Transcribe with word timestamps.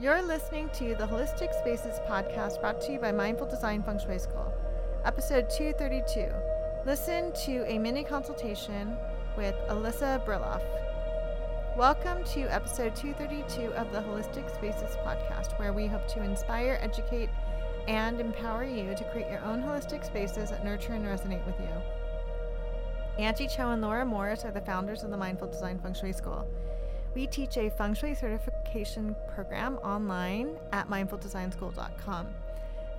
You're 0.00 0.22
listening 0.22 0.70
to 0.74 0.94
the 0.94 1.08
Holistic 1.08 1.52
Spaces 1.58 1.98
podcast 2.08 2.60
brought 2.60 2.80
to 2.82 2.92
you 2.92 3.00
by 3.00 3.10
Mindful 3.10 3.48
Design 3.48 3.82
Feng 3.82 3.98
Shui 3.98 4.20
School, 4.20 4.54
episode 5.04 5.50
232. 5.50 6.32
Listen 6.86 7.32
to 7.44 7.64
a 7.66 7.80
mini 7.80 8.04
consultation 8.04 8.96
with 9.36 9.56
Alyssa 9.68 10.24
Brieloff. 10.24 10.62
Welcome 11.76 12.22
to 12.26 12.42
episode 12.42 12.94
232 12.94 13.74
of 13.74 13.90
the 13.90 13.98
Holistic 13.98 14.54
Spaces 14.54 14.94
podcast, 15.04 15.58
where 15.58 15.72
we 15.72 15.88
hope 15.88 16.06
to 16.06 16.22
inspire, 16.22 16.78
educate, 16.80 17.30
and 17.88 18.20
empower 18.20 18.62
you 18.62 18.94
to 18.94 19.02
create 19.10 19.28
your 19.28 19.44
own 19.44 19.60
holistic 19.64 20.04
spaces 20.06 20.50
that 20.50 20.64
nurture 20.64 20.92
and 20.92 21.06
resonate 21.06 21.44
with 21.44 21.58
you. 21.58 23.24
Anjie 23.24 23.52
Cho 23.52 23.70
and 23.70 23.82
Laura 23.82 24.06
Morris 24.06 24.44
are 24.44 24.52
the 24.52 24.60
founders 24.60 25.02
of 25.02 25.10
the 25.10 25.16
Mindful 25.16 25.48
Design 25.48 25.80
Feng 25.80 25.94
Shui 25.94 26.12
School. 26.12 26.48
We 27.14 27.26
teach 27.26 27.56
a 27.56 27.70
feng 27.70 27.94
shui 27.94 28.14
certification 28.14 29.16
program 29.34 29.76
online 29.78 30.56
at 30.72 30.88
mindfuldesignschool.com. 30.88 32.26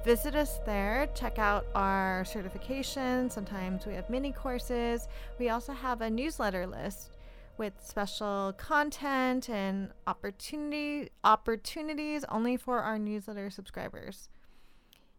Visit 0.04 0.36
us 0.36 0.60
there, 0.66 1.08
check 1.14 1.40
out 1.40 1.66
our 1.76 2.24
certification. 2.26 3.30
Sometimes 3.30 3.86
we 3.86 3.94
have 3.94 4.10
mini 4.10 4.32
courses. 4.32 5.08
We 5.38 5.50
also 5.50 5.74
have 5.74 6.02
a 6.02 6.10
newsletter 6.10 6.66
list 6.66 7.12
with 7.58 7.74
special 7.86 8.54
content 8.58 9.50
and 9.50 9.92
opportunity 10.08 11.10
opportunities 11.26 12.24
only 12.30 12.56
for 12.56 12.80
our 12.80 12.98
newsletter 12.98 13.50
subscribers. 13.50 14.30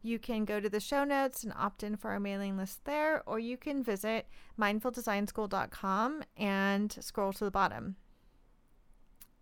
You 0.03 0.19
can 0.19 0.47
go 0.47 0.61
to 0.61 0.71
the 0.71 0.81
show 0.81 1.05
notes 1.05 1.45
and 1.45 1.53
opt 1.55 1.83
in 1.83 1.97
for 1.97 2.11
our 2.11 2.21
mailing 2.21 2.57
list 2.57 2.87
there, 2.87 3.23
or 3.27 3.39
you 3.39 3.59
can 3.59 3.85
visit 3.85 4.27
mindfuldesignschool.com 4.59 6.23
and 6.39 6.97
scroll 7.01 7.35
to 7.35 7.45
the 7.45 7.51
bottom. 7.51 7.97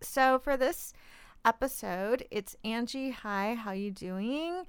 So 0.01 0.39
for 0.39 0.55
this 0.55 0.93
episode, 1.43 2.25
it's 2.31 2.55
Anjie. 2.63 3.11
Hi, 3.11 3.55
how 3.55 3.71
you 3.71 3.91
doing? 3.91 4.63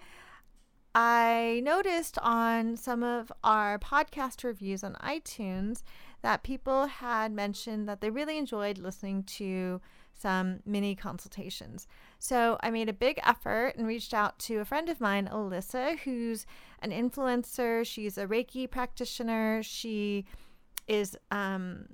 I 0.92 1.60
noticed 1.62 2.18
on 2.18 2.76
some 2.76 3.04
of 3.04 3.30
our 3.44 3.78
podcast 3.78 4.42
reviews 4.42 4.82
on 4.82 4.94
iTunes 4.94 5.82
that 6.22 6.42
people 6.42 6.86
had 6.86 7.30
mentioned 7.30 7.88
that 7.88 8.00
they 8.00 8.10
really 8.10 8.38
enjoyed 8.38 8.78
listening 8.78 9.22
to 9.22 9.80
some 10.12 10.60
mini 10.66 10.96
consultations. 10.96 11.86
So 12.18 12.58
I 12.60 12.70
made 12.70 12.88
a 12.88 12.92
big 12.92 13.20
effort 13.24 13.74
and 13.76 13.86
reached 13.86 14.12
out 14.12 14.36
to 14.40 14.56
a 14.56 14.64
friend 14.64 14.88
of 14.88 15.00
mine, 15.00 15.28
Alyssa, 15.32 16.00
who's 16.00 16.44
an 16.80 16.90
influencer. 16.90 17.86
She's 17.86 18.18
a 18.18 18.26
Reiki 18.26 18.68
practitioner. 18.68 19.62
She 19.62 20.24
is 20.88 21.16
um, 21.30 21.90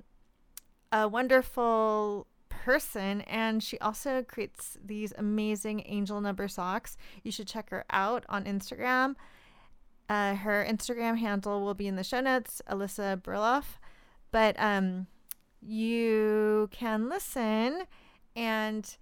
a 0.91 1.07
wonderful 1.07 2.25
person 2.65 3.21
and 3.21 3.63
she 3.63 3.77
also 3.79 4.23
creates 4.23 4.77
these 4.83 5.13
amazing 5.17 5.83
angel 5.85 6.21
number 6.21 6.47
socks. 6.47 6.97
You 7.23 7.31
should 7.31 7.47
check 7.47 7.69
her 7.69 7.85
out 7.89 8.25
on 8.29 8.45
instagram. 8.45 9.15
Uh, 10.09 10.35
her 10.35 10.65
instagram 10.69 11.17
handle 11.17 11.61
will 11.61 11.73
be 11.73 11.87
in 11.87 11.97
the 11.97 12.03
show 12.03 12.21
notes 12.21 12.61
alyssa 12.69 13.21
Brieloff 13.21 13.77
but 14.31 14.55
um, 14.59 15.07
you 15.61 16.69
can 16.71 17.09
listen 17.09 17.83
and 18.35 18.97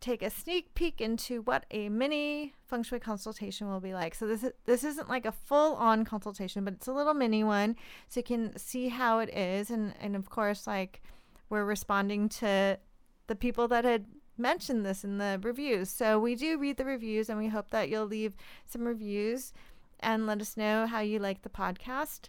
take 0.00 0.22
a 0.22 0.30
sneak 0.30 0.74
peek 0.74 1.00
into 1.00 1.42
what 1.42 1.64
a 1.70 1.88
mini 1.88 2.54
feng 2.66 2.82
shui 2.82 3.00
consultation 3.00 3.68
will 3.68 3.80
be 3.80 3.94
like. 3.94 4.14
So 4.14 4.26
this 4.26 4.44
is, 4.44 4.52
this 4.64 4.84
isn't 4.84 5.08
like 5.08 5.26
a 5.26 5.32
full 5.32 5.74
on 5.74 6.04
consultation, 6.04 6.64
but 6.64 6.74
it's 6.74 6.86
a 6.86 6.92
little 6.92 7.14
mini 7.14 7.42
one 7.42 7.76
so 8.08 8.20
you 8.20 8.24
can 8.24 8.56
see 8.56 8.88
how 8.88 9.18
it 9.18 9.30
is. 9.30 9.70
And 9.70 9.94
and 10.00 10.14
of 10.14 10.30
course 10.30 10.66
like 10.66 11.02
we're 11.48 11.64
responding 11.64 12.28
to 12.28 12.78
the 13.26 13.36
people 13.36 13.68
that 13.68 13.84
had 13.84 14.06
mentioned 14.36 14.86
this 14.86 15.04
in 15.04 15.18
the 15.18 15.40
reviews. 15.42 15.90
So 15.90 16.18
we 16.18 16.34
do 16.34 16.58
read 16.58 16.76
the 16.76 16.84
reviews 16.84 17.28
and 17.28 17.38
we 17.38 17.48
hope 17.48 17.70
that 17.70 17.88
you'll 17.88 18.06
leave 18.06 18.36
some 18.64 18.86
reviews 18.86 19.52
and 20.00 20.26
let 20.26 20.40
us 20.40 20.56
know 20.56 20.86
how 20.86 21.00
you 21.00 21.18
like 21.18 21.42
the 21.42 21.48
podcast. 21.48 22.28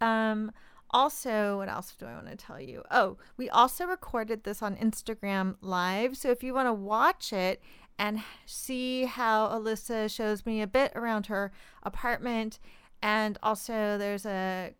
Um 0.00 0.52
also, 0.92 1.58
what 1.58 1.68
else 1.68 1.94
do 1.96 2.06
I 2.06 2.14
want 2.14 2.28
to 2.28 2.36
tell 2.36 2.60
you? 2.60 2.82
Oh, 2.90 3.16
we 3.36 3.48
also 3.48 3.86
recorded 3.86 4.42
this 4.42 4.60
on 4.60 4.74
Instagram 4.76 5.54
Live. 5.60 6.16
So 6.16 6.30
if 6.30 6.42
you 6.42 6.52
want 6.52 6.66
to 6.66 6.72
watch 6.72 7.32
it 7.32 7.62
and 7.96 8.22
see 8.44 9.04
how 9.04 9.48
Alyssa 9.48 10.12
shows 10.12 10.44
me 10.44 10.60
a 10.60 10.66
bit 10.66 10.90
around 10.96 11.26
her 11.26 11.52
apartment, 11.84 12.58
and 13.00 13.38
also 13.42 13.98
there's 13.98 14.26
a 14.26 14.74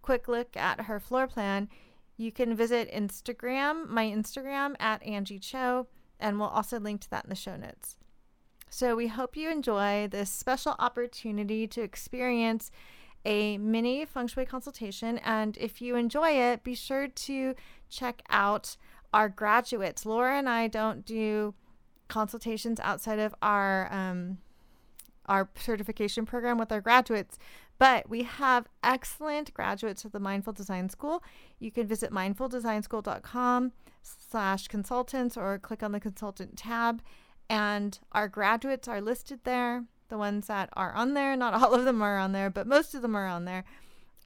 quick 0.00 0.26
look 0.26 0.56
at 0.56 0.82
her 0.82 0.98
floor 0.98 1.26
plan, 1.26 1.68
you 2.16 2.32
can 2.32 2.54
visit 2.54 2.92
Instagram, 2.92 3.88
my 3.88 4.04
Instagram 4.06 4.74
at 4.80 5.02
Anjie 5.02 5.40
Cho, 5.40 5.86
and 6.18 6.38
we'll 6.38 6.48
also 6.48 6.80
link 6.80 7.02
to 7.02 7.10
that 7.10 7.24
in 7.24 7.30
the 7.30 7.36
show 7.36 7.56
notes. 7.56 7.96
So 8.68 8.96
we 8.96 9.08
hope 9.08 9.36
you 9.36 9.50
enjoy 9.50 10.08
this 10.10 10.30
special 10.30 10.74
opportunity 10.78 11.66
to 11.68 11.82
experience 11.82 12.70
a 13.24 13.58
mini 13.58 14.04
feng 14.04 14.28
shui 14.28 14.46
consultation. 14.46 15.18
And 15.18 15.56
if 15.58 15.80
you 15.82 15.96
enjoy 15.96 16.30
it, 16.30 16.64
be 16.64 16.74
sure 16.74 17.08
to 17.08 17.54
check 17.88 18.22
out 18.30 18.76
our 19.12 19.28
graduates. 19.28 20.06
Laura 20.06 20.38
and 20.38 20.48
I 20.48 20.68
don't 20.68 21.04
do 21.04 21.54
consultations 22.08 22.78
outside 22.80 23.18
of 23.18 23.34
our 23.42 23.92
um, 23.92 24.38
our 25.28 25.48
certification 25.58 26.24
program 26.24 26.56
with 26.56 26.70
our 26.70 26.80
graduates, 26.80 27.36
but 27.78 28.08
we 28.08 28.22
have 28.22 28.68
excellent 28.82 29.52
graduates 29.52 30.04
of 30.04 30.12
the 30.12 30.20
Mindful 30.20 30.52
Design 30.52 30.88
School. 30.88 31.22
You 31.58 31.70
can 31.70 31.86
visit 31.86 32.10
mindfuldesignschool.com 32.10 33.72
slash 34.02 34.68
consultants 34.68 35.36
or 35.36 35.58
click 35.58 35.82
on 35.82 35.92
the 35.92 36.00
consultant 36.00 36.56
tab. 36.56 37.02
And 37.48 37.98
our 38.12 38.28
graduates 38.28 38.88
are 38.88 39.00
listed 39.00 39.40
there. 39.44 39.84
The 40.08 40.18
ones 40.18 40.46
that 40.46 40.70
are 40.74 40.92
on 40.94 41.14
there, 41.14 41.36
not 41.36 41.54
all 41.54 41.74
of 41.74 41.84
them 41.84 42.02
are 42.02 42.18
on 42.18 42.32
there, 42.32 42.50
but 42.50 42.66
most 42.66 42.94
of 42.94 43.02
them 43.02 43.16
are 43.16 43.26
on 43.26 43.44
there. 43.44 43.64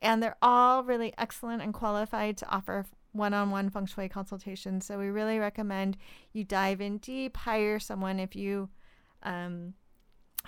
And 0.03 0.22
they're 0.22 0.37
all 0.41 0.84
really 0.84 1.12
excellent 1.19 1.62
and 1.62 1.75
qualified 1.75 2.37
to 2.38 2.49
offer 2.49 2.87
one 3.12 3.34
on 3.34 3.50
one 3.50 3.71
feng 3.71 3.87
shui 3.87 4.09
consultations. 4.09 4.87
So 4.87 4.99
we 4.99 5.09
really 5.09 5.38
recommend 5.38 5.97
you 6.32 6.44
dive 6.44 6.81
in 6.81 6.99
deep, 6.99 7.37
hire 7.37 7.78
someone 7.78 8.21
if 8.21 8.37
you 8.37 8.69
um, 9.22 9.75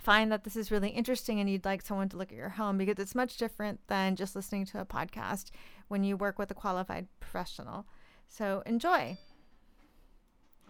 find 0.01 0.33
that 0.33 0.45
this 0.45 0.57
is 0.57 0.71
really 0.71 0.91
interesting 0.91 1.41
and 1.41 1.49
you'd 1.49 1.65
like 1.65 1.83
someone 1.83 2.09
to 2.09 2.17
look 2.17 2.33
at 2.33 2.39
your 2.39 2.51
home 2.51 2.79
because 2.79 2.99
it's 2.99 3.15
much 3.15 3.37
different 3.37 3.81
than 3.89 4.17
just 4.17 4.35
listening 4.35 4.65
to 4.67 4.81
a 4.81 4.87
podcast 4.87 5.51
when 5.89 6.05
you 6.05 6.17
work 6.17 6.39
with 6.39 6.51
a 6.51 6.55
qualified 6.55 7.07
professional. 7.21 7.87
So 8.29 8.63
enjoy. 8.67 9.19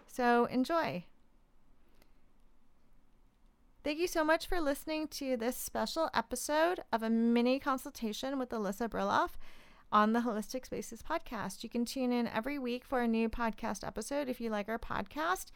So 0.07 0.45
enjoy. 0.45 1.05
Thank 3.83 3.99
you 3.99 4.07
so 4.07 4.23
much 4.23 4.47
for 4.47 4.61
listening 4.61 5.07
to 5.09 5.35
this 5.35 5.57
special 5.57 6.09
episode 6.13 6.81
of 6.93 7.03
a 7.03 7.09
mini 7.09 7.59
consultation 7.59 8.39
with 8.39 8.49
Alyssa 8.49 8.87
Brieloff 8.87 9.31
on 9.91 10.13
the 10.13 10.21
Holistic 10.21 10.65
Spaces 10.65 11.01
podcast. 11.01 11.63
You 11.63 11.69
can 11.69 11.83
tune 11.83 12.11
in 12.11 12.27
every 12.27 12.57
week 12.57 12.85
for 12.85 13.01
a 13.01 13.07
new 13.07 13.27
podcast 13.27 13.85
episode 13.85 14.29
if 14.29 14.39
you 14.39 14.49
like 14.49 14.69
our 14.69 14.79
podcast. 14.79 15.51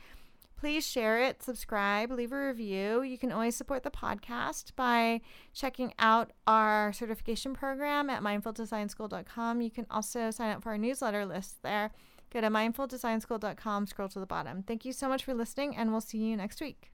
Please 0.57 0.87
share 0.87 1.21
it, 1.21 1.43
subscribe, 1.43 2.11
leave 2.11 2.31
a 2.31 2.47
review. 2.47 3.03
You 3.03 3.19
can 3.19 3.31
always 3.31 3.55
support 3.55 3.83
the 3.83 3.91
podcast 3.91 4.75
by 4.75 5.21
checking 5.53 5.93
out 5.99 6.31
our 6.47 6.91
certification 6.93 7.53
program 7.53 8.09
at 8.09 8.23
mindfuldesignschool.com. 8.23 9.61
You 9.61 9.69
can 9.69 9.85
also 9.91 10.31
sign 10.31 10.55
up 10.55 10.63
for 10.63 10.71
our 10.71 10.77
newsletter 10.79 11.27
list 11.27 11.61
there. 11.61 11.91
Go 12.33 12.41
to 12.41 12.47
mindfuldesignschool.com, 12.47 13.85
scroll 13.85 14.09
to 14.09 14.19
the 14.19 14.25
bottom. 14.25 14.63
Thank 14.63 14.83
you 14.83 14.93
so 14.93 15.07
much 15.07 15.23
for 15.23 15.35
listening, 15.35 15.77
and 15.77 15.91
we'll 15.91 16.01
see 16.01 16.17
you 16.17 16.35
next 16.35 16.59
week. 16.59 16.91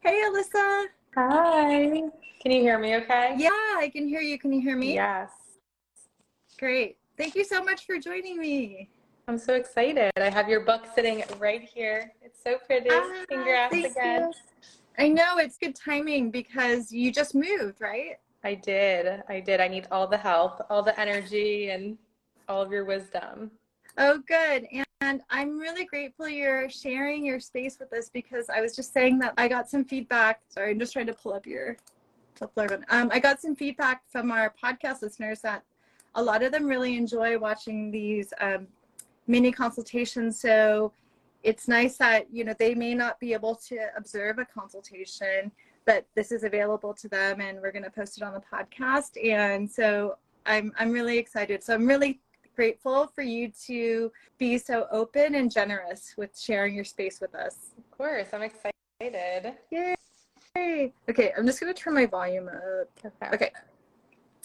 Hey, 0.00 0.20
Alyssa. 0.26 0.86
Hi. 1.14 2.02
Can 2.42 2.52
you 2.52 2.60
hear 2.60 2.78
me 2.78 2.96
okay? 2.96 3.34
Yeah, 3.38 3.50
I 3.50 3.90
can 3.94 4.08
hear 4.08 4.20
you. 4.20 4.38
Can 4.38 4.52
you 4.52 4.60
hear 4.60 4.76
me? 4.76 4.94
Yes. 4.94 5.30
Great. 6.58 6.96
Thank 7.16 7.36
you 7.36 7.44
so 7.44 7.62
much 7.62 7.86
for 7.86 7.98
joining 7.98 8.38
me. 8.38 8.90
I'm 9.26 9.38
so 9.38 9.54
excited. 9.54 10.12
I 10.16 10.28
have 10.28 10.48
your 10.48 10.60
book 10.60 10.84
sitting 10.94 11.24
right 11.38 11.62
here. 11.62 12.12
It's 12.20 12.42
so 12.42 12.58
pretty. 12.66 12.90
Ah, 12.92 13.24
Congrats 13.28 13.74
again. 13.74 14.32
You. 14.32 14.32
I 14.98 15.08
know 15.08 15.38
it's 15.38 15.56
good 15.56 15.74
timing 15.74 16.30
because 16.30 16.92
you 16.92 17.10
just 17.10 17.34
moved, 17.34 17.80
right? 17.80 18.18
I 18.44 18.54
did. 18.54 19.22
I 19.28 19.40
did. 19.40 19.60
I 19.60 19.68
need 19.68 19.88
all 19.90 20.06
the 20.06 20.18
help, 20.18 20.60
all 20.68 20.82
the 20.82 20.98
energy, 21.00 21.70
and 21.70 21.96
all 22.48 22.60
of 22.60 22.70
your 22.70 22.84
wisdom. 22.84 23.50
Oh, 23.96 24.18
good. 24.28 24.66
And 25.00 25.22
I'm 25.30 25.58
really 25.58 25.86
grateful 25.86 26.28
you're 26.28 26.68
sharing 26.68 27.24
your 27.24 27.40
space 27.40 27.78
with 27.78 27.92
us 27.94 28.10
because 28.10 28.50
I 28.50 28.60
was 28.60 28.76
just 28.76 28.92
saying 28.92 29.18
that 29.20 29.32
I 29.38 29.48
got 29.48 29.70
some 29.70 29.84
feedback. 29.84 30.40
Sorry, 30.48 30.72
I'm 30.72 30.78
just 30.78 30.92
trying 30.92 31.06
to 31.06 31.14
pull 31.14 31.32
up 31.32 31.46
your. 31.46 31.76
Um, 32.90 33.10
I 33.12 33.20
got 33.20 33.40
some 33.40 33.54
feedback 33.54 34.02
from 34.08 34.32
our 34.32 34.52
podcast 34.62 35.02
listeners 35.02 35.40
that 35.42 35.62
a 36.16 36.22
lot 36.22 36.42
of 36.42 36.52
them 36.52 36.66
really 36.66 36.96
enjoy 36.96 37.38
watching 37.38 37.92
these 37.92 38.32
um, 38.40 38.66
mini 39.26 39.52
consultations. 39.52 40.38
So 40.38 40.92
it's 41.42 41.68
nice 41.68 41.96
that, 41.98 42.26
you 42.32 42.44
know, 42.44 42.54
they 42.58 42.74
may 42.74 42.94
not 42.94 43.20
be 43.20 43.32
able 43.32 43.54
to 43.68 43.78
observe 43.96 44.38
a 44.38 44.44
consultation, 44.44 45.52
but 45.84 46.06
this 46.14 46.32
is 46.32 46.44
available 46.44 46.94
to 46.94 47.08
them 47.08 47.40
and 47.40 47.60
we're 47.60 47.72
going 47.72 47.84
to 47.84 47.90
post 47.90 48.16
it 48.16 48.24
on 48.24 48.32
the 48.32 48.40
podcast. 48.40 49.22
And 49.22 49.70
so 49.70 50.16
I'm, 50.46 50.72
I'm 50.78 50.90
really 50.90 51.18
excited. 51.18 51.62
So 51.62 51.74
I'm 51.74 51.86
really 51.86 52.20
grateful 52.56 53.06
for 53.08 53.22
you 53.22 53.50
to 53.66 54.10
be 54.38 54.58
so 54.58 54.86
open 54.90 55.34
and 55.34 55.50
generous 55.50 56.14
with 56.16 56.38
sharing 56.38 56.74
your 56.74 56.84
space 56.84 57.20
with 57.20 57.34
us. 57.34 57.72
Of 57.76 57.90
course, 57.90 58.28
I'm 58.32 58.42
excited. 58.42 59.54
Yay! 59.70 59.94
Okay, 60.56 61.32
I'm 61.36 61.46
just 61.46 61.60
going 61.60 61.74
to 61.74 61.78
turn 61.78 61.94
my 61.94 62.06
volume 62.06 62.48
up. 62.48 62.88
Okay. 63.04 63.34
okay. 63.34 63.50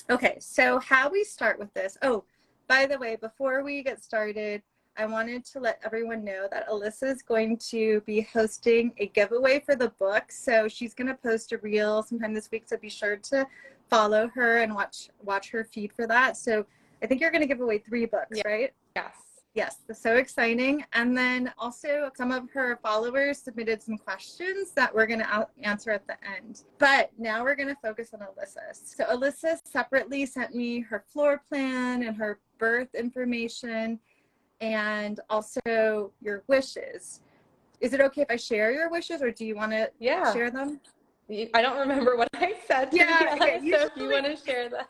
Okay, 0.09 0.37
so 0.39 0.79
how 0.79 1.07
we 1.09 1.23
start 1.23 1.59
with 1.59 1.71
this. 1.75 1.97
Oh, 2.01 2.23
by 2.69 2.85
the 2.85 2.99
way, 2.99 3.17
before 3.17 3.63
we 3.63 3.83
get 3.83 4.01
started, 4.01 4.61
I 4.95 5.07
wanted 5.07 5.43
to 5.45 5.59
let 5.59 5.79
everyone 5.83 6.23
know 6.23 6.47
that 6.51 6.69
Alyssa 6.69 7.11
is 7.11 7.23
going 7.23 7.57
to 7.69 8.01
be 8.05 8.21
hosting 8.21 8.93
a 8.99 9.07
giveaway 9.07 9.59
for 9.59 9.75
the 9.75 9.89
book. 9.99 10.31
So 10.31 10.67
she's 10.67 10.93
going 10.93 11.07
to 11.07 11.15
post 11.15 11.51
a 11.51 11.57
reel 11.57 12.03
sometime 12.03 12.33
this 12.33 12.49
week. 12.51 12.65
So 12.67 12.77
be 12.77 12.89
sure 12.89 13.17
to 13.17 13.47
follow 13.89 14.29
her 14.35 14.57
and 14.57 14.75
watch 14.75 15.09
watch 15.23 15.49
her 15.49 15.63
feed 15.63 15.91
for 15.93 16.05
that. 16.07 16.37
So 16.37 16.65
I 17.01 17.07
think 17.07 17.21
you're 17.21 17.31
going 17.31 17.41
to 17.41 17.47
give 17.47 17.59
away 17.59 17.79
three 17.79 18.05
books, 18.05 18.37
yeah. 18.37 18.47
right? 18.47 18.73
Yes. 18.95 19.15
Yes, 19.55 19.77
so 19.93 20.17
exciting. 20.17 20.85
And 20.93 21.17
then 21.17 21.51
also, 21.57 22.11
some 22.15 22.31
of 22.31 22.49
her 22.51 22.79
followers 22.83 23.39
submitted 23.39 23.81
some 23.81 23.97
questions 23.97 24.71
that 24.75 24.93
we're 24.93 25.07
going 25.07 25.21
to 25.21 25.47
answer 25.63 25.89
at 25.89 26.05
the 26.05 26.15
end. 26.23 26.63
But 26.77 27.09
now 27.17 27.43
we're 27.43 27.55
going 27.55 27.67
to 27.67 27.77
focus 27.81 28.11
on 28.13 28.19
Alyssa. 28.19 28.73
So, 28.73 29.05
Alyssa 29.05 29.57
separately 29.65 30.27
sent 30.27 30.53
me 30.53 30.81
her 30.81 31.03
floor 31.11 31.41
plan 31.49 32.03
and 32.03 32.15
her 32.15 32.39
birth 32.59 32.93
information 32.93 33.99
and 34.61 35.19
also 35.29 36.11
your 36.21 36.43
wishes. 36.47 37.21
Is 37.79 37.93
it 37.93 38.01
okay 38.01 38.21
if 38.21 38.27
I 38.29 38.35
share 38.35 38.71
your 38.71 38.91
wishes 38.91 39.21
or 39.21 39.31
do 39.31 39.45
you 39.45 39.55
want 39.55 39.71
to 39.71 39.89
yeah. 39.99 40.33
share 40.33 40.51
them? 40.51 40.79
I 41.53 41.61
don't 41.61 41.79
remember 41.79 42.17
what 42.17 42.29
I 42.35 42.55
said. 42.67 42.89
yeah, 42.91 43.35
okay, 43.39 43.59
so 43.71 43.85
if 43.85 43.91
you 43.95 44.09
want 44.09 44.25
to 44.25 44.35
share 44.35 44.69
them. 44.69 44.85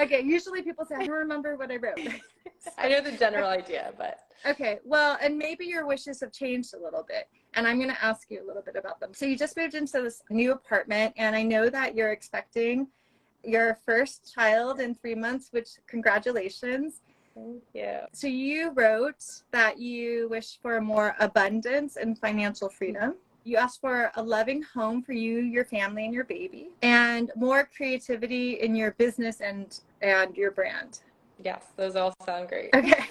Okay, 0.00 0.20
usually 0.20 0.62
people 0.62 0.84
say, 0.84 0.96
I 0.96 1.06
don't 1.06 1.16
remember 1.16 1.56
what 1.56 1.70
I 1.70 1.76
wrote. 1.76 1.98
I 2.78 2.88
know 2.88 3.00
the 3.00 3.12
general 3.12 3.48
idea, 3.48 3.92
but. 3.96 4.18
Okay, 4.46 4.78
well, 4.84 5.18
and 5.22 5.36
maybe 5.38 5.66
your 5.66 5.86
wishes 5.86 6.20
have 6.20 6.32
changed 6.32 6.74
a 6.74 6.82
little 6.82 7.04
bit. 7.06 7.28
And 7.54 7.66
I'm 7.66 7.76
going 7.76 7.90
to 7.90 8.04
ask 8.04 8.30
you 8.30 8.42
a 8.44 8.46
little 8.46 8.62
bit 8.62 8.76
about 8.76 9.00
them. 9.00 9.12
So 9.14 9.26
you 9.26 9.36
just 9.36 9.56
moved 9.56 9.74
into 9.74 10.02
this 10.02 10.22
new 10.30 10.52
apartment, 10.52 11.14
and 11.16 11.34
I 11.36 11.42
know 11.42 11.70
that 11.70 11.94
you're 11.94 12.12
expecting 12.12 12.88
your 13.44 13.78
first 13.86 14.32
child 14.32 14.80
in 14.80 14.94
three 14.94 15.14
months, 15.14 15.48
which 15.50 15.70
congratulations. 15.86 17.00
Thank 17.34 17.62
you. 17.74 17.98
So 18.12 18.26
you 18.26 18.70
wrote 18.70 19.24
that 19.52 19.78
you 19.78 20.28
wish 20.28 20.58
for 20.60 20.80
more 20.80 21.14
abundance 21.20 21.96
and 21.96 22.18
financial 22.18 22.68
freedom. 22.68 23.14
You 23.44 23.56
asked 23.56 23.80
for 23.80 24.12
a 24.16 24.22
loving 24.22 24.62
home 24.62 25.02
for 25.02 25.12
you, 25.12 25.38
your 25.38 25.64
family, 25.64 26.04
and 26.04 26.12
your 26.12 26.24
baby, 26.24 26.70
and 26.82 27.30
more 27.36 27.68
creativity 27.74 28.60
in 28.60 28.74
your 28.74 28.92
business 28.92 29.40
and 29.40 29.80
and 30.02 30.36
your 30.36 30.50
brand. 30.50 31.00
Yes, 31.42 31.62
those 31.76 31.96
all 31.96 32.12
sound 32.26 32.48
great. 32.48 32.70
Okay. 32.74 33.04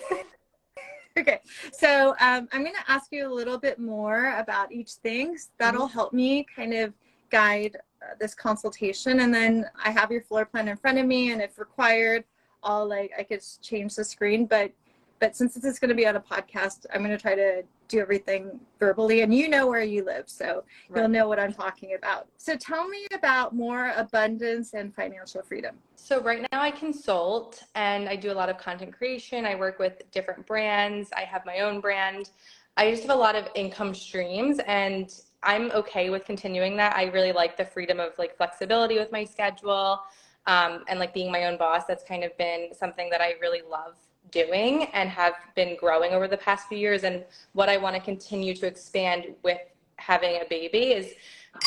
okay. 1.18 1.40
So 1.72 2.10
um, 2.20 2.48
I'm 2.52 2.62
going 2.62 2.76
to 2.76 2.92
ask 2.92 3.12
you 3.12 3.28
a 3.28 3.34
little 3.34 3.58
bit 3.58 3.80
more 3.80 4.36
about 4.38 4.72
each 4.72 4.94
thing. 4.94 5.38
That'll 5.58 5.88
mm-hmm. 5.88 5.94
help 5.94 6.14
me 6.14 6.46
kind 6.56 6.74
of 6.74 6.94
guide 7.32 7.78
Uh, 8.02 8.16
this 8.20 8.34
consultation, 8.34 9.20
and 9.20 9.34
then 9.34 9.66
I 9.84 9.92
have 9.92 10.10
your 10.10 10.22
floor 10.22 10.46
plan 10.46 10.70
in 10.70 10.78
front 10.78 10.98
of 10.98 11.06
me, 11.06 11.32
and 11.32 11.42
if 11.42 11.60
required, 11.60 12.24
I'll 12.64 12.88
like 12.88 13.12
I 13.18 13.24
could 13.24 13.42
change 13.62 13.96
the 13.96 14.06
screen, 14.06 14.46
but 14.46 14.72
but 15.20 15.36
since 15.36 15.54
this 15.54 15.66
is 15.66 15.80
going 15.80 15.90
to 15.90 15.96
be 15.96 16.08
on 16.08 16.16
a 16.16 16.22
podcast, 16.22 16.86
I'm 16.94 17.04
going 17.04 17.16
to 17.16 17.22
try 17.22 17.36
to 17.36 17.64
do 17.90 18.00
everything 18.00 18.60
verbally 18.80 19.22
and 19.22 19.34
you 19.34 19.50
know 19.50 19.68
where 19.68 19.82
you 19.82 20.06
live 20.06 20.30
so 20.30 20.64
right. 20.90 21.02
you'll 21.02 21.10
know 21.10 21.28
what 21.28 21.40
i'm 21.40 21.52
talking 21.52 21.96
about. 21.96 22.28
So 22.38 22.56
tell 22.56 22.88
me 22.88 23.08
about 23.14 23.56
more 23.56 23.92
abundance 23.98 24.74
and 24.76 24.94
financial 24.96 25.42
freedom. 25.42 25.76
So 25.96 26.22
right 26.22 26.48
now 26.52 26.62
i 26.62 26.72
consult 26.72 27.64
and 27.76 28.08
i 28.08 28.16
do 28.16 28.32
a 28.32 28.34
lot 28.34 28.48
of 28.48 28.58
content 28.58 28.96
creation. 28.96 29.46
I 29.46 29.56
work 29.56 29.80
with 29.80 30.04
different 30.12 30.46
brands. 30.46 31.10
I 31.18 31.22
have 31.22 31.46
my 31.46 31.60
own 31.60 31.82
brand. 31.82 32.30
I 32.78 32.92
just 32.92 33.02
have 33.04 33.12
a 33.12 33.20
lot 33.20 33.36
of 33.36 33.48
income 33.56 33.94
streams 33.96 34.60
and 34.68 35.12
i'm 35.44 35.72
okay 35.72 36.10
with 36.10 36.26
continuing 36.26 36.76
that 36.78 36.96
i 36.96 37.06
really 37.06 37.32
like 37.32 37.58
the 37.58 37.66
freedom 37.66 38.00
of 38.00 38.12
like 38.18 38.36
flexibility 38.38 38.98
with 38.98 39.12
my 39.12 39.24
schedule 39.24 40.00
um, 40.48 40.84
and 40.88 41.00
like 41.00 41.14
being 41.14 41.32
my 41.32 41.46
own 41.46 41.58
boss 41.58 41.86
that's 41.86 42.04
kind 42.04 42.24
of 42.24 42.36
been 42.38 42.70
something 42.74 43.10
that 43.10 43.22
i 43.22 43.34
really 43.42 43.62
love 43.70 43.96
doing 44.32 44.86
and 44.94 45.10
have 45.10 45.34
been 45.56 45.76
growing 45.78 46.14
over 46.14 46.28
the 46.28 46.38
past 46.38 46.68
few 46.68 46.78
years. 46.78 47.04
And 47.04 47.24
what 47.54 47.70
I 47.70 47.78
want 47.78 47.96
to 47.96 48.02
continue 48.02 48.54
to 48.56 48.68
expand 48.68 49.36
with 49.44 49.60
having 49.98 50.42
a 50.42 50.46
baby 50.50 50.92
is 50.92 51.14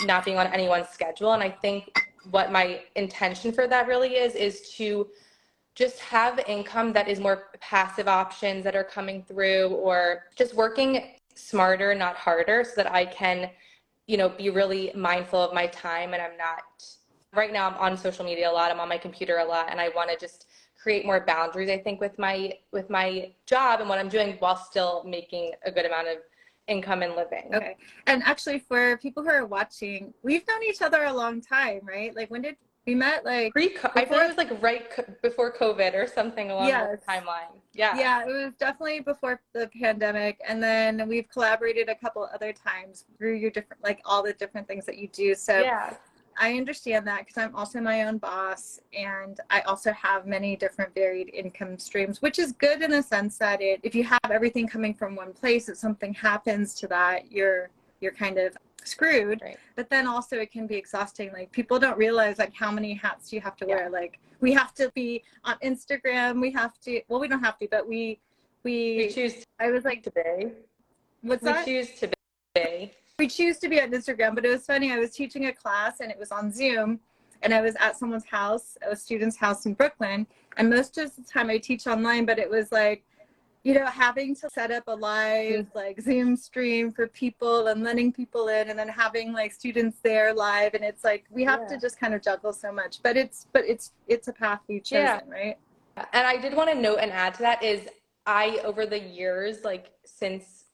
not 0.04 0.24
being 0.24 0.38
on 0.38 0.46
anyone's 0.48 0.88
schedule. 0.88 1.32
And 1.32 1.42
I 1.42 1.50
think 1.50 1.96
what 2.30 2.52
my 2.52 2.80
intention 2.94 3.52
for 3.52 3.66
that 3.66 3.88
really 3.88 4.16
is, 4.16 4.34
is 4.34 4.70
to 4.76 5.08
just 5.74 5.98
have 6.00 6.38
income 6.46 6.92
that 6.92 7.08
is 7.08 7.18
more 7.18 7.48
passive 7.60 8.06
options 8.06 8.62
that 8.64 8.76
are 8.76 8.84
coming 8.84 9.22
through 9.22 9.68
or 9.68 10.24
just 10.36 10.54
working 10.54 11.14
smarter, 11.34 11.94
not 11.94 12.16
harder, 12.16 12.64
so 12.64 12.72
that 12.76 12.92
I 12.92 13.04
can, 13.06 13.50
you 14.06 14.16
know, 14.16 14.28
be 14.28 14.50
really 14.50 14.92
mindful 14.94 15.40
of 15.40 15.54
my 15.54 15.66
time 15.68 16.14
and 16.14 16.22
I'm 16.22 16.36
not 16.36 16.62
right 17.34 17.52
now 17.52 17.70
I'm 17.70 17.76
on 17.76 17.96
social 17.96 18.24
media 18.24 18.50
a 18.50 18.52
lot, 18.52 18.70
I'm 18.70 18.80
on 18.80 18.88
my 18.88 18.98
computer 18.98 19.38
a 19.38 19.44
lot, 19.44 19.68
and 19.70 19.80
I 19.80 19.88
want 19.90 20.10
to 20.10 20.16
just 20.18 20.46
create 20.82 21.06
more 21.06 21.24
boundaries 21.24 21.70
i 21.70 21.78
think 21.78 22.00
with 22.00 22.18
my 22.18 22.52
with 22.72 22.90
my 22.90 23.30
job 23.46 23.80
and 23.80 23.88
what 23.88 23.98
i'm 23.98 24.08
doing 24.08 24.34
while 24.40 24.56
still 24.56 25.04
making 25.06 25.52
a 25.64 25.70
good 25.70 25.86
amount 25.86 26.08
of 26.08 26.16
income 26.68 27.02
and 27.02 27.16
living. 27.16 27.50
Okay. 27.52 27.76
And 28.06 28.22
actually 28.22 28.60
for 28.60 28.96
people 28.98 29.22
who 29.22 29.30
are 29.30 29.46
watching 29.46 30.14
we've 30.22 30.46
known 30.48 30.62
each 30.62 30.80
other 30.80 31.04
a 31.04 31.12
long 31.12 31.40
time 31.40 31.80
right? 31.84 32.14
Like 32.14 32.30
when 32.30 32.42
did 32.42 32.56
we 32.86 32.94
met 32.94 33.24
like 33.24 33.52
pre 33.52 33.76
I 33.94 34.04
thought 34.04 34.24
it 34.24 34.28
was 34.28 34.36
like 34.36 34.62
right 34.62 34.90
co- 34.90 35.04
before 35.22 35.52
COVID 35.52 35.94
or 35.94 36.06
something 36.06 36.50
along 36.50 36.68
yes. 36.68 36.90
the 36.90 37.12
timeline. 37.12 37.54
Yeah. 37.74 37.96
Yeah, 37.96 38.22
it 38.22 38.26
was 38.26 38.52
definitely 38.58 39.00
before 39.00 39.40
the 39.52 39.70
pandemic. 39.80 40.40
And 40.46 40.62
then 40.62 41.08
we've 41.08 41.28
collaborated 41.28 41.88
a 41.88 41.94
couple 41.94 42.28
other 42.34 42.52
times 42.52 43.04
through 43.16 43.34
your 43.34 43.50
different 43.50 43.82
like 43.84 44.00
all 44.04 44.22
the 44.22 44.32
different 44.32 44.66
things 44.66 44.84
that 44.86 44.98
you 44.98 45.08
do. 45.08 45.34
So 45.34 45.60
yeah. 45.60 45.94
I 46.38 46.54
understand 46.54 47.06
that 47.06 47.20
because 47.26 47.36
I'm 47.36 47.54
also 47.54 47.80
my 47.80 48.04
own 48.04 48.18
boss 48.18 48.80
and 48.98 49.38
I 49.50 49.60
also 49.60 49.92
have 49.92 50.26
many 50.26 50.56
different 50.56 50.94
varied 50.94 51.30
income 51.32 51.78
streams, 51.78 52.20
which 52.20 52.38
is 52.38 52.52
good 52.52 52.82
in 52.82 52.90
the 52.90 53.02
sense 53.02 53.38
that 53.38 53.60
it 53.60 53.80
if 53.84 53.94
you 53.94 54.02
have 54.04 54.30
everything 54.30 54.66
coming 54.66 54.94
from 54.94 55.14
one 55.14 55.32
place, 55.32 55.68
if 55.68 55.76
something 55.76 56.14
happens 56.14 56.74
to 56.80 56.88
that, 56.88 57.30
you're 57.30 57.70
you're 58.00 58.12
kind 58.12 58.38
of 58.38 58.56
screwed. 58.84 59.40
Right. 59.42 59.58
But 59.76 59.90
then 59.90 60.06
also 60.06 60.36
it 60.36 60.50
can 60.50 60.66
be 60.66 60.76
exhausting. 60.76 61.32
Like 61.32 61.50
people 61.52 61.78
don't 61.78 61.98
realize 61.98 62.38
like 62.38 62.54
how 62.54 62.70
many 62.70 62.94
hats 62.94 63.32
you 63.32 63.40
have 63.40 63.56
to 63.56 63.66
yeah. 63.66 63.74
wear. 63.76 63.90
Like 63.90 64.18
we 64.40 64.52
have 64.52 64.74
to 64.74 64.90
be 64.94 65.22
on 65.44 65.56
Instagram, 65.64 66.40
we 66.40 66.50
have 66.52 66.78
to 66.80 67.00
well 67.08 67.20
we 67.20 67.28
don't 67.28 67.42
have 67.42 67.58
to, 67.58 67.68
but 67.70 67.88
we 67.88 68.20
we, 68.64 68.96
we 68.96 69.08
choose 69.10 69.44
I 69.58 69.70
was 69.70 69.84
like 69.84 70.02
today. 70.02 70.52
What's 71.22 71.42
we 71.42 71.52
that? 71.52 71.64
choose 71.64 71.90
to 72.00 72.08
be 72.54 72.92
we 73.18 73.28
choose 73.28 73.58
to 73.58 73.68
be 73.68 73.80
on 73.80 73.90
Instagram, 73.90 74.34
but 74.34 74.44
it 74.44 74.48
was 74.48 74.66
funny. 74.66 74.92
I 74.92 74.98
was 74.98 75.10
teaching 75.10 75.46
a 75.46 75.52
class 75.52 76.00
and 76.00 76.10
it 76.10 76.18
was 76.18 76.32
on 76.32 76.52
Zoom, 76.52 76.98
and 77.42 77.54
I 77.54 77.60
was 77.60 77.76
at 77.78 77.96
someone's 77.96 78.24
house, 78.24 78.76
a 78.88 78.96
student's 78.96 79.36
house 79.36 79.66
in 79.66 79.74
Brooklyn. 79.74 80.26
And 80.56 80.68
most 80.68 80.98
of 80.98 81.14
the 81.14 81.22
time 81.22 81.50
I 81.50 81.58
teach 81.58 81.86
online, 81.86 82.26
but 82.26 82.38
it 82.38 82.50
was 82.50 82.72
like, 82.72 83.04
you 83.64 83.74
know, 83.74 83.86
having 83.86 84.34
to 84.36 84.50
set 84.50 84.70
up 84.70 84.84
a 84.88 84.94
live 84.94 85.66
mm. 85.66 85.74
like 85.74 86.00
Zoom 86.00 86.36
stream 86.36 86.90
for 86.90 87.06
people 87.08 87.68
and 87.68 87.82
letting 87.82 88.12
people 88.12 88.48
in, 88.48 88.70
and 88.70 88.78
then 88.78 88.88
having 88.88 89.32
like 89.32 89.52
students 89.52 89.98
there 90.02 90.34
live, 90.34 90.74
and 90.74 90.84
it's 90.84 91.04
like 91.04 91.24
we 91.30 91.44
have 91.44 91.60
yeah. 91.62 91.76
to 91.76 91.80
just 91.80 91.98
kind 91.98 92.14
of 92.14 92.22
juggle 92.22 92.52
so 92.52 92.72
much. 92.72 93.00
But 93.02 93.16
it's 93.16 93.46
but 93.52 93.64
it's 93.64 93.92
it's 94.08 94.28
a 94.28 94.32
path 94.32 94.60
we've 94.68 94.82
chosen, 94.82 95.04
yeah. 95.04 95.20
right? 95.32 95.58
And 95.96 96.26
I 96.26 96.36
did 96.38 96.54
want 96.54 96.70
to 96.70 96.74
note 96.74 96.98
and 97.00 97.12
add 97.12 97.34
to 97.34 97.42
that 97.42 97.62
is 97.62 97.88
I 98.26 98.60
over 98.64 98.86
the 98.86 98.98
years, 98.98 99.64
like 99.64 99.92
since 100.04 100.64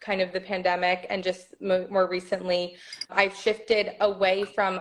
kind 0.00 0.20
of 0.20 0.32
the 0.32 0.40
pandemic 0.40 1.06
and 1.08 1.24
just 1.24 1.54
mo- 1.60 1.86
more 1.90 2.08
recently, 2.08 2.76
I've 3.10 3.34
shifted 3.34 3.92
away 4.00 4.44
from 4.44 4.80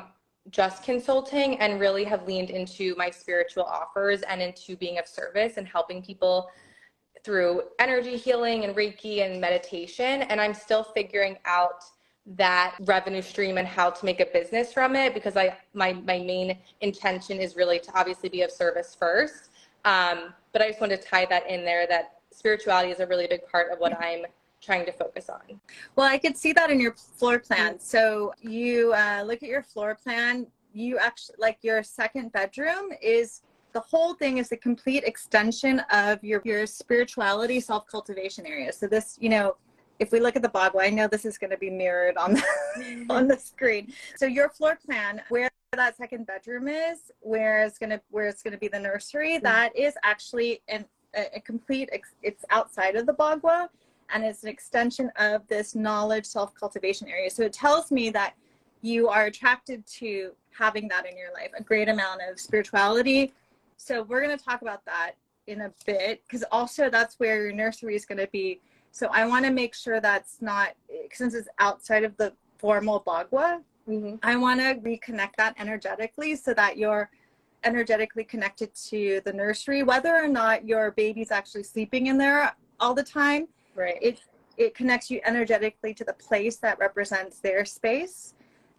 just 0.50 0.84
consulting 0.84 1.58
and 1.60 1.80
really 1.80 2.04
have 2.04 2.28
leaned 2.28 2.50
into 2.50 2.94
my 2.98 3.10
spiritual 3.10 3.64
offers 3.64 4.22
and 4.24 4.42
into 4.42 4.76
being 4.76 4.98
of 4.98 5.08
service 5.08 5.54
and 5.56 5.66
helping 5.66 6.02
people 6.02 6.50
through 7.24 7.64
energy 7.80 8.18
healing 8.18 8.66
and 8.66 8.76
Reiki 8.76 9.26
and 9.26 9.40
meditation. 9.40 10.24
And 10.24 10.42
I'm 10.42 10.54
still 10.54 10.84
figuring 10.84 11.38
out 11.46 11.84
that 12.26 12.76
revenue 12.82 13.22
stream 13.22 13.58
and 13.58 13.68
how 13.68 13.90
to 13.90 14.06
make 14.06 14.20
a 14.22 14.26
business 14.26 14.72
from 14.72 14.96
it 14.96 15.14
because 15.14 15.36
I 15.36 15.58
my 15.74 15.94
my 15.94 16.20
main 16.20 16.58
intention 16.80 17.40
is 17.40 17.56
really 17.56 17.80
to 17.80 17.92
obviously 18.00 18.30
be 18.30 18.42
of 18.44 18.52
service 18.52 18.96
first. 18.98 19.50
Um, 19.84 20.34
but 20.54 20.62
I 20.62 20.70
just 20.70 20.80
wanted 20.80 21.02
to 21.02 21.08
tie 21.08 21.26
that 21.26 21.50
in 21.50 21.66
there 21.66 21.86
that 21.88 22.20
spirituality 22.32 22.92
is 22.92 23.00
a 23.00 23.08
really 23.08 23.28
big 23.28 23.46
part 23.48 23.72
of 23.72 23.80
what 23.80 24.00
I'm 24.00 24.26
trying 24.62 24.86
to 24.86 24.94
focus 24.94 25.30
on. 25.30 25.60
Well, 25.96 26.08
I 26.08 26.18
could 26.18 26.38
see 26.38 26.54
that 26.54 26.70
in 26.70 26.80
your 26.80 26.94
floor 26.94 27.40
plan. 27.40 27.80
So 27.80 28.34
you 28.40 28.94
uh, 28.94 29.24
look 29.26 29.44
at 29.44 29.50
your 29.50 29.64
floor 29.64 29.98
plan. 30.02 30.48
You 30.74 30.98
actually 30.98 31.36
like 31.38 31.58
your 31.62 31.84
second 31.84 32.32
bedroom 32.32 32.92
is 33.02 33.42
the 33.74 33.82
whole 33.82 34.14
thing 34.14 34.38
is 34.38 34.52
a 34.52 34.58
complete 34.58 35.04
extension 35.04 35.80
of 35.92 36.24
your 36.24 36.42
your 36.46 36.66
spirituality 36.66 37.60
self 37.60 37.86
cultivation 37.88 38.46
area. 38.46 38.72
So 38.72 38.88
this, 38.88 39.18
you 39.20 39.30
know, 39.30 39.56
if 40.00 40.12
we 40.12 40.20
look 40.20 40.36
at 40.36 40.42
the 40.42 40.50
Bagua, 40.50 40.84
I 40.84 40.90
know 40.90 41.08
this 41.08 41.26
is 41.26 41.38
going 41.38 41.52
to 41.52 41.58
be 41.58 41.70
mirrored 41.70 42.18
on 42.18 42.36
the 42.36 42.44
mm-hmm. 42.78 43.06
on 43.12 43.28
the 43.28 43.38
screen. 43.38 43.94
So 44.16 44.26
your 44.26 44.50
floor 44.50 44.78
plan, 44.86 45.22
where 45.30 45.50
that 45.74 45.98
second 45.98 46.28
bedroom 46.28 46.68
is, 46.68 47.12
where 47.20 47.66
it's 47.66 47.78
gonna 47.78 48.02
where 48.10 48.28
it's 48.28 48.44
gonna 48.44 48.58
be 48.58 48.68
the 48.68 48.80
nursery, 48.80 49.36
mm-hmm. 49.36 49.44
that 49.44 49.76
is 49.76 49.96
actually 50.04 50.62
an 50.68 50.86
a, 51.16 51.36
a 51.36 51.42
complete 51.42 51.90
ex- 51.92 52.16
it's 52.22 52.46
outside 52.50 52.96
of 52.96 53.06
the 53.06 53.14
bagua 53.14 53.70
and 54.14 54.24
it's 54.24 54.44
an 54.44 54.50
extension 54.50 55.12
of 55.18 55.48
this 55.48 55.76
knowledge 55.76 56.26
self 56.26 56.54
cultivation 56.54 57.08
area. 57.08 57.30
So 57.30 57.44
it 57.44 57.54
tells 57.54 57.92
me 57.92 58.10
that 58.12 58.36
you 58.82 59.08
are 59.10 59.26
attracted 59.26 59.86
to 59.88 60.32
having 60.58 60.88
that 60.90 61.10
in 61.10 61.18
your 61.18 61.34
life, 61.34 61.52
a 61.58 61.64
great 61.64 61.90
amount 61.90 62.22
of 62.30 62.40
spirituality. 62.40 63.34
So 63.84 64.04
we're 64.04 64.24
going 64.24 64.38
to 64.38 64.44
talk 64.44 64.62
about 64.62 64.86
that 64.86 65.14
in 65.48 65.62
a 65.62 65.74
bit 65.86 66.24
because 66.26 66.44
also 66.52 66.90
that's 66.90 67.20
where 67.20 67.44
your 67.44 67.52
nursery 67.52 67.96
is 67.96 68.06
going 68.06 68.20
to 68.20 68.30
be. 68.32 68.62
So 68.92 69.08
I 69.12 69.26
want 69.26 69.46
to 69.46 69.52
make 69.52 69.74
sure 69.76 70.00
that's 70.00 70.42
not 70.42 70.74
since 71.12 71.34
it's 71.34 71.50
outside 71.60 72.04
of 72.04 72.16
the 72.18 72.34
formal 72.58 73.02
bagua. 73.06 73.62
Mm-hmm. 73.90 74.16
I 74.24 74.36
want 74.38 74.60
to 74.62 74.76
reconnect 74.76 75.36
that 75.38 75.56
energetically 75.60 76.36
so 76.36 76.54
that 76.54 76.78
you're 76.78 77.10
energetically 77.66 78.24
connected 78.24 78.74
to 78.90 79.22
the 79.26 79.34
nursery, 79.34 79.84
whether 79.84 80.16
or 80.16 80.28
not 80.28 80.66
your 80.66 80.92
baby's 80.92 81.32
actually 81.32 81.64
sleeping 81.64 82.08
in 82.08 82.18
there 82.18 82.56
all 82.80 82.94
the 82.94 83.04
time 83.04 83.48
Right. 83.76 83.98
It 84.02 84.22
it 84.58 84.76
connects 84.76 85.10
you 85.10 85.20
energetically 85.26 85.94
to 85.96 86.04
the 86.04 86.14
place 86.14 86.58
that 86.58 86.78
represents 86.78 87.40
their 87.40 87.66
space. 87.66 88.36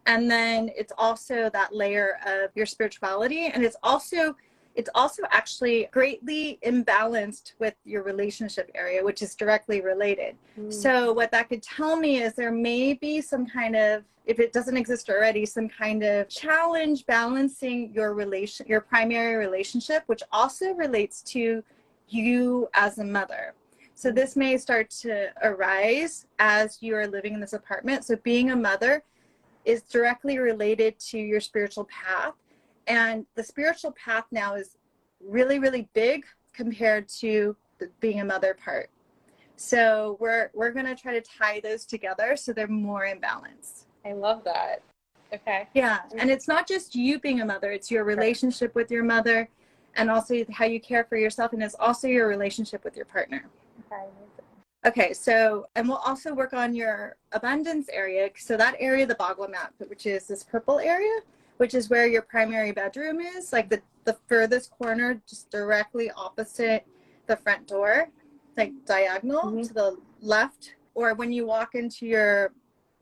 And 0.07 0.31
then 0.31 0.71
it's 0.77 0.93
also 0.97 1.51
that 1.51 1.75
layer 1.75 2.19
of 2.25 2.51
your 2.55 2.67
spirituality. 2.67 3.47
And 3.47 3.65
it's 3.65 3.77
also 3.83 4.37
it's 4.75 4.91
also 4.95 5.23
actually 5.31 5.89
greatly 5.93 6.59
imbalanced 6.65 7.53
with 7.59 7.75
your 7.85 8.03
relationship 8.03 8.71
area, 8.75 9.05
which 9.05 9.23
is 9.23 9.35
directly 9.35 9.81
related. 9.81 10.37
Mm. 10.59 10.73
So, 10.73 11.13
what 11.13 11.31
that 11.31 11.49
could 11.49 11.63
tell 11.63 11.97
me 11.97 12.23
is 12.23 12.35
there 12.35 12.51
may 12.51 12.95
be 12.95 13.21
some 13.21 13.47
kind 13.47 13.77
of, 13.77 14.05
if 14.27 14.41
it 14.41 14.53
doesn't 14.53 14.77
exist 14.77 15.09
already, 15.11 15.47
some 15.47 15.69
kind 15.69 16.03
of 16.03 16.29
challenge 16.29 17.07
balancing 17.07 17.93
your 17.93 18.15
relation, 18.15 18.67
your 18.67 18.81
primary 18.81 19.37
relationship, 19.37 20.03
which 20.07 20.23
also 20.33 20.73
relates 20.75 21.23
to 21.23 21.63
you 22.09 22.69
as 22.75 22.99
a 22.99 23.05
mother. 23.05 23.55
So 23.95 24.11
this 24.11 24.35
may 24.35 24.59
start 24.59 24.91
to 25.03 25.29
arise 25.43 26.27
as 26.39 26.79
you 26.81 26.97
are 26.97 27.07
living 27.07 27.35
in 27.35 27.41
this 27.41 27.53
apartment. 27.53 28.05
So 28.05 28.17
being 28.17 28.51
a 28.51 28.57
mother 28.57 29.03
is 29.65 29.83
directly 29.83 30.39
related 30.39 30.99
to 30.99 31.19
your 31.19 31.41
spiritual 31.41 31.85
path. 31.85 32.35
And 32.87 33.27
the 33.35 33.43
spiritual 33.43 33.93
path 33.93 34.25
now 34.31 34.55
is 34.55 34.77
really, 35.21 35.59
really 35.59 35.89
big 35.95 36.25
compared 36.53 37.09
to 37.09 37.57
the 37.79 37.91
being 38.01 38.21
a 38.21 38.25
mother 38.25 38.55
part. 38.55 38.91
So 39.57 40.17
we're 40.21 40.51
we're 40.55 40.73
gonna 40.73 40.97
try 40.97 41.13
to 41.13 41.21
tie 41.21 41.61
those 41.61 41.87
together 41.87 42.37
so 42.37 42.53
they're 42.53 42.67
more 42.67 43.05
in 43.05 43.21
balance. 43.21 43.87
I 44.05 44.13
love 44.13 44.45
that. 44.45 44.83
Okay. 45.33 45.69
Yeah. 45.75 46.01
And 46.17 46.31
it's 46.31 46.47
not 46.47 46.69
just 46.69 46.95
you 46.95 47.19
being 47.19 47.41
a 47.41 47.45
mother, 47.45 47.73
it's 47.73 47.91
your 47.91 48.05
relationship 48.05 48.75
with 48.75 48.91
your 48.91 49.05
mother 49.05 49.49
and 49.97 50.11
also 50.11 50.45
how 50.53 50.65
you 50.65 50.81
care 50.81 51.05
for 51.05 51.17
yourself 51.17 51.53
and 51.53 51.63
it's 51.63 51.77
also 51.79 52.09
your 52.09 52.29
relationship 52.29 52.85
with 52.85 52.97
your 52.97 53.07
partner. 53.07 53.45
Okay, 54.87 55.15
so, 55.15 55.67
and 55.77 55.89
we'll 55.89 55.97
also 56.05 56.35
work 56.35 56.53
on 56.53 56.75
your 56.75 57.17
abundance 57.33 57.89
area. 57.91 58.29
So 58.37 58.55
that 58.59 58.77
area, 58.79 59.07
the 59.07 59.15
Bagua 59.15 59.51
map, 59.51 59.73
which 59.89 60.05
is 60.05 60.27
this 60.27 60.45
purple 60.45 60.79
area, 60.79 61.21
which 61.59 61.75
is 61.75 61.91
where 61.91 62.07
your 62.07 62.23
primary 62.23 62.73
bedroom 62.73 63.21
is, 63.21 63.53
like 63.53 63.69
the, 63.69 63.81
the 64.05 64.17
furthest 64.29 64.71
corner, 64.71 65.21
just 65.29 65.51
directly 65.51 66.11
opposite 66.17 66.87
the 67.27 67.37
front 67.37 67.67
door, 67.67 68.09
like 68.57 68.73
diagonal 68.87 69.45
mm-hmm. 69.45 69.63
to 69.63 69.75
the 69.75 69.97
left. 70.21 70.75
Or 70.95 71.15
when 71.15 71.33
you 71.33 71.47
walk 71.47 71.75
into 71.75 72.07
your, 72.07 72.53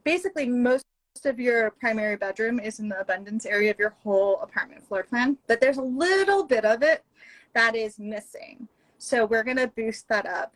basically 0.05 0.49
most 0.49 0.85
of 1.25 1.39
your 1.39 1.71
primary 1.73 2.17
bedroom 2.17 2.59
is 2.59 2.81
in 2.81 2.89
the 2.89 3.01
abundance 3.01 3.47
area 3.47 3.71
of 3.71 3.79
your 3.79 3.95
whole 4.03 4.41
apartment 4.41 4.87
floor 4.87 5.03
plan, 5.03 5.37
but 5.47 5.61
there's 5.61 5.77
a 5.77 5.83
little 5.83 6.45
bit 6.45 6.65
of 6.65 6.83
it 6.83 7.05
that 7.55 7.77
is 7.77 7.99
missing. 7.99 8.67
So 8.99 9.27
we're 9.27 9.43
going 9.45 9.59
to 9.59 9.67
boost 9.69 10.09
that 10.09 10.27
up 10.27 10.55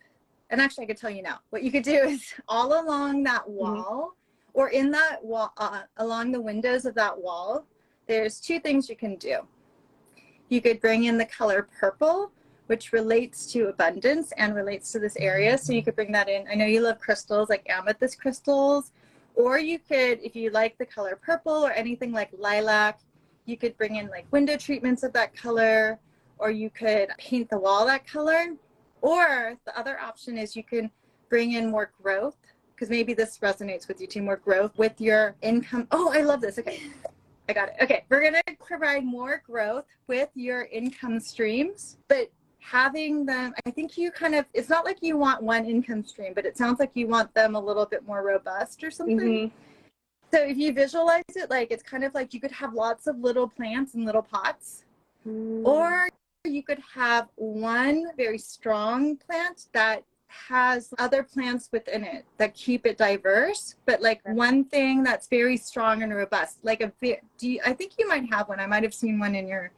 and 0.50 0.60
actually 0.60 0.84
I 0.84 0.86
could 0.88 0.96
tell 0.96 1.10
you 1.10 1.22
now, 1.22 1.40
what 1.50 1.62
you 1.62 1.70
could 1.70 1.82
do 1.82 1.94
is 1.94 2.32
all 2.48 2.80
along 2.80 3.24
that 3.24 3.42
mm-hmm. 3.42 3.52
wall 3.52 4.14
mm-hmm. 4.14 4.58
or 4.58 4.68
in 4.70 4.90
that 4.92 5.24
wall, 5.24 5.52
uh, 5.56 5.82
along 5.98 6.32
the 6.32 6.40
windows 6.40 6.84
of 6.84 6.94
that 6.94 7.16
wall, 7.18 7.66
there's 8.06 8.40
two 8.40 8.60
things 8.60 8.88
you 8.88 8.96
can 8.96 9.16
do. 9.16 9.40
You 10.48 10.60
could 10.60 10.80
bring 10.80 11.04
in 11.04 11.18
the 11.18 11.24
color 11.24 11.68
purple, 11.78 12.30
which 12.66 12.92
relates 12.92 13.50
to 13.52 13.68
abundance 13.68 14.32
and 14.36 14.54
relates 14.54 14.92
to 14.92 14.98
this 14.98 15.16
area. 15.16 15.58
So 15.58 15.72
you 15.72 15.82
could 15.82 15.96
bring 15.96 16.12
that 16.12 16.28
in. 16.28 16.46
I 16.50 16.54
know 16.54 16.66
you 16.66 16.80
love 16.80 16.98
crystals 16.98 17.48
like 17.48 17.66
amethyst 17.68 18.20
crystals, 18.20 18.92
or 19.34 19.58
you 19.58 19.78
could, 19.78 20.20
if 20.22 20.34
you 20.34 20.50
like 20.50 20.78
the 20.78 20.86
color 20.86 21.18
purple 21.20 21.64
or 21.64 21.72
anything 21.72 22.12
like 22.12 22.30
lilac, 22.38 23.00
you 23.44 23.56
could 23.56 23.76
bring 23.76 23.96
in 23.96 24.08
like 24.08 24.26
window 24.32 24.56
treatments 24.56 25.02
of 25.02 25.12
that 25.12 25.36
color, 25.36 25.98
or 26.38 26.50
you 26.50 26.70
could 26.70 27.08
paint 27.18 27.48
the 27.50 27.58
wall 27.58 27.86
that 27.86 28.06
color 28.06 28.56
or 29.02 29.56
the 29.64 29.78
other 29.78 29.98
option 30.00 30.36
is 30.36 30.56
you 30.56 30.64
can 30.64 30.90
bring 31.28 31.52
in 31.52 31.70
more 31.70 31.90
growth 32.02 32.36
because 32.74 32.90
maybe 32.90 33.14
this 33.14 33.38
resonates 33.38 33.88
with 33.88 34.00
you 34.00 34.06
too 34.06 34.22
more 34.22 34.36
growth 34.36 34.76
with 34.76 35.00
your 35.00 35.34
income. 35.42 35.86
Oh, 35.90 36.12
I 36.12 36.20
love 36.22 36.40
this. 36.40 36.58
Okay. 36.58 36.80
I 37.48 37.52
got 37.52 37.68
it. 37.68 37.76
Okay. 37.80 38.04
We're 38.08 38.20
going 38.20 38.34
to 38.34 38.56
provide 38.64 39.04
more 39.04 39.42
growth 39.46 39.84
with 40.06 40.30
your 40.34 40.62
income 40.64 41.20
streams, 41.20 41.96
but 42.08 42.30
having 42.58 43.24
them, 43.24 43.54
I 43.64 43.70
think 43.70 43.96
you 43.96 44.10
kind 44.10 44.34
of, 44.34 44.44
it's 44.52 44.68
not 44.68 44.84
like 44.84 44.98
you 45.00 45.16
want 45.16 45.42
one 45.42 45.66
income 45.66 46.04
stream, 46.04 46.32
but 46.34 46.44
it 46.44 46.58
sounds 46.58 46.80
like 46.80 46.90
you 46.94 47.06
want 47.06 47.32
them 47.34 47.54
a 47.54 47.60
little 47.60 47.86
bit 47.86 48.06
more 48.06 48.22
robust 48.24 48.82
or 48.82 48.90
something. 48.90 49.18
Mm-hmm. 49.18 49.56
So 50.32 50.42
if 50.42 50.56
you 50.56 50.72
visualize 50.72 51.22
it, 51.36 51.48
like 51.50 51.70
it's 51.70 51.84
kind 51.84 52.02
of 52.02 52.12
like 52.14 52.34
you 52.34 52.40
could 52.40 52.50
have 52.50 52.74
lots 52.74 53.06
of 53.06 53.18
little 53.20 53.48
plants 53.48 53.94
in 53.94 54.04
little 54.04 54.22
pots, 54.22 54.84
mm. 55.26 55.64
or 55.64 56.08
you 56.44 56.64
could 56.64 56.82
have 56.94 57.28
one 57.36 58.10
very 58.16 58.38
strong 58.38 59.16
plant 59.16 59.66
that 59.72 60.02
has 60.28 60.92
other 60.98 61.22
plants 61.22 61.68
within 61.72 62.04
it 62.04 62.24
that 62.36 62.54
keep 62.54 62.84
it 62.86 62.98
diverse 62.98 63.76
but 63.84 64.02
like 64.02 64.20
one 64.24 64.64
thing 64.64 65.02
that's 65.02 65.28
very 65.28 65.56
strong 65.56 66.02
and 66.02 66.14
robust 66.14 66.58
like 66.62 66.80
a 66.80 66.92
do 67.38 67.48
you, 67.48 67.60
i 67.64 67.72
think 67.72 67.92
you 67.98 68.08
might 68.08 68.28
have 68.32 68.48
one. 68.48 68.60
I 68.60 68.66
might 68.66 68.82
have 68.82 68.94
seen 68.94 69.18
one 69.18 69.34
in 69.34 69.46
your 69.46 69.70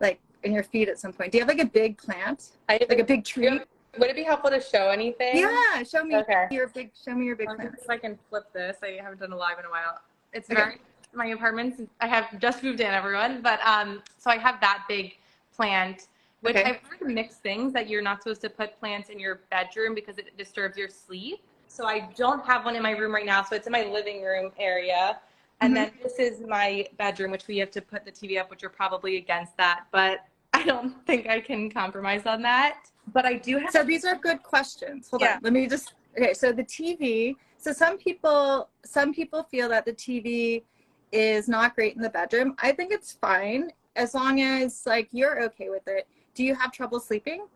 like 0.00 0.20
in 0.42 0.52
your 0.52 0.64
feed 0.64 0.88
at 0.88 0.98
some 0.98 1.12
point. 1.12 1.30
Do 1.30 1.38
you 1.38 1.42
have 1.42 1.48
like 1.48 1.64
a 1.64 1.70
big 1.70 1.96
plant? 1.96 2.50
I, 2.68 2.80
like 2.88 2.98
a 2.98 3.04
big 3.04 3.24
tree? 3.24 3.60
would 3.98 4.08
it 4.08 4.16
be 4.16 4.22
helpful 4.22 4.50
to 4.50 4.60
show 4.60 4.88
anything? 4.88 5.36
Yeah 5.36 5.82
show 5.82 6.04
me 6.04 6.16
okay. 6.16 6.46
your 6.50 6.68
big 6.68 6.90
show 7.04 7.14
me 7.14 7.26
your 7.26 7.36
big 7.36 7.48
plant. 7.48 7.74
if 7.80 7.88
i 7.88 7.96
can 7.96 8.18
flip 8.28 8.44
this. 8.52 8.78
I 8.82 8.98
haven't 9.02 9.20
done 9.20 9.32
a 9.32 9.36
live 9.36 9.58
in 9.58 9.64
a 9.64 9.70
while. 9.70 10.00
It's 10.32 10.50
okay. 10.50 10.60
very 10.60 10.80
my 11.14 11.26
apartments 11.26 11.78
i 12.00 12.06
have 12.06 12.38
just 12.40 12.62
moved 12.62 12.80
in 12.80 12.86
everyone 12.86 13.42
but 13.42 13.60
um 13.66 14.02
so 14.16 14.30
i 14.30 14.38
have 14.38 14.58
that 14.62 14.82
big 14.88 15.18
plant 15.54 16.06
which 16.42 16.56
okay. 16.56 16.70
I've 16.70 16.80
heard 16.88 17.08
mixed 17.08 17.40
things 17.40 17.72
that 17.72 17.88
you're 17.88 18.02
not 18.02 18.22
supposed 18.22 18.42
to 18.42 18.50
put 18.50 18.78
plants 18.78 19.08
in 19.08 19.18
your 19.18 19.40
bedroom 19.50 19.94
because 19.94 20.18
it 20.18 20.36
disturbs 20.36 20.76
your 20.76 20.88
sleep. 20.88 21.40
So 21.68 21.86
I 21.86 22.10
don't 22.16 22.44
have 22.44 22.64
one 22.64 22.76
in 22.76 22.82
my 22.82 22.90
room 22.90 23.14
right 23.14 23.24
now. 23.24 23.42
So 23.42 23.56
it's 23.56 23.66
in 23.66 23.72
my 23.72 23.84
living 23.84 24.22
room 24.22 24.52
area. 24.58 25.18
And 25.60 25.74
mm-hmm. 25.74 25.84
then 25.84 25.92
this 26.02 26.18
is 26.18 26.40
my 26.46 26.86
bedroom, 26.98 27.30
which 27.30 27.46
we 27.46 27.58
have 27.58 27.70
to 27.70 27.80
put 27.80 28.04
the 28.04 28.10
TV 28.10 28.40
up, 28.40 28.50
which 28.50 28.60
you're 28.60 28.70
probably 28.70 29.16
against 29.16 29.56
that. 29.56 29.84
But 29.92 30.26
I 30.52 30.64
don't 30.64 30.94
think 31.06 31.28
I 31.28 31.40
can 31.40 31.70
compromise 31.70 32.26
on 32.26 32.42
that. 32.42 32.90
But 33.12 33.24
I 33.24 33.34
do 33.34 33.58
have. 33.58 33.70
So 33.70 33.84
these 33.84 34.04
are 34.04 34.16
good 34.16 34.42
questions. 34.42 35.08
Hold 35.10 35.22
yeah. 35.22 35.36
on. 35.36 35.40
Let 35.42 35.52
me 35.52 35.66
just. 35.68 35.94
Okay. 36.18 36.34
So 36.34 36.52
the 36.52 36.64
TV. 36.64 37.36
So 37.56 37.72
some 37.72 37.96
people, 37.96 38.68
some 38.84 39.14
people 39.14 39.44
feel 39.44 39.68
that 39.68 39.86
the 39.86 39.92
TV 39.92 40.64
is 41.12 41.46
not 41.48 41.76
great 41.76 41.94
in 41.94 42.02
the 42.02 42.10
bedroom. 42.10 42.56
I 42.58 42.72
think 42.72 42.92
it's 42.92 43.12
fine 43.12 43.70
as 43.94 44.14
long 44.14 44.40
as 44.40 44.82
like 44.86 45.08
you're 45.12 45.42
okay 45.44 45.68
with 45.68 45.86
it 45.86 46.08
do 46.34 46.44
you 46.44 46.54
have 46.54 46.72
trouble 46.72 47.00
sleeping? 47.00 47.46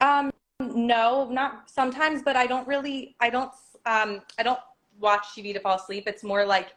Um, 0.00 0.30
no, 0.60 1.28
not 1.30 1.70
sometimes, 1.70 2.22
but 2.22 2.36
I 2.36 2.46
don't 2.46 2.66
really, 2.66 3.14
I 3.20 3.30
don't, 3.30 3.50
um, 3.84 4.22
I 4.38 4.42
don't 4.42 4.60
watch 5.00 5.26
TV 5.36 5.52
to 5.52 5.60
fall 5.60 5.76
asleep. 5.76 6.04
It's 6.06 6.22
more 6.22 6.44
like 6.44 6.74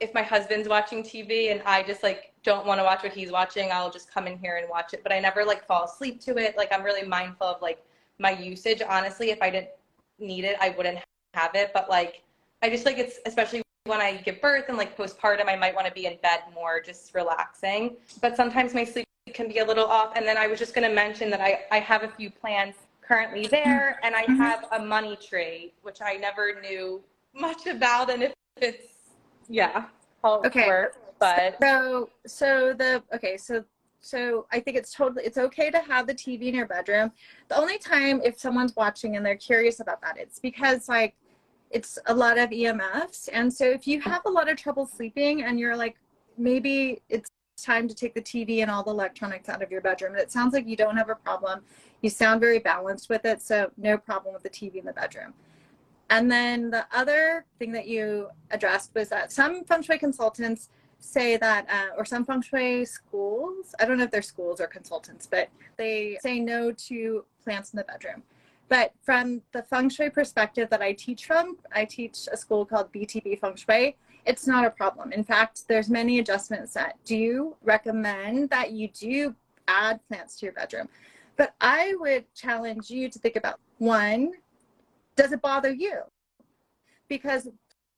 if 0.00 0.12
my 0.14 0.22
husband's 0.22 0.68
watching 0.68 1.02
TV 1.02 1.52
and 1.52 1.62
I 1.64 1.82
just 1.84 2.02
like 2.02 2.32
don't 2.42 2.66
want 2.66 2.80
to 2.80 2.84
watch 2.84 3.02
what 3.04 3.12
he's 3.12 3.30
watching, 3.30 3.70
I'll 3.72 3.90
just 3.90 4.12
come 4.12 4.26
in 4.26 4.36
here 4.38 4.56
and 4.56 4.68
watch 4.68 4.94
it. 4.94 5.02
But 5.02 5.12
I 5.12 5.20
never 5.20 5.44
like 5.44 5.64
fall 5.64 5.84
asleep 5.84 6.20
to 6.22 6.36
it. 6.38 6.56
Like 6.56 6.72
I'm 6.72 6.82
really 6.82 7.06
mindful 7.06 7.46
of 7.46 7.62
like 7.62 7.84
my 8.18 8.32
usage. 8.32 8.82
Honestly, 8.86 9.30
if 9.30 9.40
I 9.40 9.50
didn't 9.50 9.70
need 10.18 10.44
it, 10.44 10.56
I 10.60 10.70
wouldn't 10.70 10.98
have 11.34 11.54
it. 11.54 11.70
But 11.72 11.88
like 11.88 12.22
I 12.62 12.68
just 12.68 12.84
like 12.84 12.98
it's 12.98 13.20
especially 13.26 13.62
when 13.84 14.00
I 14.00 14.16
give 14.16 14.40
birth 14.40 14.64
and 14.68 14.76
like 14.76 14.96
postpartum, 14.96 15.48
I 15.48 15.56
might 15.56 15.74
want 15.74 15.86
to 15.86 15.92
be 15.92 16.06
in 16.06 16.16
bed 16.22 16.40
more, 16.52 16.80
just 16.80 17.14
relaxing. 17.14 17.96
But 18.20 18.36
sometimes 18.36 18.74
my 18.74 18.84
sleep 18.84 19.06
can 19.30 19.48
be 19.48 19.58
a 19.58 19.64
little 19.64 19.86
off. 19.86 20.12
And 20.16 20.26
then 20.26 20.36
I 20.36 20.46
was 20.46 20.58
just 20.58 20.74
going 20.74 20.88
to 20.88 20.94
mention 20.94 21.30
that 21.30 21.40
I, 21.40 21.60
I 21.70 21.78
have 21.78 22.02
a 22.02 22.08
few 22.08 22.30
plans 22.30 22.74
currently 23.00 23.46
there, 23.46 24.00
and 24.02 24.14
I 24.14 24.22
mm-hmm. 24.22 24.36
have 24.36 24.66
a 24.72 24.84
money 24.84 25.16
tree, 25.16 25.72
which 25.82 25.98
I 26.02 26.14
never 26.14 26.60
knew 26.60 27.02
much 27.34 27.66
about, 27.66 28.10
and 28.10 28.22
if 28.22 28.32
it's 28.56 28.86
yeah, 29.48 29.86
okay. 30.24 30.66
Work, 30.66 30.96
but 31.18 31.56
so 31.60 32.10
so 32.26 32.72
the 32.72 33.02
okay 33.12 33.36
so 33.36 33.64
so 34.00 34.46
I 34.52 34.60
think 34.60 34.76
it's 34.76 34.92
totally 34.94 35.24
it's 35.24 35.38
okay 35.38 35.70
to 35.70 35.80
have 35.80 36.06
the 36.06 36.14
TV 36.14 36.42
in 36.42 36.54
your 36.54 36.66
bedroom. 36.66 37.12
The 37.48 37.56
only 37.56 37.78
time 37.78 38.20
if 38.24 38.38
someone's 38.38 38.74
watching 38.76 39.16
and 39.16 39.26
they're 39.26 39.36
curious 39.36 39.80
about 39.80 40.00
that, 40.02 40.16
it's 40.16 40.38
because 40.38 40.88
like 40.88 41.14
it's 41.70 41.98
a 42.06 42.14
lot 42.14 42.38
of 42.38 42.50
EMFs, 42.50 43.28
and 43.32 43.52
so 43.52 43.64
if 43.64 43.86
you 43.86 44.00
have 44.02 44.22
a 44.26 44.30
lot 44.30 44.48
of 44.48 44.56
trouble 44.56 44.86
sleeping 44.86 45.42
and 45.42 45.58
you're 45.58 45.76
like 45.76 45.96
maybe 46.38 47.02
it's 47.08 47.30
time 47.62 47.88
to 47.88 47.94
take 47.94 48.14
the 48.14 48.22
TV 48.22 48.62
and 48.62 48.70
all 48.70 48.82
the 48.82 48.90
electronics 48.90 49.48
out 49.48 49.62
of 49.62 49.70
your 49.70 49.80
bedroom. 49.80 50.12
And 50.12 50.20
it 50.20 50.32
sounds 50.32 50.52
like 50.52 50.66
you 50.66 50.76
don't 50.76 50.96
have 50.96 51.10
a 51.10 51.14
problem. 51.14 51.60
You 52.00 52.10
sound 52.10 52.40
very 52.40 52.58
balanced 52.58 53.08
with 53.08 53.24
it, 53.24 53.40
so 53.40 53.70
no 53.76 53.96
problem 53.96 54.34
with 54.34 54.42
the 54.42 54.50
TV 54.50 54.76
in 54.76 54.84
the 54.84 54.92
bedroom. 54.92 55.34
And 56.10 56.30
then 56.30 56.70
the 56.70 56.84
other 56.92 57.46
thing 57.58 57.72
that 57.72 57.88
you 57.88 58.28
addressed 58.50 58.94
was 58.94 59.08
that 59.08 59.32
some 59.32 59.64
feng 59.64 59.82
shui 59.82 59.98
consultants 59.98 60.68
say 60.98 61.36
that, 61.38 61.66
uh, 61.70 61.96
or 61.96 62.04
some 62.04 62.24
feng 62.24 62.42
shui 62.42 62.84
schools, 62.84 63.74
I 63.80 63.86
don't 63.86 63.98
know 63.98 64.04
if 64.04 64.10
they're 64.10 64.22
schools 64.22 64.60
or 64.60 64.66
consultants, 64.66 65.26
but 65.26 65.48
they 65.76 66.18
say 66.22 66.38
no 66.38 66.70
to 66.70 67.24
plants 67.42 67.72
in 67.72 67.78
the 67.78 67.84
bedroom. 67.84 68.22
But 68.68 68.92
from 69.02 69.42
the 69.52 69.62
feng 69.62 69.90
shui 69.90 70.10
perspective 70.10 70.70
that 70.70 70.80
I 70.80 70.92
teach 70.92 71.26
from, 71.26 71.56
I 71.74 71.84
teach 71.84 72.28
a 72.32 72.36
school 72.36 72.64
called 72.64 72.92
BTB 72.92 73.38
Feng 73.38 73.56
Shui. 73.56 73.96
It's 74.24 74.46
not 74.46 74.64
a 74.64 74.70
problem. 74.70 75.12
In 75.12 75.24
fact, 75.24 75.66
there's 75.68 75.90
many 75.90 76.18
adjustments 76.18 76.74
that 76.74 76.96
do 77.04 77.56
recommend 77.62 78.50
that 78.50 78.70
you 78.70 78.88
do 78.88 79.34
add 79.68 80.00
plants 80.08 80.38
to 80.38 80.46
your 80.46 80.52
bedroom. 80.52 80.88
But 81.36 81.54
I 81.60 81.94
would 81.98 82.32
challenge 82.34 82.90
you 82.90 83.08
to 83.08 83.18
think 83.18 83.36
about 83.36 83.58
one, 83.78 84.32
does 85.16 85.32
it 85.32 85.42
bother 85.42 85.72
you? 85.72 86.02
Because 87.08 87.48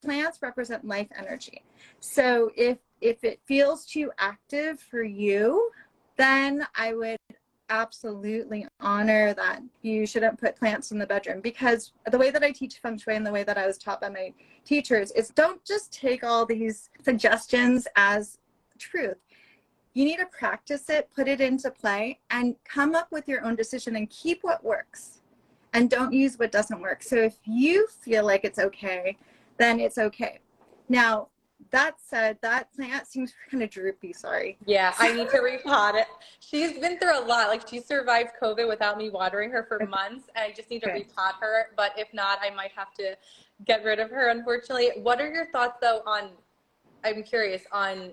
plants 0.02 0.38
represent 0.40 0.84
life 0.84 1.08
energy. 1.16 1.62
So 2.00 2.50
if 2.56 2.78
if 3.00 3.22
it 3.22 3.40
feels 3.44 3.84
too 3.84 4.10
active 4.18 4.80
for 4.80 5.02
you, 5.02 5.70
then 6.16 6.66
I 6.74 6.94
would 6.94 7.18
absolutely 7.68 8.66
honor 8.80 9.34
that 9.34 9.60
you 9.82 10.06
shouldn't 10.06 10.38
put 10.38 10.56
plants 10.56 10.92
in 10.92 10.98
the 10.98 11.06
bedroom 11.06 11.40
because 11.40 11.92
the 12.10 12.18
way 12.18 12.30
that 12.30 12.42
I 12.42 12.50
teach 12.50 12.78
feng 12.78 12.98
shui 12.98 13.16
and 13.16 13.26
the 13.26 13.32
way 13.32 13.42
that 13.44 13.58
I 13.58 13.66
was 13.66 13.78
taught 13.78 14.00
by 14.00 14.08
my 14.08 14.32
teachers 14.64 15.10
is 15.12 15.30
don't 15.30 15.64
just 15.64 15.92
take 15.92 16.24
all 16.24 16.44
these 16.46 16.90
suggestions 17.02 17.86
as 17.96 18.38
truth. 18.78 19.18
You 19.94 20.04
need 20.04 20.18
to 20.18 20.26
practice 20.26 20.90
it, 20.90 21.08
put 21.14 21.28
it 21.28 21.40
into 21.40 21.70
play, 21.70 22.18
and 22.30 22.56
come 22.64 22.94
up 22.94 23.12
with 23.12 23.28
your 23.28 23.44
own 23.44 23.54
decision 23.54 23.96
and 23.96 24.10
keep 24.10 24.42
what 24.42 24.64
works 24.64 25.20
and 25.72 25.90
don't 25.90 26.12
use 26.12 26.38
what 26.38 26.52
doesn't 26.52 26.80
work. 26.80 27.02
So 27.02 27.16
if 27.16 27.36
you 27.44 27.86
feel 27.88 28.24
like 28.24 28.44
it's 28.44 28.58
okay, 28.58 29.16
then 29.58 29.80
it's 29.80 29.98
okay. 29.98 30.40
Now, 30.88 31.28
that 31.70 31.96
said, 31.98 32.38
that 32.42 32.72
plant 32.74 33.06
seems 33.06 33.32
kind 33.50 33.62
of 33.62 33.70
droopy. 33.70 34.12
Sorry. 34.12 34.58
Yeah, 34.66 34.94
I 34.98 35.12
need 35.12 35.28
to 35.30 35.38
repot 35.64 35.94
it. 35.94 36.06
She's 36.40 36.78
been 36.78 36.98
through 36.98 37.18
a 37.18 37.24
lot. 37.24 37.48
Like 37.48 37.68
she 37.68 37.80
survived 37.80 38.30
COVID 38.40 38.68
without 38.68 38.98
me 38.98 39.10
watering 39.10 39.50
her 39.50 39.64
for 39.64 39.84
months, 39.86 40.28
and 40.34 40.44
I 40.44 40.52
just 40.52 40.70
need 40.70 40.82
to 40.82 40.90
okay. 40.90 41.02
repot 41.04 41.34
her. 41.40 41.70
But 41.76 41.92
if 41.98 42.12
not, 42.12 42.38
I 42.42 42.50
might 42.54 42.72
have 42.76 42.92
to 42.94 43.16
get 43.64 43.84
rid 43.84 43.98
of 43.98 44.10
her. 44.10 44.28
Unfortunately, 44.30 44.90
what 44.96 45.20
are 45.20 45.32
your 45.32 45.46
thoughts 45.46 45.78
though 45.80 46.02
on? 46.06 46.30
I'm 47.04 47.22
curious 47.22 47.62
on 47.70 48.12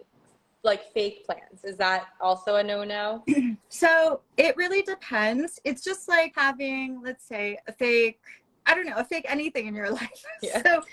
like 0.64 0.92
fake 0.94 1.26
plants. 1.26 1.64
Is 1.64 1.78
that 1.78 2.08
also 2.20 2.58
a 2.58 2.64
no-no? 2.64 3.24
so 3.70 4.22
it 4.38 4.56
really 4.58 4.82
depends. 4.82 5.60
It's 5.64 5.84
just 5.84 6.08
like 6.08 6.34
having, 6.36 7.02
let's 7.04 7.26
say, 7.26 7.58
a 7.68 7.74
fake 7.74 8.20
I 8.66 8.76
don't 8.76 8.86
know, 8.86 8.96
a 8.96 9.04
fake 9.04 9.26
anything 9.28 9.68
in 9.68 9.76
your 9.76 9.90
life. 10.02 10.24
Yeah. 10.42 10.62
So 10.64 10.84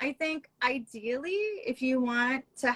I 0.00 0.12
think 0.12 0.48
ideally, 0.62 1.38
if 1.66 1.82
you 1.82 2.00
want 2.00 2.44
to 2.58 2.74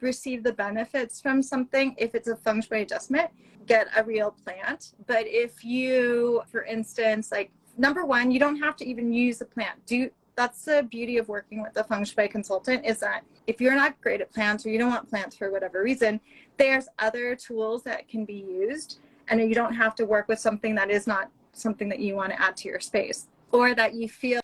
receive 0.00 0.42
the 0.42 0.52
benefits 0.52 1.20
from 1.20 1.42
something, 1.42 1.94
if 1.98 2.14
it's 2.14 2.28
a 2.28 2.36
feng 2.36 2.62
shui 2.62 2.82
adjustment, 2.82 3.30
get 3.66 3.88
a 3.96 4.02
real 4.02 4.34
plant. 4.44 4.94
But 5.06 5.24
if 5.26 5.64
you, 5.64 6.42
for 6.50 6.64
instance, 6.64 7.30
like 7.30 7.50
number 7.76 8.04
one, 8.04 8.30
you 8.30 8.40
don't 8.40 8.56
have 8.56 8.76
to 8.76 8.86
even 8.86 9.12
use 9.12 9.40
a 9.40 9.44
plant. 9.44 9.84
Do 9.86 10.10
that's 10.36 10.64
the 10.64 10.86
beauty 10.90 11.18
of 11.18 11.28
working 11.28 11.60
with 11.60 11.76
a 11.76 11.84
feng 11.84 12.04
shui 12.04 12.28
consultant 12.28 12.86
is 12.86 12.98
that 13.00 13.24
if 13.46 13.60
you're 13.60 13.74
not 13.74 14.00
great 14.00 14.22
at 14.22 14.32
plants 14.32 14.64
or 14.64 14.70
you 14.70 14.78
don't 14.78 14.88
want 14.88 15.08
plants 15.10 15.36
for 15.36 15.50
whatever 15.50 15.82
reason, 15.82 16.18
there's 16.56 16.88
other 16.98 17.34
tools 17.36 17.82
that 17.82 18.08
can 18.08 18.24
be 18.24 18.34
used 18.34 19.00
and 19.28 19.40
you 19.40 19.54
don't 19.54 19.74
have 19.74 19.94
to 19.96 20.06
work 20.06 20.28
with 20.28 20.38
something 20.38 20.74
that 20.74 20.90
is 20.90 21.06
not 21.06 21.30
something 21.52 21.88
that 21.88 21.98
you 21.98 22.14
want 22.14 22.32
to 22.32 22.40
add 22.40 22.56
to 22.56 22.68
your 22.68 22.80
space 22.80 23.28
or 23.52 23.74
that 23.74 23.94
you 23.94 24.08
feel 24.08 24.40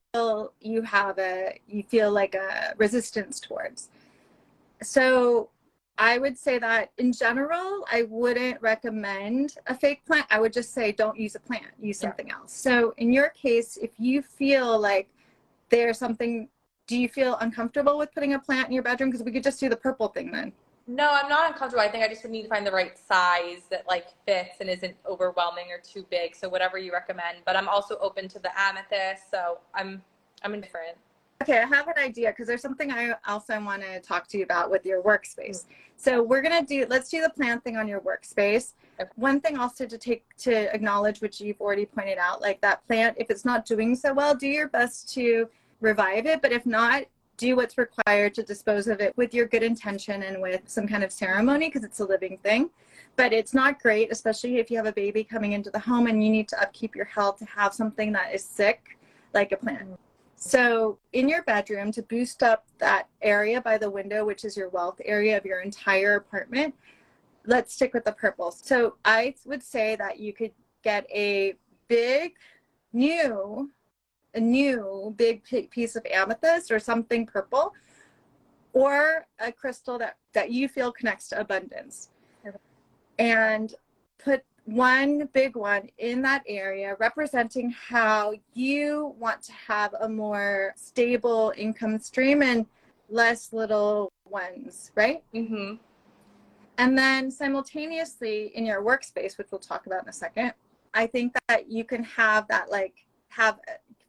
you 0.61 0.83
have 0.83 1.19
a 1.19 1.59
you 1.67 1.83
feel 1.83 2.11
like 2.11 2.35
a 2.35 2.75
resistance 2.77 3.41
towards. 3.41 3.89
So 4.83 5.51
i 5.99 6.19
would 6.19 6.37
say 6.37 6.59
that 6.59 6.91
in 6.99 7.11
general 7.11 7.83
i 7.91 8.03
wouldn't 8.11 8.61
recommend 8.61 9.55
a 9.67 9.75
fake 9.75 10.05
plant. 10.05 10.27
I 10.31 10.41
would 10.41 10.53
just 10.53 10.75
say 10.75 10.93
don't 10.93 11.19
use 11.19 11.35
a 11.37 11.41
plant 11.41 11.73
use 11.81 11.99
something 11.99 12.29
yeah. 12.29 12.35
else. 12.35 12.53
So 12.53 12.93
in 12.99 13.13
your 13.13 13.31
case 13.31 13.79
if 13.79 13.93
you 13.99 14.23
feel 14.23 14.79
like 14.79 15.09
there's 15.71 15.99
something 15.99 16.49
do 16.87 16.97
you 16.99 17.09
feel 17.09 17.37
uncomfortable 17.41 17.99
with 17.99 18.13
putting 18.13 18.35
a 18.35 18.39
plant 18.39 18.69
in 18.69 18.73
your 18.73 18.83
bedroom? 18.83 19.11
Because 19.11 19.25
we 19.25 19.33
could 19.33 19.43
just 19.43 19.59
do 19.59 19.69
the 19.69 19.77
purple 19.77 20.09
thing 20.09 20.31
then 20.31 20.53
no, 20.87 21.11
I'm 21.11 21.29
not 21.29 21.51
uncomfortable. 21.51 21.83
I 21.83 21.89
think 21.89 22.05
I 22.05 22.09
just 22.09 22.23
would 22.23 22.31
need 22.31 22.43
to 22.43 22.49
find 22.49 22.67
the 22.67 22.73
right 22.73 22.97
size 22.97 23.63
that 23.71 23.85
like 23.89 24.07
fits 24.25 24.57
and 24.61 24.71
isn't 24.71 24.95
overwhelming 25.09 25.67
or 25.71 25.79
too 25.79 26.07
big. 26.11 26.37
So 26.37 26.49
whatever 26.49 26.79
you 26.79 26.93
recommend. 26.93 27.39
But 27.45 27.57
I'm 27.57 27.69
also 27.69 27.97
open 27.99 28.29
to 28.29 28.39
the 28.39 28.51
amethyst. 28.59 29.31
So 29.31 29.59
I'm 29.75 30.03
I'm 30.43 30.55
indifferent. 30.55 30.97
Okay, 31.43 31.59
I 31.59 31.67
have 31.67 31.89
an 31.89 31.99
idea 31.99 32.31
because 32.31 32.47
there's 32.47 32.63
something 32.63 32.91
I 32.91 33.15
also 33.27 33.61
want 33.61 33.83
to 33.83 34.01
talk 34.01 34.27
to 34.29 34.39
you 34.39 34.45
about 34.45 34.71
with 34.71 34.87
your 34.87 35.03
workspace. 35.03 35.65
Mm-hmm. 35.65 35.73
So 35.97 36.23
we're 36.23 36.41
gonna 36.41 36.65
do 36.65 36.87
let's 36.89 37.11
do 37.11 37.21
the 37.21 37.31
plant 37.31 37.65
thing 37.65 37.77
on 37.77 37.89
your 37.89 38.01
workspace. 38.01 38.75
Okay. 39.01 39.11
One 39.17 39.41
thing 39.41 39.59
also 39.59 39.87
to 39.87 39.99
take 39.99 40.25
to 40.39 40.73
acknowledge, 40.73 41.21
which 41.21 41.41
you've 41.41 41.61
already 41.61 41.87
pointed 41.87 42.19
out, 42.19 42.41
like 42.41 42.61
that 42.61 42.87
plant, 42.87 43.17
if 43.19 43.29
it's 43.29 43.45
not 43.45 43.67
doing 43.67 43.97
so 43.97 44.15
well, 44.15 44.37
do 44.37 44.47
your 44.47 44.69
best 44.69 45.13
to 45.15 45.49
revive 45.81 46.27
it. 46.27 46.43
But 46.43 46.53
if 46.53 46.65
not, 46.65 47.05
do 47.37 47.57
what's 47.57 47.79
required 47.79 48.35
to 48.35 48.43
dispose 48.43 48.87
of 48.87 49.01
it 49.01 49.17
with 49.17 49.35
your 49.35 49.47
good 49.47 49.63
intention 49.63 50.23
and 50.23 50.41
with 50.41 50.63
some 50.67 50.89
kind 50.89 51.05
of 51.05 51.13
ceremony 51.13 51.69
because 51.69 51.85
it's 51.85 52.01
a 52.01 52.05
living 52.05 52.39
thing. 52.43 52.71
But 53.17 53.33
it's 53.33 53.55
not 53.55 53.81
great, 53.81 54.11
especially 54.11 54.57
if 54.57 54.71
you 54.71 54.77
have 54.77 54.87
a 54.87 54.93
baby 54.93 55.25
coming 55.25 55.53
into 55.53 55.71
the 55.71 55.79
home 55.79 56.07
and 56.07 56.23
you 56.23 56.31
need 56.31 56.49
to 56.49 56.61
upkeep 56.61 56.95
your 56.95 57.05
health 57.07 57.39
to 57.39 57.45
have 57.47 57.75
something 57.75 58.13
that 58.13 58.35
is 58.35 58.45
sick, 58.45 58.99
like 59.35 59.53
a 59.53 59.57
plant. 59.57 59.99
So, 60.37 60.99
in 61.15 61.29
your 61.29 61.43
bedroom, 61.45 61.91
to 61.93 62.03
boost 62.03 62.43
up 62.43 62.67
that 62.79 63.09
area 63.23 63.61
by 63.61 63.79
the 63.79 63.91
window, 63.91 64.25
which 64.25 64.45
is 64.45 64.57
your 64.57 64.69
wealth 64.69 65.01
area 65.05 65.37
of 65.37 65.47
your 65.47 65.61
entire 65.61 66.17
apartment, 66.17 66.75
let's 67.47 67.73
stick 67.75 67.95
with 67.95 68.05
the 68.05 68.13
purple. 68.13 68.51
So, 68.51 68.97
I 69.05 69.35
would 69.47 69.63
say 69.63 69.97
that 69.97 70.21
you 70.21 70.35
could 70.35 70.53
get 70.83 71.07
a 71.11 71.55
big, 71.89 72.35
new 72.93 73.71
a 74.37 74.41
new 74.41 75.15
big 75.17 75.43
piece 75.71 75.97
of 75.97 76.07
amethyst 76.07 76.71
or 76.71 76.79
something 76.79 77.27
purple 77.27 77.75
or 78.73 79.27
a 79.41 79.51
crystal 79.51 79.99
that 79.99 80.17
that 80.35 80.51
you 80.51 80.69
feel 80.69 80.93
connects 80.93 81.29
to 81.29 81.41
abundance 81.41 82.11
and 83.19 83.75
put 84.19 84.45
one 84.67 85.29
big 85.33 85.57
one 85.57 85.89
in 85.99 86.21
that 86.21 86.43
area 86.47 86.97
representing 86.99 87.71
how 87.71 88.35
you 88.53 89.15
want 89.19 89.41
to 89.41 89.53
have 89.53 89.95
a 90.01 90.09
more 90.09 90.75
stable 90.77 91.53
income 91.57 91.99
stream 91.99 92.43
and 92.43 92.67
less 93.09 93.53
little 93.53 94.13
ones 94.29 94.91
right 94.97 95.23
mm-hmm. 95.35 95.75
and 96.79 96.99
then 96.99 97.31
simultaneously 97.31 98.51
in 98.55 98.67
your 98.67 98.83
workspace 98.83 99.39
which 99.39 99.47
we'll 99.51 99.61
talk 99.61 99.87
about 99.87 100.03
in 100.03 100.09
a 100.09 100.13
second 100.13 100.53
i 100.93 101.07
think 101.07 101.33
that 101.49 101.71
you 101.71 101.85
can 101.85 102.03
have 102.03 102.47
that 102.49 102.69
like 102.71 103.07
have 103.29 103.59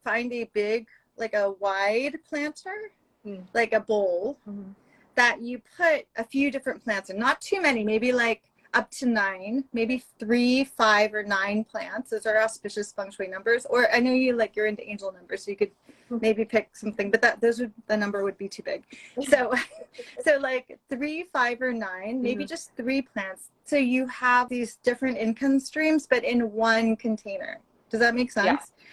find 0.07 0.31
a 0.31 0.45
big, 0.53 0.87
like 1.17 1.33
a 1.33 1.51
wide 1.59 2.15
planter, 2.29 2.91
mm. 3.25 3.43
like 3.53 3.73
a 3.73 3.81
bowl, 3.81 4.37
mm-hmm. 4.47 4.71
that 5.15 5.41
you 5.41 5.61
put 5.75 6.05
a 6.15 6.23
few 6.23 6.49
different 6.49 6.81
plants 6.81 7.09
in, 7.09 7.19
not 7.19 7.41
too 7.41 7.61
many, 7.61 7.83
maybe 7.83 8.13
like 8.13 8.43
up 8.73 8.89
to 8.91 9.05
nine, 9.05 9.65
maybe 9.73 10.01
three, 10.17 10.63
five, 10.63 11.13
or 11.13 11.23
nine 11.23 11.65
plants. 11.65 12.11
Those 12.11 12.25
are 12.25 12.41
auspicious 12.41 12.93
feng 12.93 13.11
shui 13.11 13.27
numbers. 13.27 13.65
Or 13.69 13.93
I 13.93 13.99
know 13.99 14.13
you 14.13 14.33
like 14.33 14.55
you're 14.55 14.67
into 14.67 14.87
angel 14.89 15.11
numbers, 15.11 15.43
so 15.43 15.51
you 15.51 15.57
could 15.57 15.71
hmm. 16.07 16.19
maybe 16.21 16.45
pick 16.45 16.75
something, 16.75 17.11
but 17.11 17.21
that 17.21 17.41
those 17.41 17.59
would 17.59 17.73
the 17.87 17.97
number 17.97 18.23
would 18.23 18.37
be 18.37 18.47
too 18.47 18.63
big. 18.63 18.83
So, 19.27 19.53
so 20.23 20.37
like 20.37 20.79
three, 20.89 21.25
five, 21.33 21.61
or 21.61 21.73
nine, 21.73 22.21
maybe 22.21 22.43
mm-hmm. 22.43 22.49
just 22.49 22.75
three 22.77 23.01
plants. 23.01 23.49
So 23.65 23.75
you 23.75 24.07
have 24.07 24.47
these 24.47 24.77
different 24.83 25.17
income 25.17 25.59
streams, 25.59 26.07
but 26.07 26.23
in 26.23 26.53
one 26.53 26.95
container. 26.95 27.59
Does 27.89 28.01
that 28.01 28.15
make 28.15 28.31
sense? 28.31 28.45
Yeah 28.47 28.83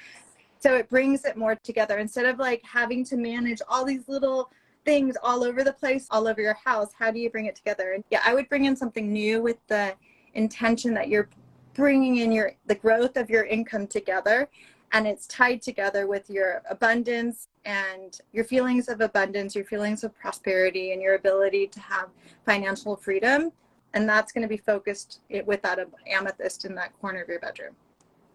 so 0.65 0.77
it 0.77 0.89
brings 0.89 1.27
it 1.27 1.37
more 1.37 1.57
together. 1.57 1.99
Instead 1.99 2.25
of 2.25 2.39
like 2.39 2.63
having 2.65 3.05
to 3.05 3.19
manage 3.19 3.61
all 3.69 3.85
these 3.85 4.09
little 4.09 4.51
things 4.87 5.15
all 5.23 5.45
over 5.45 5.63
the 5.63 5.73
place 5.73 6.07
all 6.11 6.27
over 6.29 6.43
your 6.43 6.59
house 6.63 6.91
how 6.99 7.11
do 7.11 7.19
you 7.19 7.31
bring 7.31 7.47
it 7.47 7.57
together? 7.57 7.93
And 7.93 8.05
yeah 8.11 8.21
i 8.25 8.35
would 8.35 8.49
bring 8.51 8.67
in 8.67 8.77
something 8.77 9.11
new 9.11 9.41
with 9.41 9.57
the 9.69 9.95
intention 10.35 10.93
that 10.95 11.09
you're 11.09 11.29
bringing 11.73 12.19
in 12.19 12.31
your 12.31 12.53
the 12.67 12.75
growth 12.75 13.17
of 13.17 13.31
your 13.31 13.45
income 13.45 13.87
together 13.87 14.49
and 14.93 15.07
it's 15.07 15.27
tied 15.27 15.63
together 15.63 16.07
with 16.07 16.29
your 16.29 16.61
abundance 16.69 17.49
and 17.65 18.21
your 18.33 18.45
feelings 18.45 18.89
of 18.89 19.01
abundance 19.01 19.55
your 19.55 19.65
feelings 19.65 20.05
of 20.05 20.15
prosperity 20.19 20.93
and 20.93 21.01
your 21.01 21.15
ability 21.15 21.67
to 21.67 21.81
have 21.81 22.09
financial 22.45 22.95
freedom. 22.95 23.53
And 23.95 24.09
that's 24.09 24.33
going 24.33 24.43
to 24.43 24.49
be 24.49 24.57
focused 24.57 25.21
eh, 25.31 25.43
with 25.47 25.63
that 25.63 25.79
amethyst 26.07 26.65
in 26.67 26.75
that 26.75 26.91
corner 27.01 27.23
of 27.23 27.29
your 27.29 27.41
bedroom. 27.41 27.75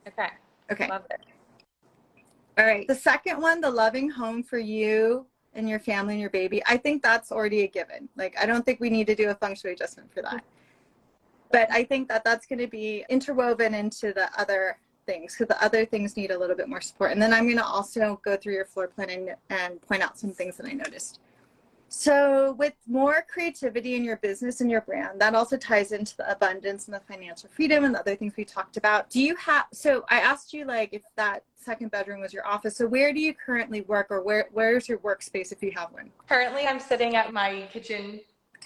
Okay. 0.07 0.29
Okay. 0.71 0.87
Love 0.87 1.03
it 1.11 1.19
all 2.59 2.65
right. 2.65 2.85
The 2.87 2.95
second 2.95 3.41
one, 3.41 3.61
the 3.61 3.71
loving 3.71 4.09
home 4.09 4.43
for 4.43 4.59
you 4.59 5.25
and 5.53 5.69
your 5.69 5.79
family 5.79 6.15
and 6.15 6.21
your 6.21 6.29
baby, 6.29 6.61
I 6.67 6.75
think 6.75 7.01
that's 7.01 7.31
already 7.31 7.61
a 7.61 7.67
given. 7.67 8.09
Like, 8.17 8.37
I 8.37 8.45
don't 8.45 8.65
think 8.65 8.81
we 8.81 8.89
need 8.89 9.07
to 9.07 9.15
do 9.15 9.29
a 9.29 9.35
feng 9.35 9.55
shui 9.55 9.71
adjustment 9.71 10.13
for 10.13 10.21
that. 10.23 10.43
But 11.51 11.71
I 11.71 11.85
think 11.85 12.09
that 12.09 12.25
that's 12.25 12.45
going 12.45 12.59
to 12.59 12.67
be 12.67 13.05
interwoven 13.09 13.73
into 13.73 14.11
the 14.11 14.29
other 14.37 14.77
things 15.05 15.33
because 15.33 15.47
the 15.47 15.63
other 15.63 15.85
things 15.85 16.17
need 16.17 16.31
a 16.31 16.37
little 16.37 16.55
bit 16.55 16.67
more 16.67 16.81
support. 16.81 17.13
And 17.13 17.21
then 17.21 17.33
I'm 17.33 17.45
going 17.45 17.57
to 17.57 17.65
also 17.65 18.19
go 18.25 18.35
through 18.35 18.53
your 18.53 18.65
floor 18.65 18.89
plan 18.89 19.09
and, 19.09 19.35
and 19.49 19.81
point 19.81 20.03
out 20.03 20.19
some 20.19 20.33
things 20.33 20.57
that 20.57 20.65
I 20.65 20.73
noticed. 20.73 21.21
So, 21.91 22.51
with 22.53 22.73
more 22.87 23.25
creativity 23.27 23.95
in 23.95 24.03
your 24.03 24.17
business 24.17 24.61
and 24.61 24.69
your 24.69 24.81
brand, 24.81 25.19
that 25.19 25.33
also 25.33 25.57
ties 25.57 25.91
into 25.91 26.15
the 26.17 26.31
abundance 26.31 26.87
and 26.87 26.93
the 26.93 26.99
financial 26.99 27.49
freedom 27.49 27.83
and 27.83 27.95
the 27.95 27.99
other 27.99 28.15
things 28.15 28.33
we 28.37 28.45
talked 28.45 28.77
about. 28.77 29.09
Do 29.09 29.19
you 29.19 29.35
have, 29.37 29.65
so 29.73 30.05
I 30.07 30.19
asked 30.19 30.53
you 30.53 30.65
like 30.65 30.93
if 30.93 31.01
that 31.15 31.43
second 31.57 31.89
bedroom 31.89 32.21
was 32.21 32.31
your 32.31 32.45
office. 32.45 32.77
So, 32.77 32.85
where 32.85 33.11
do 33.11 33.19
you 33.19 33.33
currently 33.33 33.81
work 33.81 34.07
or 34.11 34.21
where 34.21 34.49
where's 34.51 34.87
your 34.87 34.99
workspace 34.99 35.51
if 35.51 35.63
you 35.63 35.71
have 35.71 35.91
one? 35.91 36.11
Currently, 36.27 36.67
I'm 36.67 36.79
sitting 36.79 37.15
at 37.15 37.33
my 37.33 37.67
kitchen 37.73 38.19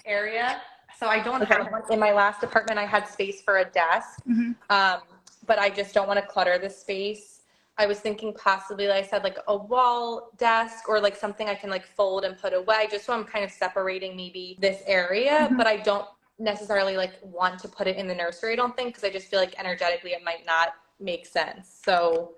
area. 0.04 0.60
So, 0.98 1.06
I 1.06 1.22
don't 1.22 1.42
Okay. 1.42 1.54
have 1.54 1.72
one. 1.72 1.82
In 1.90 1.98
my 1.98 2.12
last 2.12 2.42
apartment, 2.42 2.78
I 2.78 2.84
had 2.84 3.08
space 3.08 3.40
for 3.40 3.58
a 3.58 3.64
desk, 3.64 4.20
Mhm. 4.28 4.54
um, 4.68 5.00
but 5.46 5.58
I 5.58 5.70
just 5.70 5.94
don't 5.94 6.06
want 6.08 6.20
to 6.20 6.26
clutter 6.26 6.58
the 6.58 6.68
space. 6.68 7.33
I 7.76 7.86
was 7.86 7.98
thinking 7.98 8.32
possibly, 8.34 8.86
like 8.86 9.04
I 9.04 9.06
said, 9.06 9.24
like 9.24 9.38
a 9.48 9.56
wall 9.56 10.30
desk 10.36 10.88
or 10.88 11.00
like 11.00 11.16
something 11.16 11.48
I 11.48 11.54
can 11.56 11.70
like 11.70 11.84
fold 11.84 12.24
and 12.24 12.38
put 12.38 12.52
away, 12.54 12.86
just 12.90 13.04
so 13.04 13.12
I'm 13.12 13.24
kind 13.24 13.44
of 13.44 13.50
separating 13.50 14.16
maybe 14.16 14.56
this 14.60 14.82
area, 14.86 15.48
Mhm. 15.50 15.56
but 15.56 15.66
I 15.66 15.78
don't 15.78 16.06
necessarily 16.38 16.96
like 16.96 17.14
want 17.22 17.58
to 17.60 17.68
put 17.68 17.86
it 17.86 17.96
in 17.96 18.06
the 18.06 18.14
nursery. 18.14 18.52
I 18.52 18.56
don't 18.56 18.76
think 18.76 18.90
because 18.90 19.04
I 19.04 19.10
just 19.10 19.26
feel 19.28 19.40
like 19.40 19.58
energetically 19.58 20.12
it 20.12 20.22
might 20.24 20.46
not 20.46 20.74
make 21.00 21.26
sense. 21.26 21.80
So, 21.84 22.34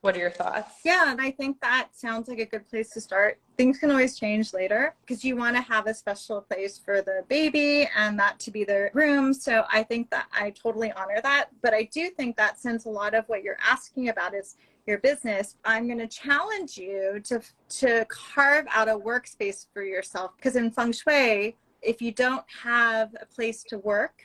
what 0.00 0.16
are 0.16 0.18
your 0.18 0.30
thoughts? 0.32 0.80
Yeah, 0.84 1.12
and 1.12 1.20
I 1.20 1.30
think 1.30 1.60
that 1.60 1.90
sounds 1.92 2.28
like 2.28 2.40
a 2.40 2.44
good 2.46 2.68
place 2.68 2.90
to 2.90 3.00
start. 3.00 3.38
Things 3.56 3.78
can 3.78 3.88
always 3.92 4.18
change 4.18 4.52
later 4.52 4.96
because 5.00 5.24
you 5.24 5.36
want 5.36 5.54
to 5.54 5.62
have 5.62 5.86
a 5.86 5.94
special 5.94 6.40
place 6.40 6.76
for 6.76 7.02
the 7.02 7.24
baby 7.28 7.88
and 7.96 8.18
that 8.18 8.40
to 8.40 8.50
be 8.50 8.64
their 8.64 8.90
room. 8.94 9.32
So 9.32 9.64
I 9.70 9.84
think 9.84 10.10
that 10.10 10.26
I 10.32 10.50
totally 10.50 10.90
honor 10.90 11.20
that. 11.22 11.50
But 11.62 11.72
I 11.72 11.84
do 11.84 12.10
think 12.10 12.36
that 12.36 12.58
since 12.58 12.84
a 12.84 12.88
lot 12.90 13.14
of 13.14 13.28
what 13.28 13.44
you're 13.44 13.58
asking 13.64 14.08
about 14.08 14.34
is 14.34 14.56
your 14.86 14.98
business, 14.98 15.56
I'm 15.64 15.86
going 15.86 15.98
to 15.98 16.08
challenge 16.08 16.76
you 16.76 17.20
to 17.24 17.40
to 17.80 18.04
carve 18.06 18.66
out 18.70 18.88
a 18.88 18.98
workspace 18.98 19.66
for 19.72 19.82
yourself 19.82 20.32
because 20.36 20.56
in 20.56 20.70
feng 20.70 20.92
shui, 20.92 21.56
if 21.82 22.02
you 22.02 22.12
don't 22.12 22.44
have 22.62 23.14
a 23.20 23.26
place 23.26 23.62
to 23.64 23.78
work, 23.78 24.22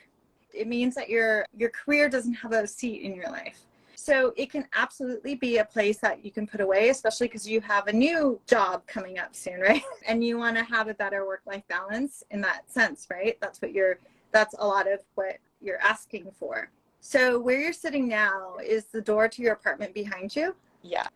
it 0.52 0.66
means 0.66 0.94
that 0.96 1.08
your 1.08 1.46
your 1.56 1.70
career 1.70 2.08
doesn't 2.08 2.34
have 2.34 2.52
a 2.52 2.66
seat 2.66 3.02
in 3.02 3.14
your 3.14 3.30
life. 3.30 3.60
So 3.94 4.32
it 4.36 4.50
can 4.50 4.66
absolutely 4.74 5.34
be 5.34 5.58
a 5.58 5.64
place 5.64 5.98
that 5.98 6.24
you 6.24 6.30
can 6.30 6.46
put 6.46 6.60
away, 6.60 6.88
especially 6.88 7.26
because 7.26 7.48
you 7.48 7.60
have 7.60 7.88
a 7.88 7.92
new 7.92 8.40
job 8.46 8.86
coming 8.86 9.18
up 9.18 9.34
soon, 9.34 9.60
right? 9.60 9.82
And 10.06 10.24
you 10.24 10.38
want 10.38 10.56
to 10.56 10.64
have 10.64 10.88
a 10.88 10.94
better 10.94 11.26
work-life 11.26 11.64
balance 11.68 12.22
in 12.30 12.40
that 12.42 12.70
sense, 12.70 13.08
right? 13.10 13.36
That's 13.40 13.60
what 13.60 13.72
you're 13.72 13.98
that's 14.32 14.54
a 14.58 14.66
lot 14.66 14.90
of 14.90 15.00
what 15.14 15.38
you're 15.60 15.80
asking 15.80 16.30
for. 16.38 16.70
So 17.00 17.38
where 17.38 17.60
you're 17.60 17.72
sitting 17.72 18.08
now 18.08 18.56
is 18.64 18.86
the 18.86 19.00
door 19.00 19.28
to 19.28 19.42
your 19.42 19.52
apartment 19.52 19.94
behind 19.94 20.34
you. 20.34 20.54
Yeah. 20.82 21.06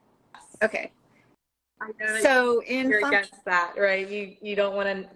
Okay. 0.62 0.92
I 1.80 1.86
know 1.86 2.12
that 2.12 2.22
So 2.22 2.62
in 2.62 2.88
you're 2.88 3.02
func- 3.02 3.08
against 3.08 3.44
that, 3.44 3.74
right? 3.76 4.08
You 4.08 4.36
you 4.40 4.54
don't 4.54 4.74
want 4.74 4.88
to 4.88 5.08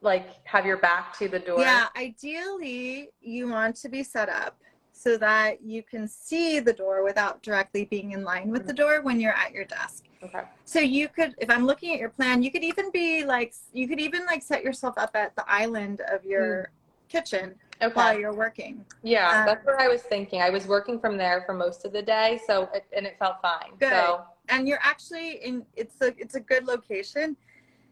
like 0.00 0.28
have 0.44 0.66
your 0.66 0.76
back 0.76 1.16
to 1.18 1.28
the 1.28 1.38
door. 1.38 1.60
Yeah, 1.60 1.86
ideally, 1.96 3.10
you 3.20 3.48
want 3.48 3.76
to 3.76 3.88
be 3.88 4.02
set 4.02 4.28
up 4.28 4.58
so 4.92 5.18
that 5.18 5.62
you 5.62 5.82
can 5.82 6.08
see 6.08 6.58
the 6.58 6.72
door 6.72 7.04
without 7.04 7.42
directly 7.42 7.84
being 7.84 8.12
in 8.12 8.24
line 8.24 8.50
with 8.50 8.66
the 8.66 8.72
mm-hmm. 8.72 8.82
door 8.82 9.02
when 9.02 9.20
you're 9.20 9.32
at 9.32 9.52
your 9.52 9.64
desk. 9.64 10.04
Okay. 10.22 10.42
So 10.64 10.80
you 10.80 11.08
could, 11.08 11.34
if 11.38 11.50
I'm 11.50 11.66
looking 11.66 11.92
at 11.92 12.00
your 12.00 12.08
plan, 12.08 12.42
you 12.42 12.50
could 12.50 12.64
even 12.64 12.90
be 12.90 13.24
like, 13.24 13.54
you 13.74 13.86
could 13.86 14.00
even 14.00 14.24
like 14.24 14.42
set 14.42 14.64
yourself 14.64 14.96
up 14.96 15.10
at 15.14 15.36
the 15.36 15.44
island 15.46 16.00
of 16.10 16.24
your 16.24 16.70
mm. 16.70 17.08
kitchen 17.10 17.54
while 17.92 18.18
you're 18.18 18.32
working. 18.34 18.84
Yeah, 19.02 19.40
Um, 19.40 19.46
that's 19.46 19.64
what 19.66 19.80
I 19.80 19.88
was 19.88 20.02
thinking. 20.02 20.42
I 20.42 20.50
was 20.50 20.66
working 20.66 20.98
from 20.98 21.16
there 21.16 21.42
for 21.46 21.54
most 21.54 21.84
of 21.84 21.92
the 21.92 22.02
day, 22.02 22.40
so 22.46 22.68
it, 22.74 22.84
and 22.96 23.06
it 23.06 23.16
felt 23.18 23.40
fine. 23.42 23.72
Good. 23.78 23.90
So 23.90 24.22
And 24.48 24.66
you're 24.68 24.80
actually 24.82 25.44
in, 25.44 25.64
it's 25.74 26.00
a, 26.00 26.14
it's 26.18 26.34
a 26.34 26.40
good 26.40 26.66
location 26.66 27.36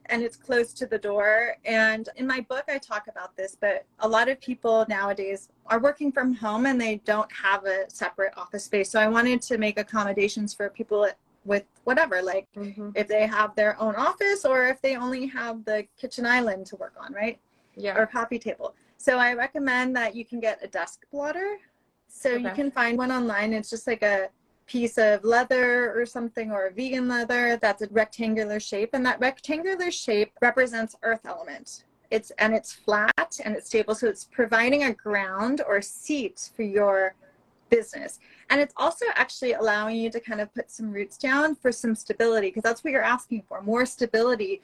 and 0.06 0.22
it's 0.22 0.36
close 0.36 0.72
to 0.74 0.86
the 0.86 0.98
door. 0.98 1.56
And 1.64 2.08
in 2.16 2.26
my 2.26 2.40
book, 2.40 2.64
I 2.68 2.78
talk 2.78 3.06
about 3.08 3.36
this, 3.36 3.56
but 3.58 3.86
a 4.00 4.08
lot 4.08 4.28
of 4.28 4.40
people 4.40 4.84
nowadays 4.88 5.48
are 5.66 5.80
working 5.80 6.12
from 6.12 6.34
home 6.34 6.66
and 6.66 6.80
they 6.80 6.96
don't 7.04 7.30
have 7.32 7.64
a 7.64 7.88
separate 7.88 8.34
office 8.36 8.64
space. 8.64 8.90
So 8.90 9.00
I 9.00 9.08
wanted 9.08 9.40
to 9.42 9.58
make 9.58 9.78
accommodations 9.78 10.52
for 10.52 10.68
people 10.68 11.08
with 11.46 11.64
whatever, 11.84 12.22
like 12.22 12.48
if 12.94 13.06
they 13.08 13.26
have 13.26 13.54
their 13.54 13.78
own 13.80 13.94
office 13.96 14.44
or 14.44 14.66
if 14.66 14.80
they 14.80 14.96
only 14.96 15.26
have 15.26 15.64
the 15.64 15.86
kitchen 15.98 16.24
island 16.24 16.66
to 16.66 16.76
work 16.76 16.94
on, 16.98 17.12
right? 17.12 17.38
yeah. 17.76 17.98
Or 17.98 18.06
coffee 18.06 18.38
table. 18.38 18.74
So 19.04 19.18
I 19.18 19.34
recommend 19.34 19.94
that 19.96 20.16
you 20.16 20.24
can 20.24 20.40
get 20.40 20.64
a 20.64 20.66
desk 20.66 21.04
blotter. 21.12 21.58
So 22.08 22.30
you 22.30 22.48
can 22.52 22.70
find 22.70 22.96
one 22.96 23.12
online. 23.12 23.52
It's 23.52 23.68
just 23.68 23.86
like 23.86 24.02
a 24.02 24.30
piece 24.64 24.96
of 24.96 25.22
leather 25.22 25.92
or 25.94 26.06
something 26.06 26.50
or 26.50 26.68
a 26.68 26.72
vegan 26.72 27.06
leather 27.06 27.58
that's 27.60 27.82
a 27.82 27.88
rectangular 27.88 28.58
shape 28.58 28.94
and 28.94 29.04
that 29.04 29.20
rectangular 29.20 29.90
shape 29.90 30.32
represents 30.40 30.96
earth 31.02 31.20
element. 31.26 31.84
It's 32.10 32.32
and 32.38 32.54
it's 32.54 32.72
flat 32.72 33.40
and 33.44 33.54
it's 33.54 33.66
stable 33.66 33.94
so 33.94 34.06
it's 34.06 34.24
providing 34.24 34.84
a 34.84 34.94
ground 34.94 35.60
or 35.68 35.82
seat 35.82 36.48
for 36.56 36.62
your 36.62 37.14
business. 37.68 38.20
And 38.48 38.58
it's 38.58 38.72
also 38.78 39.04
actually 39.16 39.52
allowing 39.52 39.96
you 39.96 40.08
to 40.12 40.20
kind 40.20 40.40
of 40.40 40.54
put 40.54 40.70
some 40.70 40.90
roots 40.90 41.18
down 41.18 41.56
for 41.56 41.70
some 41.72 41.94
stability 41.94 42.46
because 42.46 42.62
that's 42.62 42.82
what 42.82 42.90
you're 42.94 43.02
asking 43.02 43.42
for, 43.46 43.60
more 43.60 43.84
stability 43.84 44.62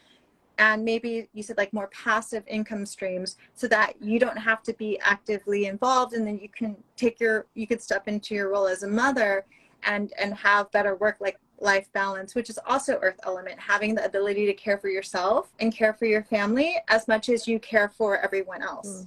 and 0.61 0.85
maybe 0.85 1.27
you 1.33 1.43
said 1.43 1.57
like 1.57 1.73
more 1.73 1.89
passive 1.89 2.45
income 2.47 2.85
streams 2.85 3.37
so 3.55 3.67
that 3.67 3.95
you 4.01 4.19
don't 4.21 4.37
have 4.37 4.63
to 4.63 4.75
be 4.75 5.01
actively 5.01 5.65
involved 5.67 6.13
and 6.13 6.25
then 6.27 6.39
you 6.39 6.49
can 6.51 6.77
take 6.97 7.19
your 7.19 7.47
you 7.55 7.67
could 7.67 7.83
step 7.83 8.07
into 8.07 8.35
your 8.35 8.51
role 8.51 8.69
as 8.69 8.83
a 8.85 8.89
mother 8.89 9.45
and 9.85 10.13
and 10.21 10.35
have 10.35 10.71
better 10.71 10.95
work 10.97 11.17
like 11.19 11.39
life 11.61 11.89
balance 11.93 12.35
which 12.35 12.51
is 12.51 12.59
also 12.67 12.99
earth 13.03 13.19
element 13.25 13.59
having 13.59 13.95
the 13.95 14.05
ability 14.05 14.45
to 14.47 14.53
care 14.53 14.79
for 14.79 14.89
yourself 14.89 15.49
and 15.61 15.75
care 15.75 15.95
for 15.95 16.05
your 16.05 16.23
family 16.23 16.77
as 16.89 17.09
much 17.09 17.29
as 17.31 17.49
you 17.49 17.59
care 17.59 17.89
for 17.89 18.19
everyone 18.19 18.63
else 18.63 18.91
Mm. 19.03 19.07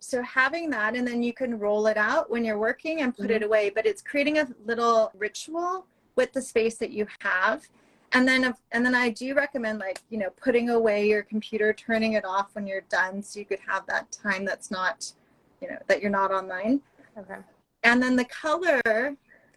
so 0.00 0.22
having 0.22 0.68
that 0.70 0.96
and 0.96 1.06
then 1.06 1.22
you 1.22 1.32
can 1.32 1.58
roll 1.58 1.86
it 1.86 1.96
out 1.96 2.28
when 2.30 2.44
you're 2.44 2.58
working 2.58 3.02
and 3.02 3.16
put 3.16 3.30
it 3.30 3.42
away 3.44 3.70
but 3.70 3.86
it's 3.86 4.02
creating 4.02 4.38
a 4.38 4.48
little 4.64 5.12
ritual 5.16 5.86
with 6.16 6.32
the 6.32 6.42
space 6.42 6.76
that 6.82 6.90
you 6.90 7.06
have 7.20 7.62
and 8.12 8.26
then 8.26 8.54
and 8.72 8.84
then 8.84 8.94
i 8.94 9.10
do 9.10 9.34
recommend 9.34 9.78
like 9.78 10.00
you 10.08 10.18
know 10.18 10.30
putting 10.42 10.70
away 10.70 11.06
your 11.06 11.22
computer 11.22 11.72
turning 11.72 12.14
it 12.14 12.24
off 12.24 12.54
when 12.54 12.66
you're 12.66 12.84
done 12.88 13.22
so 13.22 13.38
you 13.38 13.46
could 13.46 13.60
have 13.66 13.84
that 13.86 14.10
time 14.10 14.44
that's 14.44 14.70
not 14.70 15.12
you 15.60 15.68
know 15.68 15.78
that 15.86 16.00
you're 16.00 16.10
not 16.10 16.30
online 16.30 16.80
Okay. 17.18 17.38
and 17.82 18.00
then 18.02 18.14
the 18.14 18.24
color 18.26 19.16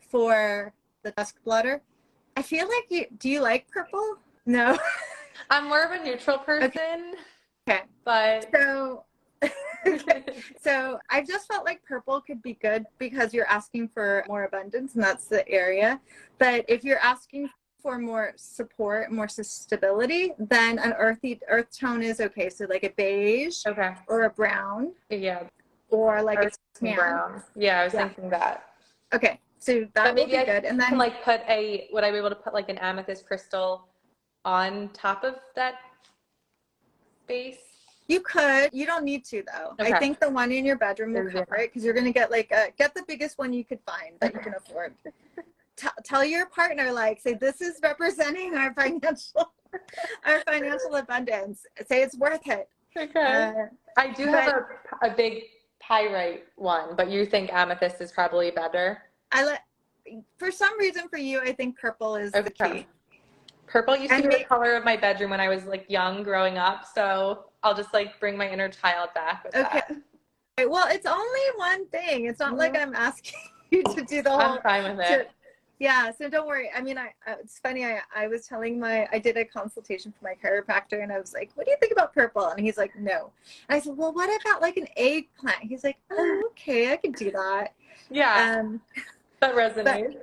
for 0.09 0.73
the 1.03 1.11
desk 1.11 1.35
blotter 1.45 1.81
i 2.35 2.41
feel 2.41 2.67
like 2.67 2.85
you 2.89 3.05
do 3.19 3.29
you 3.29 3.41
like 3.41 3.69
purple 3.69 4.17
no 4.45 4.77
I'm 5.49 5.67
more 5.67 5.83
of 5.83 5.91
a 5.91 6.03
neutral 6.03 6.37
person. 6.37 7.15
Okay. 7.67 7.81
But 8.05 8.49
so 8.53 9.03
so 10.61 10.99
i 11.09 11.21
just 11.23 11.47
felt 11.47 11.65
like 11.65 11.83
purple 11.83 12.21
could 12.21 12.41
be 12.43 12.53
good 12.61 12.85
because 12.99 13.33
you're 13.33 13.47
asking 13.47 13.87
for 13.87 14.23
more 14.27 14.43
abundance 14.43 14.93
and 14.93 15.03
that's 15.03 15.25
the 15.25 15.47
area 15.49 15.99
but 16.37 16.63
if 16.67 16.83
you're 16.83 16.99
asking 16.99 17.49
for 17.81 17.97
more 17.97 18.33
support 18.35 19.11
more 19.11 19.27
stability 19.27 20.33
then 20.37 20.77
an 20.79 20.93
earthy 20.93 21.39
earth 21.49 21.77
tone 21.77 22.01
is 22.01 22.19
okay 22.19 22.49
so 22.49 22.65
like 22.69 22.83
a 22.83 22.89
beige 22.91 23.65
okay. 23.65 23.93
or 24.07 24.23
a 24.23 24.29
brown 24.29 24.91
Yeah. 25.09 25.43
or 25.89 26.21
like 26.21 26.39
a 26.39 26.51
tan 26.79 26.95
brown. 26.95 27.43
Yeah, 27.55 27.81
I 27.81 27.83
was 27.85 27.93
Yeah. 27.93 28.07
thinking 28.07 28.29
that. 28.29 28.65
okay 29.13 29.39
so 29.59 29.81
that 29.93 30.05
But 30.05 30.15
maybe 30.15 30.31
be 30.31 30.37
I 30.37 30.45
good 30.45 30.65
and 30.65 30.79
Can 30.79 30.89
then 30.89 30.97
like 30.97 31.23
put 31.23 31.41
a 31.47 31.87
would 31.93 32.03
I 32.03 32.11
be 32.11 32.17
able 32.17 32.29
to 32.29 32.35
put 32.35 32.53
like 32.53 32.69
an 32.69 32.77
amethyst 32.79 33.25
crystal 33.25 33.87
on 34.45 34.89
top 34.93 35.23
of 35.23 35.35
that 35.55 35.75
space? 37.23 37.57
You 38.07 38.19
could. 38.21 38.71
You 38.73 38.85
don't 38.85 39.05
need 39.05 39.23
to 39.25 39.43
though. 39.53 39.75
Okay. 39.79 39.93
I 39.93 39.99
think 39.99 40.19
the 40.19 40.29
one 40.29 40.51
in 40.51 40.65
your 40.65 40.77
bedroom 40.77 41.13
will 41.13 41.29
cover 41.31 41.55
it 41.57 41.69
because 41.69 41.85
you're 41.85 41.93
gonna 41.93 42.11
get 42.11 42.29
like 42.31 42.51
a 42.51 42.71
get 42.77 42.93
the 42.93 43.03
biggest 43.07 43.37
one 43.37 43.53
you 43.53 43.63
could 43.63 43.79
find 43.85 44.15
that 44.19 44.33
you 44.33 44.39
can 44.39 44.55
afford. 44.55 44.93
T- 45.77 45.88
tell 46.03 46.23
your 46.23 46.47
partner 46.47 46.91
like 46.91 47.19
say 47.21 47.34
this 47.34 47.62
is 47.62 47.79
representing 47.81 48.55
our 48.55 48.73
financial 48.73 49.53
our 50.25 50.41
financial 50.41 50.95
abundance. 50.95 51.65
Say 51.88 52.01
it's 52.03 52.17
worth 52.17 52.45
it. 52.47 52.67
Okay. 52.97 53.53
Uh, 53.57 53.65
I 53.97 54.12
do 54.12 54.25
have 54.27 54.53
a, 55.01 55.07
a 55.07 55.15
big 55.15 55.43
pyrite 55.79 56.43
one, 56.57 56.95
but 56.95 57.10
you 57.10 57.25
think 57.25 57.51
amethyst 57.53 58.01
is 58.01 58.12
probably 58.12 58.51
better. 58.51 59.01
I 59.31 59.45
let 59.45 59.62
for 60.38 60.51
some 60.51 60.77
reason 60.77 61.07
for 61.10 61.17
you 61.17 61.39
I 61.41 61.53
think 61.53 61.77
purple 61.79 62.15
is 62.15 62.31
the 62.34 62.39
Okay. 62.39 62.71
key. 62.81 62.88
Purple 63.67 63.95
used 63.95 64.13
to 64.13 64.21
be 64.21 64.27
the 64.39 64.43
color 64.43 64.75
of 64.75 64.84
my 64.84 64.97
bedroom 64.97 65.29
when 65.31 65.39
I 65.39 65.47
was 65.47 65.63
like 65.65 65.86
young 65.89 66.23
growing 66.23 66.57
up, 66.57 66.86
so 66.93 67.45
I'll 67.63 67.75
just 67.75 67.93
like 67.93 68.19
bring 68.19 68.38
my 68.38 68.49
inner 68.49 68.67
child 68.67 69.10
back 69.15 69.45
with 69.45 69.55
Okay. 69.55 69.81
that. 70.57 70.69
Well, 70.69 70.88
it's 70.91 71.05
only 71.05 71.41
one 71.55 71.88
thing. 71.88 72.25
It's 72.25 72.39
not 72.41 72.57
like 72.57 72.73
Mhm. 72.73 72.81
I'm 72.81 72.95
asking 72.95 73.39
you 73.71 73.84
to 73.84 74.01
do 74.03 74.21
the 74.21 74.29
whole 74.29 74.41
I'm 74.41 74.62
fine 74.62 74.84
with 74.97 75.07
to- 75.07 75.19
it. 75.21 75.31
Yeah 75.81 76.11
so 76.11 76.29
don't 76.29 76.47
worry. 76.47 76.69
I 76.75 76.81
mean 76.81 76.97
i 76.97 77.09
it's 77.27 77.57
funny 77.57 77.83
i 77.83 77.99
i 78.15 78.27
was 78.27 78.45
telling 78.47 78.79
my 78.79 79.07
i 79.11 79.17
did 79.17 79.35
a 79.35 79.43
consultation 79.43 80.13
for 80.17 80.23
my 80.29 80.35
chiropractor 80.41 81.01
and 81.01 81.11
i 81.11 81.19
was 81.19 81.33
like 81.33 81.49
what 81.55 81.65
do 81.65 81.71
you 81.71 81.77
think 81.81 81.91
about 81.91 82.13
purple? 82.13 82.47
And 82.49 82.59
he's 82.65 82.77
like 82.77 82.93
no. 82.97 83.31
And 83.67 83.75
i 83.77 83.79
said 83.79 83.97
well 83.97 84.13
what 84.13 84.29
about 84.41 84.61
like 84.61 84.77
an 84.77 84.87
eggplant? 84.95 85.63
He's 85.71 85.83
like 85.83 85.97
oh 86.11 86.43
okay, 86.51 86.93
I 86.93 86.97
can 86.97 87.11
do 87.13 87.31
that. 87.31 87.73
Yeah, 88.11 88.59
Um, 88.59 88.81
that 89.39 89.55
resonates. 89.55 90.17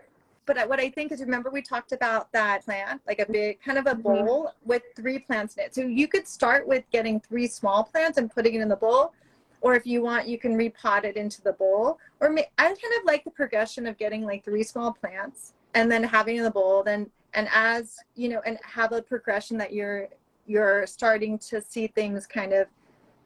but 0.46 0.68
what 0.68 0.78
I 0.78 0.90
think 0.90 1.10
is, 1.12 1.20
remember 1.20 1.50
we 1.50 1.62
talked 1.62 1.92
about 1.92 2.30
that 2.32 2.64
plant, 2.64 3.00
like 3.06 3.18
a 3.18 3.26
big 3.30 3.60
kind 3.60 3.78
of 3.78 3.86
a 3.86 3.94
bowl 3.94 4.52
with 4.64 4.82
three 4.94 5.18
plants 5.18 5.56
in 5.56 5.64
it. 5.64 5.74
So 5.74 5.82
you 5.82 6.06
could 6.06 6.26
start 6.28 6.68
with 6.68 6.84
getting 6.92 7.18
three 7.20 7.46
small 7.48 7.82
plants 7.84 8.16
and 8.18 8.30
putting 8.30 8.54
it 8.54 8.60
in 8.60 8.68
the 8.68 8.76
bowl, 8.76 9.12
or 9.60 9.74
if 9.74 9.86
you 9.86 10.02
want, 10.02 10.28
you 10.28 10.38
can 10.38 10.56
repot 10.56 11.04
it 11.04 11.16
into 11.16 11.42
the 11.42 11.52
bowl. 11.52 11.98
Or 12.20 12.30
ma- 12.30 12.42
I 12.58 12.64
kind 12.64 12.78
of 12.98 13.04
like 13.04 13.24
the 13.24 13.30
progression 13.30 13.86
of 13.86 13.98
getting 13.98 14.24
like 14.24 14.44
three 14.44 14.62
small 14.62 14.92
plants 14.92 15.54
and 15.74 15.90
then 15.90 16.02
having 16.02 16.36
in 16.36 16.44
the 16.44 16.50
bowl. 16.50 16.82
Then 16.82 17.10
and 17.34 17.48
as 17.52 17.96
you 18.14 18.28
know, 18.28 18.40
and 18.46 18.58
have 18.62 18.92
a 18.92 19.02
progression 19.02 19.58
that 19.58 19.72
you're 19.72 20.08
you're 20.46 20.86
starting 20.86 21.38
to 21.38 21.60
see 21.60 21.88
things 21.88 22.26
kind 22.26 22.52
of 22.52 22.66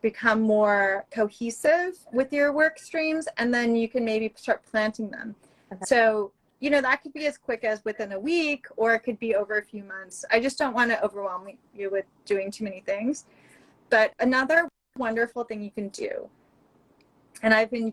become 0.01 0.41
more 0.41 1.07
cohesive 1.13 1.97
with 2.13 2.33
your 2.33 2.53
work 2.53 2.79
streams, 2.79 3.29
and 3.37 3.55
then 3.55 3.77
you 3.77 3.89
can 3.89 4.05
maybe 4.05 4.33
start 4.37 4.65
planting 4.65 5.11
them. 5.11 5.35
Okay. 5.73 5.85
So 5.85 6.33
you 6.63 6.71
know 6.71 6.81
that 6.81 7.03
could 7.03 7.13
be 7.13 7.27
as 7.27 7.37
quick 7.37 7.65
as 7.65 7.85
within 7.85 8.13
a 8.13 8.19
week 8.19 8.67
or 8.77 8.95
it 8.95 9.01
could 9.01 9.19
be 9.19 9.35
over 9.35 9.59
a 9.59 9.65
few 9.65 9.83
months 9.83 10.25
i 10.31 10.39
just 10.39 10.57
don't 10.57 10.75
want 10.75 10.89
to 10.91 11.05
overwhelm 11.05 11.49
you 11.75 11.91
with 11.91 12.05
doing 12.25 12.53
too 12.53 12.63
many 12.63 12.81
things 12.87 13.25
but 13.91 14.15
another 14.21 14.69
wonderful 14.97 15.45
thing 15.45 15.63
you 15.63 15.71
can 15.71 15.89
do. 15.89 16.29
And 17.43 17.53
i've 17.53 17.71
been 17.71 17.93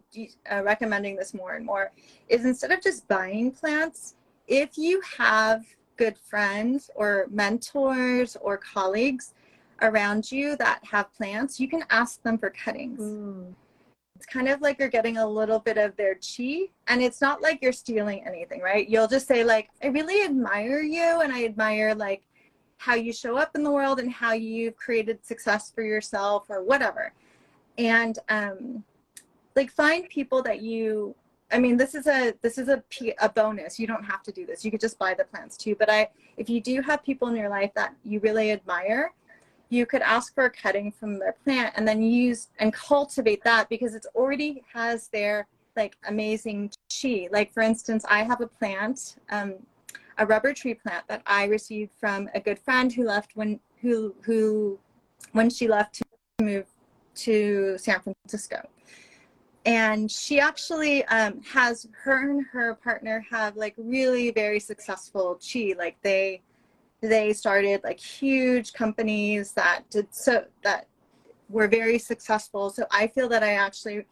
uh, 0.51 0.63
recommending 0.63 1.15
this 1.15 1.33
more 1.33 1.55
and 1.55 1.65
more 1.65 1.91
is 2.27 2.45
instead 2.45 2.71
of 2.71 2.81
just 2.81 3.07
buying 3.07 3.51
plants 3.51 4.15
if 4.47 4.77
you 4.77 5.01
have 5.17 5.65
good 5.97 6.17
friends 6.17 6.91
or 6.95 7.27
mentors 7.31 8.37
or 8.41 8.57
colleagues 8.57 9.33
around 9.81 10.31
you 10.31 10.55
that 10.57 10.79
have 10.83 11.11
plants 11.13 11.59
you 11.59 11.67
can 11.67 11.83
ask 11.89 12.21
them 12.21 12.37
for 12.37 12.51
cuttings. 12.51 12.99
Mm. 12.99 13.55
it's 14.15 14.25
kind 14.27 14.47
of 14.49 14.61
like 14.61 14.77
you're 14.77 14.87
getting 14.87 15.17
a 15.17 15.27
little 15.27 15.59
bit 15.59 15.79
of 15.79 15.95
their 15.95 16.15
chi 16.15 16.67
and 16.87 17.01
it's 17.01 17.21
not 17.21 17.41
like 17.41 17.59
you're 17.61 17.71
stealing 17.71 18.23
anything 18.27 18.61
right? 18.61 18.87
You'll 18.87 19.07
just 19.07 19.27
say 19.27 19.43
like 19.43 19.69
i 19.81 19.87
really 19.87 20.23
admire 20.23 20.81
you 20.81 21.21
and 21.21 21.33
i 21.33 21.43
admire 21.43 21.95
like 21.95 22.21
how 22.79 22.95
you 22.95 23.11
show 23.11 23.37
up 23.37 23.51
in 23.55 23.61
the 23.61 23.69
world 23.69 23.99
and 23.99 24.09
how 24.09 24.31
you've 24.31 24.75
created 24.77 25.23
success 25.23 25.69
for 25.69 25.83
yourself 25.83 26.45
or 26.49 26.63
whatever. 26.63 27.11
And 27.77 28.17
um 28.29 28.83
like 29.55 29.69
find 29.69 30.07
people 30.09 30.41
that 30.43 30.61
you 30.61 31.13
i 31.51 31.59
mean 31.59 31.75
this 31.75 31.93
is 31.93 32.07
a 32.07 32.33
this 32.41 32.57
is 32.57 32.69
a, 32.69 32.81
a 33.19 33.29
bonus. 33.29 33.79
You 33.79 33.85
don't 33.85 34.03
have 34.03 34.23
to 34.23 34.31
do 34.31 34.45
this. 34.45 34.63
You 34.63 34.71
could 34.71 34.79
just 34.79 34.97
buy 34.97 35.13
the 35.13 35.25
plants 35.25 35.57
too. 35.57 35.75
But 35.75 35.89
i 35.89 36.09
if 36.37 36.49
you 36.49 36.61
do 36.61 36.81
have 36.81 37.03
people 37.03 37.27
in 37.27 37.35
your 37.35 37.49
life 37.49 37.71
that 37.75 37.93
you 38.03 38.19
really 38.21 38.51
admire 38.51 39.13
you 39.71 39.85
could 39.85 40.01
ask 40.01 40.33
for 40.33 40.45
a 40.45 40.49
cutting 40.49 40.91
from 40.91 41.19
their 41.19 41.35
plant 41.43 41.73
and 41.77 41.87
then 41.87 42.01
use 42.01 42.47
and 42.59 42.73
cultivate 42.73 43.43
that 43.43 43.69
because 43.69 43.93
it's 43.93 44.07
already 44.15 44.63
has 44.73 45.09
their 45.09 45.47
like 45.75 45.95
amazing 46.07 46.71
chi. 46.89 47.27
Like 47.31 47.51
for 47.53 47.61
instance 47.61 48.05
i 48.09 48.23
have 48.23 48.41
a 48.41 48.47
plant 48.47 49.17
um, 49.29 49.55
a 50.19 50.25
rubber 50.25 50.53
tree 50.53 50.73
plant 50.73 51.05
that 51.07 51.21
i 51.25 51.45
received 51.45 51.91
from 51.99 52.29
a 52.35 52.39
good 52.39 52.59
friend 52.59 52.93
who 52.93 53.03
left 53.03 53.31
when 53.35 53.59
who 53.81 54.13
who 54.21 54.77
when 55.31 55.49
she 55.49 55.67
left 55.67 55.95
to 55.95 56.03
move 56.41 56.65
to 57.15 57.77
san 57.77 57.99
francisco. 57.99 58.67
And 59.65 60.09
she 60.09 60.39
actually 60.39 61.03
um, 61.05 61.41
has 61.43 61.87
her 62.03 62.31
and 62.31 62.45
her 62.47 62.75
partner 62.75 63.23
have 63.29 63.57
like 63.57 63.75
really 63.77 64.31
very 64.31 64.59
successful 64.59 65.39
chi 65.39 65.73
like 65.77 65.97
they 66.01 66.41
they 67.01 67.33
started 67.33 67.81
like 67.83 67.99
huge 67.99 68.73
companies 68.73 69.51
that 69.53 69.83
did 69.89 70.07
so 70.11 70.45
that 70.63 70.87
were 71.49 71.67
very 71.67 71.99
successful. 71.99 72.69
So 72.69 72.85
i 72.91 73.07
feel 73.07 73.27
that 73.29 73.43
i 73.43 73.53
actually 73.53 74.05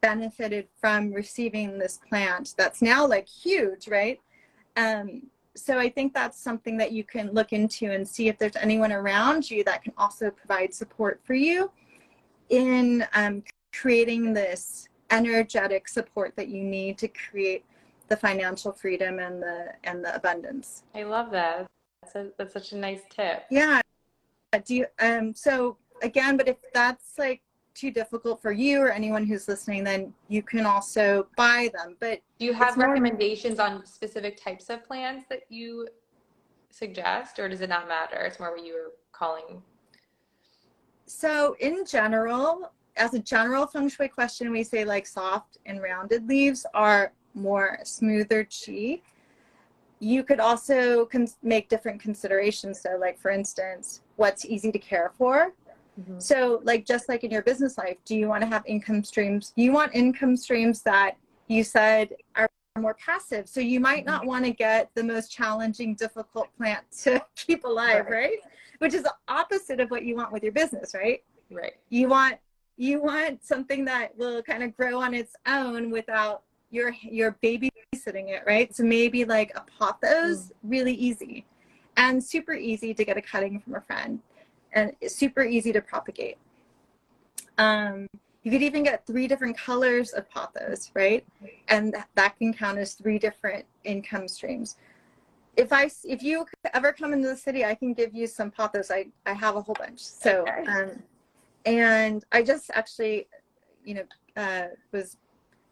benefited 0.00 0.68
from 0.80 1.12
receiving 1.12 1.78
this 1.78 1.98
plant 2.08 2.54
that's 2.56 2.82
now 2.82 3.06
like 3.06 3.28
huge 3.28 3.88
right? 3.88 4.20
Um, 4.76 5.22
so 5.56 5.78
i 5.78 5.88
think 5.88 6.12
that's 6.14 6.38
something 6.38 6.76
that 6.76 6.92
you 6.92 7.04
can 7.04 7.32
look 7.32 7.52
into 7.52 7.90
and 7.90 8.06
see 8.06 8.28
if 8.28 8.38
there's 8.38 8.56
anyone 8.56 8.92
around 8.92 9.50
you 9.50 9.64
that 9.64 9.82
can 9.82 9.92
also 9.96 10.30
provide 10.30 10.72
support 10.72 11.20
for 11.24 11.34
you 11.34 11.70
in 12.50 13.06
um, 13.14 13.42
creating 13.72 14.32
this 14.32 14.88
energetic 15.10 15.88
support 15.88 16.34
that 16.36 16.48
you 16.48 16.62
need 16.62 16.98
to 16.98 17.08
create 17.08 17.64
the 18.08 18.16
financial 18.16 18.72
freedom 18.72 19.18
and 19.18 19.42
the 19.42 19.72
and 19.84 20.04
the 20.04 20.14
abundance 20.14 20.84
I 20.94 21.02
love 21.02 21.30
that. 21.32 21.66
That's, 22.02 22.14
a, 22.14 22.28
that's 22.38 22.52
such 22.52 22.72
a 22.72 22.76
nice 22.76 23.00
tip. 23.10 23.44
yeah 23.50 23.80
do 24.64 24.74
you 24.74 24.86
um 25.00 25.34
so 25.34 25.76
again 26.02 26.36
but 26.36 26.48
if 26.48 26.56
that's 26.72 27.18
like 27.18 27.42
too 27.76 27.90
difficult 27.90 28.40
for 28.40 28.52
you 28.52 28.80
or 28.80 28.90
anyone 28.90 29.24
who's 29.26 29.46
listening 29.48 29.84
then 29.84 30.12
you 30.28 30.42
can 30.42 30.64
also 30.64 31.26
buy 31.36 31.70
them 31.74 31.96
but 32.00 32.20
Do 32.38 32.46
you 32.46 32.52
have 32.54 32.68
It's 32.68 32.76
more- 32.78 32.88
recommendations 32.88 33.58
on 33.58 33.84
specific 33.86 34.42
types 34.42 34.70
of 34.70 34.82
plants 34.84 35.26
that 35.28 35.42
you 35.50 35.88
suggest, 36.70 37.38
or 37.38 37.48
does 37.48 37.62
it 37.62 37.70
not 37.70 37.88
matter? 37.88 38.16
It's 38.16 38.38
more 38.38 38.50
what 38.50 38.64
you 38.64 38.74
were 38.74 38.92
calling. 39.12 39.62
so 41.06 41.56
in 41.60 41.84
general 41.86 42.72
as 42.96 43.14
a 43.14 43.18
general 43.18 43.66
feng 43.66 43.88
shui 43.88 44.08
question 44.08 44.50
we 44.50 44.62
say 44.64 44.84
like 44.84 45.06
soft 45.06 45.58
and 45.66 45.80
rounded 45.82 46.26
leaves 46.28 46.66
are 46.74 47.12
more 47.34 47.78
smoother 47.84 48.44
chi 48.44 49.00
you 50.00 50.22
could 50.24 50.40
also 50.40 51.06
cons- 51.06 51.38
make 51.42 51.68
different 51.68 52.00
considerations 52.00 52.80
so 52.80 52.96
like 52.98 53.18
for 53.18 53.30
instance 53.30 54.00
what's 54.16 54.44
easy 54.44 54.72
to 54.72 54.78
care 54.78 55.12
for 55.16 55.52
Mm-hmm. 56.00 56.18
So, 56.18 56.60
like, 56.64 56.84
just 56.84 57.08
like 57.08 57.24
in 57.24 57.30
your 57.30 57.42
business 57.42 57.78
life, 57.78 57.96
do 58.04 58.14
you 58.16 58.28
want 58.28 58.42
to 58.42 58.46
have 58.46 58.62
income 58.66 59.02
streams? 59.02 59.52
You 59.56 59.72
want 59.72 59.94
income 59.94 60.36
streams 60.36 60.82
that 60.82 61.16
you 61.48 61.64
said 61.64 62.10
are 62.34 62.48
more 62.78 62.94
passive. 62.94 63.48
So, 63.48 63.60
you 63.60 63.80
might 63.80 64.04
not 64.04 64.20
mm-hmm. 64.20 64.28
want 64.28 64.44
to 64.44 64.50
get 64.52 64.90
the 64.94 65.02
most 65.02 65.30
challenging, 65.30 65.94
difficult 65.94 66.48
plant 66.56 66.84
to 67.02 67.22
keep 67.34 67.64
alive, 67.64 68.06
Right. 68.06 68.12
right? 68.12 68.38
Which 68.78 68.92
is 68.94 69.04
the 69.04 69.14
opposite 69.28 69.80
of 69.80 69.90
what 69.90 70.04
you 70.04 70.16
want 70.16 70.32
with 70.32 70.42
your 70.42 70.52
business, 70.52 70.92
right? 70.94 71.22
Right. 71.50 71.74
You 71.88 72.08
want 72.08 72.36
you 72.76 73.00
want 73.00 73.42
something 73.42 73.84
that 73.86 74.16
will 74.18 74.42
kind 74.42 74.62
of 74.62 74.76
grow 74.76 75.00
on 75.00 75.14
its 75.14 75.34
own 75.46 75.90
without 75.90 76.42
your 76.70 76.92
your 77.02 77.36
babysitting 77.42 78.28
it, 78.28 78.42
right? 78.46 78.74
So 78.74 78.82
maybe 78.82 79.24
like 79.24 79.52
a 79.54 79.64
pothos, 79.78 80.48
mm. 80.48 80.50
really 80.62 80.94
easy, 80.94 81.46
and 81.96 82.22
super 82.22 82.52
easy 82.52 82.92
to 82.94 83.04
get 83.04 83.16
a 83.16 83.22
cutting 83.22 83.60
from 83.60 83.76
a 83.76 83.80
friend, 83.80 84.20
and 84.76 84.92
it's 85.00 85.16
super 85.16 85.42
easy 85.42 85.72
to 85.72 85.80
propagate. 85.80 86.36
Um, 87.58 88.06
you 88.42 88.52
could 88.52 88.62
even 88.62 88.84
get 88.84 89.04
three 89.06 89.26
different 89.26 89.56
colors 89.58 90.12
of 90.12 90.30
pothos, 90.30 90.92
right? 90.94 91.24
And 91.66 91.92
that, 91.94 92.08
that 92.14 92.38
can 92.38 92.52
count 92.52 92.78
as 92.78 92.94
three 92.94 93.18
different 93.18 93.64
income 93.82 94.28
streams. 94.28 94.76
If 95.56 95.72
I 95.72 95.90
if 96.04 96.22
you 96.22 96.46
ever 96.74 96.92
come 96.92 97.14
into 97.14 97.28
the 97.28 97.36
city, 97.36 97.64
I 97.64 97.74
can 97.74 97.94
give 97.94 98.14
you 98.14 98.26
some 98.26 98.50
pothos. 98.50 98.90
I 98.90 99.06
I 99.24 99.32
have 99.32 99.56
a 99.56 99.62
whole 99.62 99.74
bunch. 99.74 100.00
So 100.00 100.42
Okay. 100.42 100.66
um, 100.66 101.02
and 101.64 102.24
I 102.30 102.42
just 102.42 102.70
actually, 102.74 103.26
you 103.82 103.94
know, 103.94 104.04
uh, 104.36 104.66
was 104.92 105.16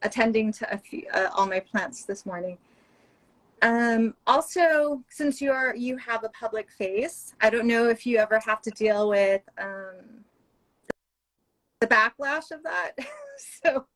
attending 0.02 0.52
to 0.52 0.72
a 0.72 0.78
few, 0.78 1.06
uh, 1.12 1.28
all 1.34 1.46
my 1.46 1.60
plants 1.60 2.04
this 2.04 2.24
morning. 2.24 2.56
Um, 3.64 4.14
also, 4.26 5.02
since 5.08 5.40
you 5.40 5.50
are 5.50 5.74
you 5.74 5.96
have 5.96 6.22
a 6.22 6.28
public 6.28 6.70
face, 6.70 7.32
I 7.40 7.48
don't 7.48 7.66
know 7.66 7.88
if 7.88 8.04
you 8.04 8.18
ever 8.18 8.38
have 8.40 8.60
to 8.60 8.70
deal 8.70 9.08
with 9.08 9.40
um, 9.56 10.22
the 11.80 11.86
backlash 11.86 12.50
of 12.50 12.62
that. 12.62 12.92
so, 13.64 13.86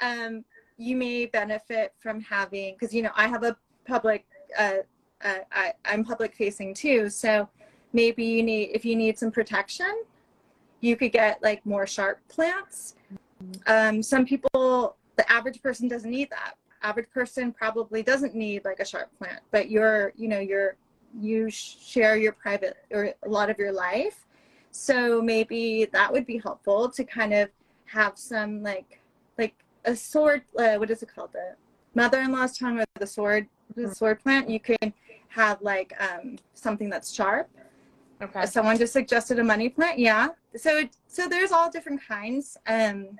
um, 0.00 0.42
you 0.78 0.96
may 0.96 1.26
benefit 1.26 1.92
from 1.98 2.22
having 2.22 2.74
because 2.74 2.94
you 2.94 3.02
know 3.02 3.10
I 3.14 3.28
have 3.28 3.42
a 3.42 3.54
public. 3.86 4.24
Uh, 4.58 4.78
uh, 5.22 5.40
I, 5.52 5.74
I'm 5.84 6.02
public 6.02 6.34
facing 6.34 6.72
too, 6.72 7.10
so 7.10 7.46
maybe 7.92 8.24
you 8.24 8.42
need 8.42 8.70
if 8.72 8.86
you 8.86 8.96
need 8.96 9.18
some 9.18 9.30
protection, 9.30 10.02
you 10.80 10.96
could 10.96 11.12
get 11.12 11.42
like 11.42 11.64
more 11.66 11.86
sharp 11.86 12.26
plants. 12.28 12.94
Um, 13.66 14.02
some 14.02 14.24
people, 14.24 14.96
the 15.16 15.30
average 15.30 15.60
person 15.60 15.88
doesn't 15.88 16.10
need 16.10 16.30
that. 16.30 16.54
Average 16.82 17.10
person 17.10 17.52
probably 17.52 18.02
doesn't 18.02 18.34
need 18.34 18.64
like 18.64 18.80
a 18.80 18.84
sharp 18.84 19.10
plant, 19.18 19.40
but 19.50 19.70
you're, 19.70 20.12
you 20.16 20.28
know, 20.28 20.40
you're, 20.40 20.76
you 21.18 21.50
share 21.50 22.16
your 22.16 22.32
private 22.32 22.76
or 22.90 23.12
a 23.24 23.28
lot 23.28 23.50
of 23.50 23.58
your 23.58 23.72
life. 23.72 24.26
So 24.70 25.20
maybe 25.20 25.86
that 25.92 26.12
would 26.12 26.26
be 26.26 26.38
helpful 26.38 26.88
to 26.90 27.04
kind 27.04 27.34
of 27.34 27.50
have 27.86 28.16
some 28.16 28.62
like, 28.62 29.00
like 29.36 29.54
a 29.84 29.94
sword, 29.96 30.42
uh, 30.58 30.76
what 30.76 30.90
is 30.90 31.02
it 31.02 31.10
called? 31.14 31.32
The 31.32 31.56
mother-in-law's 31.94 32.56
tongue 32.56 32.78
or 32.80 32.84
the 32.98 33.06
sword, 33.06 33.48
the 33.74 33.92
sword 33.94 34.20
plant. 34.22 34.48
You 34.48 34.60
can 34.60 34.92
have 35.28 35.60
like 35.60 35.92
um, 36.00 36.36
something 36.54 36.88
that's 36.88 37.12
sharp 37.12 37.48
Okay. 38.22 38.44
someone 38.44 38.76
just 38.76 38.92
suggested 38.92 39.38
a 39.38 39.44
money 39.44 39.70
plant 39.70 39.98
yeah 39.98 40.28
so 40.54 40.82
so 41.06 41.26
there's 41.26 41.52
all 41.52 41.70
different 41.70 42.00
kinds 42.06 42.58
um 42.66 43.18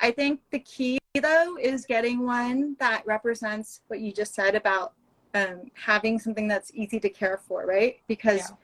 i 0.00 0.10
think 0.10 0.40
the 0.50 0.60
key 0.60 0.98
though 1.18 1.56
is 1.60 1.86
getting 1.86 2.24
one 2.24 2.76
that 2.78 3.04
represents 3.04 3.80
what 3.88 3.98
you 4.00 4.12
just 4.12 4.32
said 4.34 4.54
about 4.54 4.92
um 5.34 5.62
having 5.74 6.18
something 6.18 6.46
that's 6.46 6.70
easy 6.74 7.00
to 7.00 7.08
care 7.08 7.40
for 7.48 7.66
right 7.66 8.00
because 8.06 8.38
Yeah. 8.50 8.56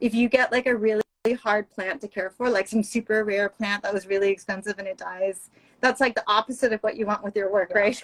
if 0.00 0.14
you 0.14 0.28
get 0.28 0.50
like 0.50 0.66
a 0.66 0.74
really 0.76 1.02
hard 1.42 1.70
plant 1.70 2.00
to 2.00 2.08
care 2.08 2.30
for, 2.30 2.48
like 2.48 2.66
some 2.68 2.82
super 2.82 3.22
rare 3.22 3.50
plant 3.50 3.82
that 3.82 3.92
was 3.92 4.06
really 4.06 4.30
expensive 4.30 4.78
and 4.78 4.88
it 4.88 4.96
dies. 4.96 5.50
That's 5.80 6.00
like 6.00 6.14
the 6.14 6.22
opposite 6.26 6.72
of 6.72 6.80
what 6.80 6.96
you 6.96 7.04
want 7.04 7.22
with 7.22 7.36
your 7.36 7.52
work, 7.52 7.70
Yeah. 7.74 7.78
right? 7.78 8.02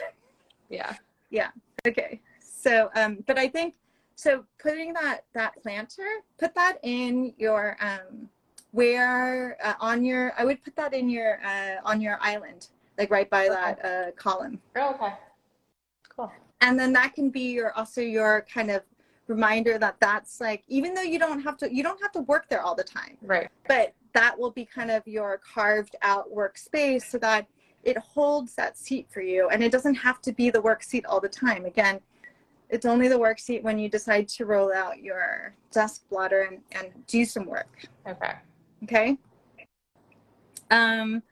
Yeah. 0.68 0.96
Yeah. 1.30 1.50
Okay. 1.86 2.20
So, 2.40 2.90
um, 2.96 3.24
but 3.26 3.38
I 3.38 3.48
think 3.48 3.76
so. 4.14 4.44
Putting 4.58 4.92
that 4.94 5.20
that 5.32 5.54
planter, 5.62 6.06
put 6.38 6.54
that 6.54 6.78
in 6.82 7.32
your 7.38 7.78
um, 7.80 8.28
where 8.72 9.56
uh, 9.64 9.74
on 9.80 10.04
your. 10.04 10.32
I 10.36 10.44
would 10.44 10.62
put 10.62 10.76
that 10.76 10.92
in 10.92 11.08
your 11.08 11.40
uh, 11.44 11.76
on 11.84 12.00
your 12.00 12.18
island, 12.20 12.68
like 12.98 13.10
right 13.10 13.28
by 13.30 13.48
that 13.48 13.84
uh, 13.84 14.10
column, 14.12 14.60
Oh, 14.76 14.94
okay. 14.94 15.14
Cool. 16.14 16.30
and 16.60 16.78
then 16.78 16.92
that 16.92 17.14
can 17.14 17.30
be 17.30 17.52
your 17.52 17.72
also 17.72 18.00
your 18.00 18.46
kind 18.52 18.70
of 18.70 18.82
reminder 19.26 19.78
that 19.78 19.96
that's 20.00 20.40
like 20.40 20.62
even 20.68 20.94
though 20.94 21.02
you 21.02 21.18
don't 21.18 21.40
have 21.40 21.56
to 21.56 21.74
you 21.74 21.82
don't 21.82 22.00
have 22.00 22.12
to 22.12 22.20
work 22.20 22.46
there 22.48 22.60
all 22.62 22.74
the 22.74 22.84
time 22.84 23.16
Right. 23.22 23.48
but 23.66 23.94
that 24.12 24.38
will 24.38 24.50
be 24.52 24.64
kind 24.64 24.90
of 24.90 25.02
your 25.06 25.38
carved 25.38 25.96
out 26.02 26.26
workspace 26.32 27.02
so 27.10 27.18
that 27.18 27.46
it 27.82 27.96
holds 27.98 28.54
that 28.54 28.76
seat 28.78 29.08
for 29.10 29.22
you 29.22 29.48
and 29.48 29.62
it 29.64 29.72
doesn't 29.72 29.94
have 29.94 30.20
to 30.22 30.32
be 30.32 30.50
the 30.50 30.60
work 30.60 30.82
seat 30.82 31.04
all 31.06 31.20
the 31.20 31.28
time 31.28 31.64
again 31.64 32.00
it's 32.68 32.84
only 32.86 33.08
the 33.08 33.18
work 33.18 33.38
seat 33.38 33.62
when 33.62 33.78
you 33.78 33.88
decide 33.88 34.28
to 34.28 34.44
roll 34.46 34.72
out 34.72 34.98
your 35.02 35.54
desk 35.72 36.02
blotter 36.10 36.42
and, 36.42 36.60
and 36.72 36.92
do 37.06 37.24
some 37.24 37.46
work 37.46 37.86
Okay. 38.06 38.34
okay 38.84 39.18
um 40.70 41.22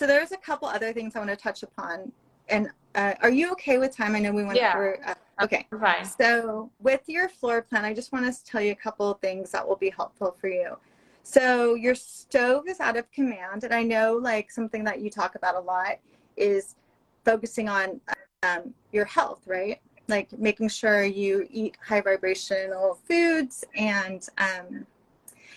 so 0.00 0.06
there's 0.06 0.32
a 0.32 0.36
couple 0.38 0.66
other 0.66 0.94
things 0.94 1.14
i 1.14 1.18
want 1.18 1.28
to 1.28 1.36
touch 1.36 1.62
upon 1.62 2.10
and 2.48 2.70
uh, 2.94 3.12
are 3.20 3.28
you 3.28 3.52
okay 3.52 3.76
with 3.76 3.94
time 3.94 4.16
i 4.16 4.18
know 4.18 4.32
we 4.32 4.42
went 4.42 4.56
Yeah. 4.56 4.72
over 4.74 4.98
uh, 5.06 5.14
okay 5.44 5.66
fine. 5.78 6.06
so 6.06 6.70
with 6.80 7.02
your 7.06 7.28
floor 7.28 7.60
plan, 7.60 7.84
I 7.84 7.92
just 7.92 8.10
want 8.10 8.24
to 8.32 8.44
tell 8.44 8.62
you 8.62 8.72
a 8.72 8.76
couple 8.76 9.10
of 9.10 9.20
things 9.20 9.50
that 9.50 9.66
will 9.66 9.76
be 9.76 9.90
helpful 9.90 10.34
for 10.40 10.48
you. 10.48 10.76
So 11.22 11.74
your 11.74 11.94
stove 11.94 12.64
is 12.66 12.80
out 12.80 12.96
of 12.96 13.10
command, 13.12 13.64
and 13.64 13.74
I 13.74 13.82
know 13.82 14.14
like 14.14 14.50
something 14.50 14.82
that 14.84 15.00
you 15.00 15.10
talk 15.10 15.34
about 15.34 15.54
a 15.54 15.60
lot 15.60 15.98
is 16.36 16.76
focusing 17.24 17.68
on 17.68 18.00
um, 18.42 18.74
your 18.92 19.04
health, 19.04 19.42
right? 19.46 19.80
Like 20.08 20.36
making 20.38 20.70
sure 20.70 21.04
you 21.04 21.46
eat 21.50 21.76
high 21.86 22.00
vibrational 22.00 22.98
foods 23.06 23.64
and 23.76 24.26
um, 24.38 24.86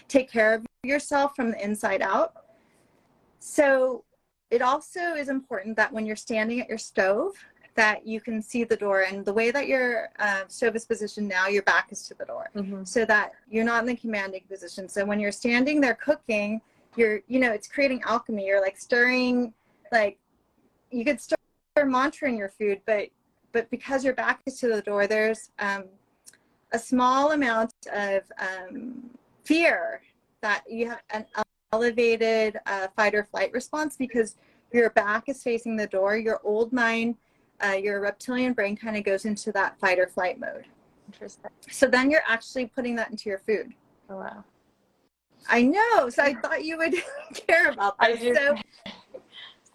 take 0.10 0.30
care 0.30 0.54
of 0.54 0.66
yourself 0.84 1.36
from 1.36 1.52
the 1.52 1.64
inside 1.64 2.02
out. 2.02 2.34
So 3.40 4.04
it 4.56 4.62
also 4.62 5.16
is 5.16 5.30
important 5.30 5.76
that 5.78 5.92
when 5.92 6.06
you're 6.06 6.16
standing 6.30 6.62
at 6.62 6.70
your 6.70 6.78
stove, 6.78 7.34
that 7.76 8.06
you 8.06 8.22
can 8.22 8.42
see 8.42 8.64
the 8.64 8.76
door 8.76 9.02
and 9.02 9.26
the 9.26 9.34
way 9.34 9.50
that 9.50 9.68
your 9.68 10.10
uh, 10.20 10.44
stove 10.48 10.76
is 10.76 10.86
positioned 10.86 11.28
now 11.28 11.48
your 11.48 11.64
back 11.64 11.88
is 11.92 12.08
to 12.08 12.14
the 12.14 12.26
door. 12.26 12.46
Mhm. 12.56 12.88
so 12.88 13.04
that 13.14 13.34
you're 13.50 13.64
not 13.72 13.82
in 13.84 13.88
the 13.88 13.96
commanding 13.96 14.44
position. 14.48 14.88
So 14.88 15.06
when 15.06 15.20
you're 15.20 15.38
standing 15.46 15.82
there 15.82 15.96
cooking 15.96 16.62
you're 16.96 17.22
you 17.28 17.40
know 17.40 17.52
it's 17.52 17.68
creating 17.68 18.02
alchemy. 18.04 18.46
You're 18.46 18.62
like 18.62 18.78
stirring 18.78 19.54
like 19.92 20.18
you 20.92 21.04
could 21.04 21.20
stir 21.20 21.36
mantra 21.86 22.30
in 22.30 22.38
your 22.38 22.50
food 22.50 22.80
but 22.86 23.08
but 23.52 23.70
because 23.72 24.04
your 24.06 24.14
back 24.14 24.42
is 24.46 24.60
to 24.60 24.68
the 24.68 24.82
door 24.82 25.08
there's 25.08 25.52
um, 25.60 25.86
a 26.72 26.80
small 26.80 27.32
amount 27.32 27.74
of 27.92 28.22
um, 28.38 29.10
fear 29.44 30.02
that 30.42 30.64
you 30.70 30.90
have 30.90 31.02
an 31.12 31.26
elevated 31.74 32.60
uh, 32.66 32.88
fight 32.96 33.16
or 33.16 33.24
flight 33.24 33.52
response 33.52 33.96
because 33.98 34.38
your 34.72 34.90
back 34.92 35.24
is 35.28 35.42
facing 35.42 35.76
the 35.76 35.88
door 35.88 36.18
your 36.18 36.40
old 36.44 36.72
mind 36.72 37.16
uh, 37.64 37.72
your 37.72 38.02
reptilian 38.02 38.54
brain 38.54 38.76
kind 38.76 38.98
of 38.98 39.04
goes 39.04 39.26
into 39.26 39.52
that 39.52 39.80
fight 39.80 40.00
or 40.00 40.08
flight 40.08 40.40
mode. 40.40 40.66
Interesting. 41.08 41.50
So 41.70 41.88
then 41.88 42.10
you're 42.10 42.24
actually 42.28 42.66
putting 42.68 42.96
that 42.96 43.12
into 43.12 43.30
your 43.30 43.40
food. 43.40 43.74
Oh, 44.10 44.18
wow. 44.18 44.44
I 45.48 45.64
know. 45.64 46.10
So 46.10 46.24
I 46.24 46.34
thought 46.36 46.64
you 46.64 46.78
would 46.78 46.96
care 47.48 47.70
about 47.70 47.96
I 48.00 48.14
this. 48.14 48.22
do. 48.22 48.36
So, 48.36 48.58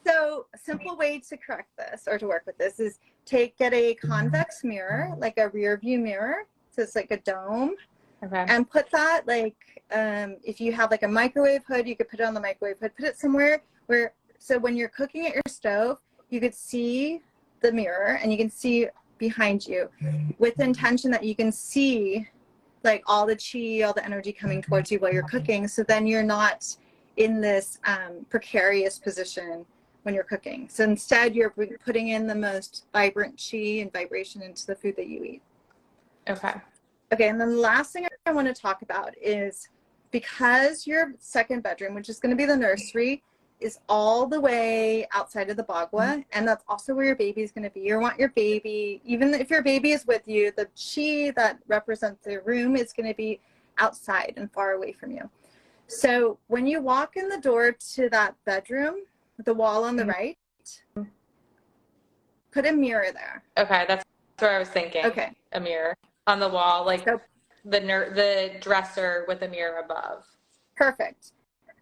so 0.07 0.47
a 0.55 0.59
simple 0.59 0.97
way 0.97 1.21
to 1.29 1.37
correct 1.37 1.71
this 1.77 2.05
or 2.07 2.19
to 2.19 2.27
work 2.27 2.45
with 2.47 2.59
this 2.59 2.81
is 2.81 2.99
take 3.25 3.57
get 3.59 3.73
a 3.73 3.95
convex 3.95 4.65
mirror, 4.65 5.15
like 5.19 5.39
a 5.39 5.49
rear 5.49 5.77
view 5.77 5.99
mirror. 5.99 6.47
So 6.71 6.83
it's 6.83 6.97
like 6.97 7.11
a 7.11 7.19
dome, 7.19 7.75
Okay. 8.25 8.45
and 8.49 8.69
put 8.69 8.91
that 8.91 9.23
like 9.27 9.57
um, 9.93 10.37
if 10.43 10.61
you 10.61 10.73
have 10.73 10.91
like 10.91 11.05
a 11.05 11.09
microwave 11.09 11.63
hood, 11.67 11.87
you 11.87 11.97
could 11.97 12.09
put 12.09 12.21
it 12.21 12.25
on 12.25 12.35
the 12.35 12.41
microwave 12.41 12.79
hood. 12.79 12.93
Put 12.97 13.07
it 13.07 13.19
somewhere 13.19 13.63
where 13.87 14.13
so 14.39 14.59
when 14.59 14.77
you're 14.77 14.89
cooking 14.89 15.27
at 15.27 15.35
your 15.35 15.43
stove, 15.47 15.99
you 16.31 16.41
could 16.41 16.55
see 16.55 17.21
the 17.61 17.73
mirror 17.73 18.19
and 18.23 18.31
you 18.31 18.39
can 18.39 18.51
see 18.51 18.89
behind 19.19 19.67
you 19.67 19.89
with 20.39 20.55
the 20.57 20.65
intention 20.65 21.11
that 21.11 21.25
you 21.25 21.35
can 21.35 21.51
see 21.51 22.29
like 22.85 23.03
all 23.07 23.27
the 23.27 23.37
chi, 23.37 23.85
all 23.85 23.93
the 23.93 24.05
energy 24.05 24.33
coming 24.33 24.63
towards 24.63 24.91
you 24.91 24.99
while 24.99 25.13
you're 25.13 25.25
cooking. 25.25 25.67
So 25.67 25.83
then 25.83 26.07
you're 26.07 26.23
not 26.23 26.77
in 27.17 27.41
this 27.41 27.79
um, 27.85 28.25
precarious 28.31 28.99
position 28.99 29.67
when 30.05 30.15
you're 30.15 30.25
cooking. 30.25 30.69
So 30.71 30.85
instead, 30.85 31.35
you're 31.35 31.53
putting 31.85 32.09
in 32.09 32.27
the 32.27 32.35
most 32.35 32.87
vibrant 32.93 33.43
chi 33.51 33.81
and 33.81 33.93
vibration 33.93 34.43
into 34.43 34.67
the 34.67 34.77
food 34.77 34.95
that 34.97 35.09
you 35.09 35.25
eat. 35.25 35.43
Okay. 36.29 36.55
Okay, 37.13 37.29
and 37.29 37.41
then 37.41 37.51
the 37.51 37.57
last 37.57 37.93
thing 37.93 38.05
I 38.29 38.33
want 38.33 38.47
to 38.47 38.53
talk 38.53 38.83
about 38.83 39.15
is 39.23 39.69
because 40.11 40.87
your 40.87 41.15
second 41.19 41.63
bedroom, 41.63 41.95
which 41.95 42.11
is 42.11 42.21
going 42.21 42.31
to 42.31 42.37
be 42.37 42.45
the 42.45 42.57
nursery, 42.57 43.23
is 43.59 43.79
all 43.89 44.27
the 44.27 44.39
way 44.39 45.09
outside 45.13 45.49
of 45.49 45.57
the 45.57 45.65
bagua, 45.65 46.23
and 46.33 46.47
that's 46.47 46.63
also 46.69 46.95
where 46.95 47.07
your 47.07 47.17
baby 47.17 47.41
is 47.41 47.51
going 47.51 47.65
to 47.65 47.71
be. 47.71 47.81
You 47.81 47.99
want 47.99 48.19
your 48.19 48.29
baby, 48.29 49.01
even 49.05 49.33
if 49.33 49.49
your 49.51 49.63
baby 49.63 49.93
is 49.93 50.07
with 50.07 50.23
you, 50.27 50.53
the 50.53 50.67
chi 50.67 51.33
that 51.37 51.59
represents 51.67 52.25
the 52.25 52.41
room 52.43 52.77
is 52.77 52.93
going 52.93 53.09
to 53.09 53.15
be 53.15 53.41
outside 53.79 54.35
and 54.37 54.53
far 54.53 54.73
away 54.73 54.93
from 54.93 55.11
you. 55.11 55.29
So 55.87 56.39
when 56.49 56.67
you 56.67 56.83
walk 56.83 57.17
in 57.17 57.31
the 57.31 57.41
door 57.41 57.73
to 57.95 58.11
that 58.11 58.35
bedroom, 58.45 59.07
the 59.39 59.55
wall 59.55 59.85
on 59.85 59.97
the 59.97 60.05
Mhm. 60.05 60.09
right, 60.15 60.39
put 62.51 62.67
a 62.67 62.73
mirror 62.73 63.11
there. 63.11 63.43
Okay. 63.57 63.87
That's 63.89 64.05
where 64.39 64.51
I 64.51 64.59
was 64.59 64.69
thinking. 64.69 65.07
Okay. 65.07 65.33
A 65.53 65.61
mirror 65.61 65.97
on 66.27 66.39
the 66.39 66.49
wall, 66.49 66.85
like 66.85 67.05
So 67.05 67.21
the 67.65 67.81
ner- 67.81 68.11
the 68.15 68.53
dresser 68.61 69.25
with 69.29 69.43
a 69.43 69.49
mirror 69.49 69.79
above. 69.79 70.25
perfect. 70.77 71.33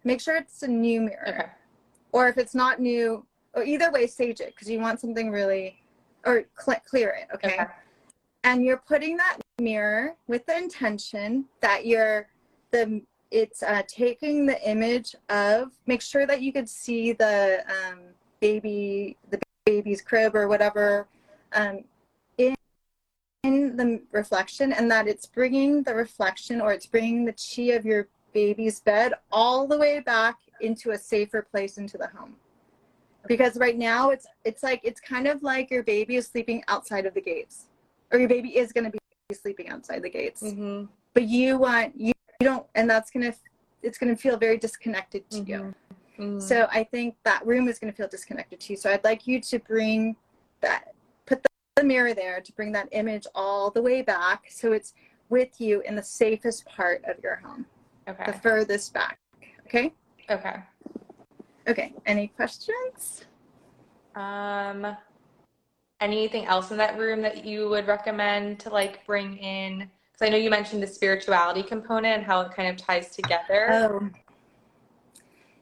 Make 0.03 0.21
sure 0.21 0.37
it's 0.37 0.63
a 0.63 0.67
new 0.67 1.01
mirror. 1.01 1.27
Okay. 1.27 1.45
or 2.13 2.29
if 2.29 2.37
it's 2.37 2.55
not 2.55 2.79
new 2.79 3.25
or 3.53 3.63
either 3.63 3.91
way 3.91 4.07
sage 4.07 4.39
it 4.39 4.53
because 4.55 4.69
you 4.69 4.79
want 4.79 4.99
something 4.99 5.29
really 5.29 5.77
or 6.25 6.45
cl- 6.57 6.81
clear 6.89 7.09
it 7.21 7.27
okay? 7.33 7.55
Okay. 7.55 7.65
and 8.43 8.63
you're 8.63 8.81
putting 8.87 9.17
that 9.17 9.37
mirror 9.59 10.15
with 10.27 10.45
the 10.45 10.57
intention 10.57 11.45
that 11.61 11.85
you're 11.85 12.27
the 12.71 13.01
it's 13.31 13.61
uh, 13.63 13.81
taking 13.87 14.45
the 14.45 14.69
image 14.69 15.15
of 15.29 15.71
make 15.85 16.01
sure 16.01 16.25
that 16.25 16.41
you 16.41 16.53
could 16.53 16.69
see 16.69 17.11
the 17.11 17.63
um, 17.67 17.99
baby 18.39 19.17
the 19.31 19.39
baby's 19.65 20.01
crib 20.01 20.35
or 20.35 20.47
whatever 20.47 21.07
um, 21.53 21.83
the 23.77 24.01
reflection 24.11 24.73
and 24.73 24.89
that 24.91 25.07
it's 25.07 25.25
bringing 25.25 25.83
the 25.83 25.93
reflection 25.93 26.59
or 26.59 26.73
it's 26.73 26.85
bringing 26.85 27.25
the 27.25 27.33
chi 27.33 27.73
of 27.75 27.85
your 27.85 28.07
baby's 28.33 28.79
bed 28.79 29.13
all 29.31 29.67
the 29.67 29.77
way 29.77 29.99
back 29.99 30.35
into 30.61 30.91
a 30.91 30.97
safer 30.97 31.41
place 31.41 31.77
into 31.77 31.97
the 31.97 32.07
home. 32.07 32.35
Because 33.27 33.57
right 33.57 33.77
now 33.77 34.09
it's 34.09 34.25
it's 34.45 34.63
like 34.63 34.81
it's 34.83 34.99
kind 34.99 35.27
of 35.27 35.43
like 35.43 35.69
your 35.69 35.83
baby 35.83 36.15
is 36.15 36.27
sleeping 36.27 36.63
outside 36.67 37.05
of 37.05 37.13
the 37.13 37.21
gates 37.21 37.65
or 38.11 38.19
your 38.19 38.29
baby 38.29 38.57
is 38.57 38.71
going 38.71 38.85
to 38.85 38.91
be 38.91 38.99
sleeping 39.35 39.69
outside 39.69 40.01
the 40.01 40.09
gates. 40.09 40.43
Mm-hmm. 40.43 40.85
but 41.13 41.23
you 41.23 41.57
want 41.57 41.93
you, 41.99 42.13
you 42.39 42.45
don't 42.45 42.65
and 42.75 42.89
that's 42.89 43.11
going 43.11 43.29
to 43.31 43.37
it's 43.83 43.97
going 43.97 44.15
to 44.15 44.21
feel 44.21 44.37
very 44.37 44.57
disconnected 44.57 45.29
to 45.31 45.39
you. 45.39 45.75
Mm-hmm. 46.19 46.39
so 46.39 46.67
i 46.71 46.83
think 46.83 47.15
that 47.25 47.45
room 47.45 47.67
is 47.67 47.77
going 47.77 47.91
to 47.91 47.97
feel 47.97 48.07
disconnected 48.07 48.59
to 48.61 48.73
you. 48.73 48.77
So 48.77 48.89
i'd 48.91 49.03
like 49.03 49.27
you 49.27 49.41
to 49.41 49.59
bring 49.59 50.15
that 50.61 50.93
the, 51.77 51.83
mirror 51.83 52.13
there 52.13 52.41
to 52.41 52.51
bring 52.53 52.71
that 52.71 52.87
image 52.91 53.25
all 53.35 53.69
the 53.71 53.81
way 53.81 54.01
back 54.01 54.45
so 54.49 54.71
it's 54.73 54.93
with 55.29 55.59
you 55.59 55.81
in 55.81 55.95
the 55.95 56.03
safest 56.03 56.65
part 56.65 57.03
of 57.05 57.15
your 57.23 57.37
home 57.37 57.65
Okay. 58.09 58.23
the 58.25 58.33
furthest 58.33 58.93
back 58.93 59.19
okay 59.65 59.93
Okay. 60.29 60.55
okay 61.67 61.93
any 62.05 62.27
questions 62.29 63.25
Um, 64.15 64.97
anything 65.99 66.45
else 66.45 66.71
in 66.71 66.77
that 66.77 66.97
room 66.97 67.21
that 67.21 67.45
you 67.45 67.69
would 67.69 67.87
recommend 67.87 68.59
to 68.61 68.69
like 68.69 69.05
bring 69.05 69.37
in? 69.37 69.89
Because 70.11 70.27
I 70.27 70.29
know 70.29 70.37
you 70.37 70.49
mentioned 70.49 70.81
the 70.81 70.87
spirituality 70.87 71.61
component 71.63 72.17
and 72.17 72.23
how 72.23 72.41
it 72.41 72.51
kind 72.51 72.69
of 72.69 72.77
ties 72.77 73.15
together. 73.15 73.67
Oh, 73.71 74.09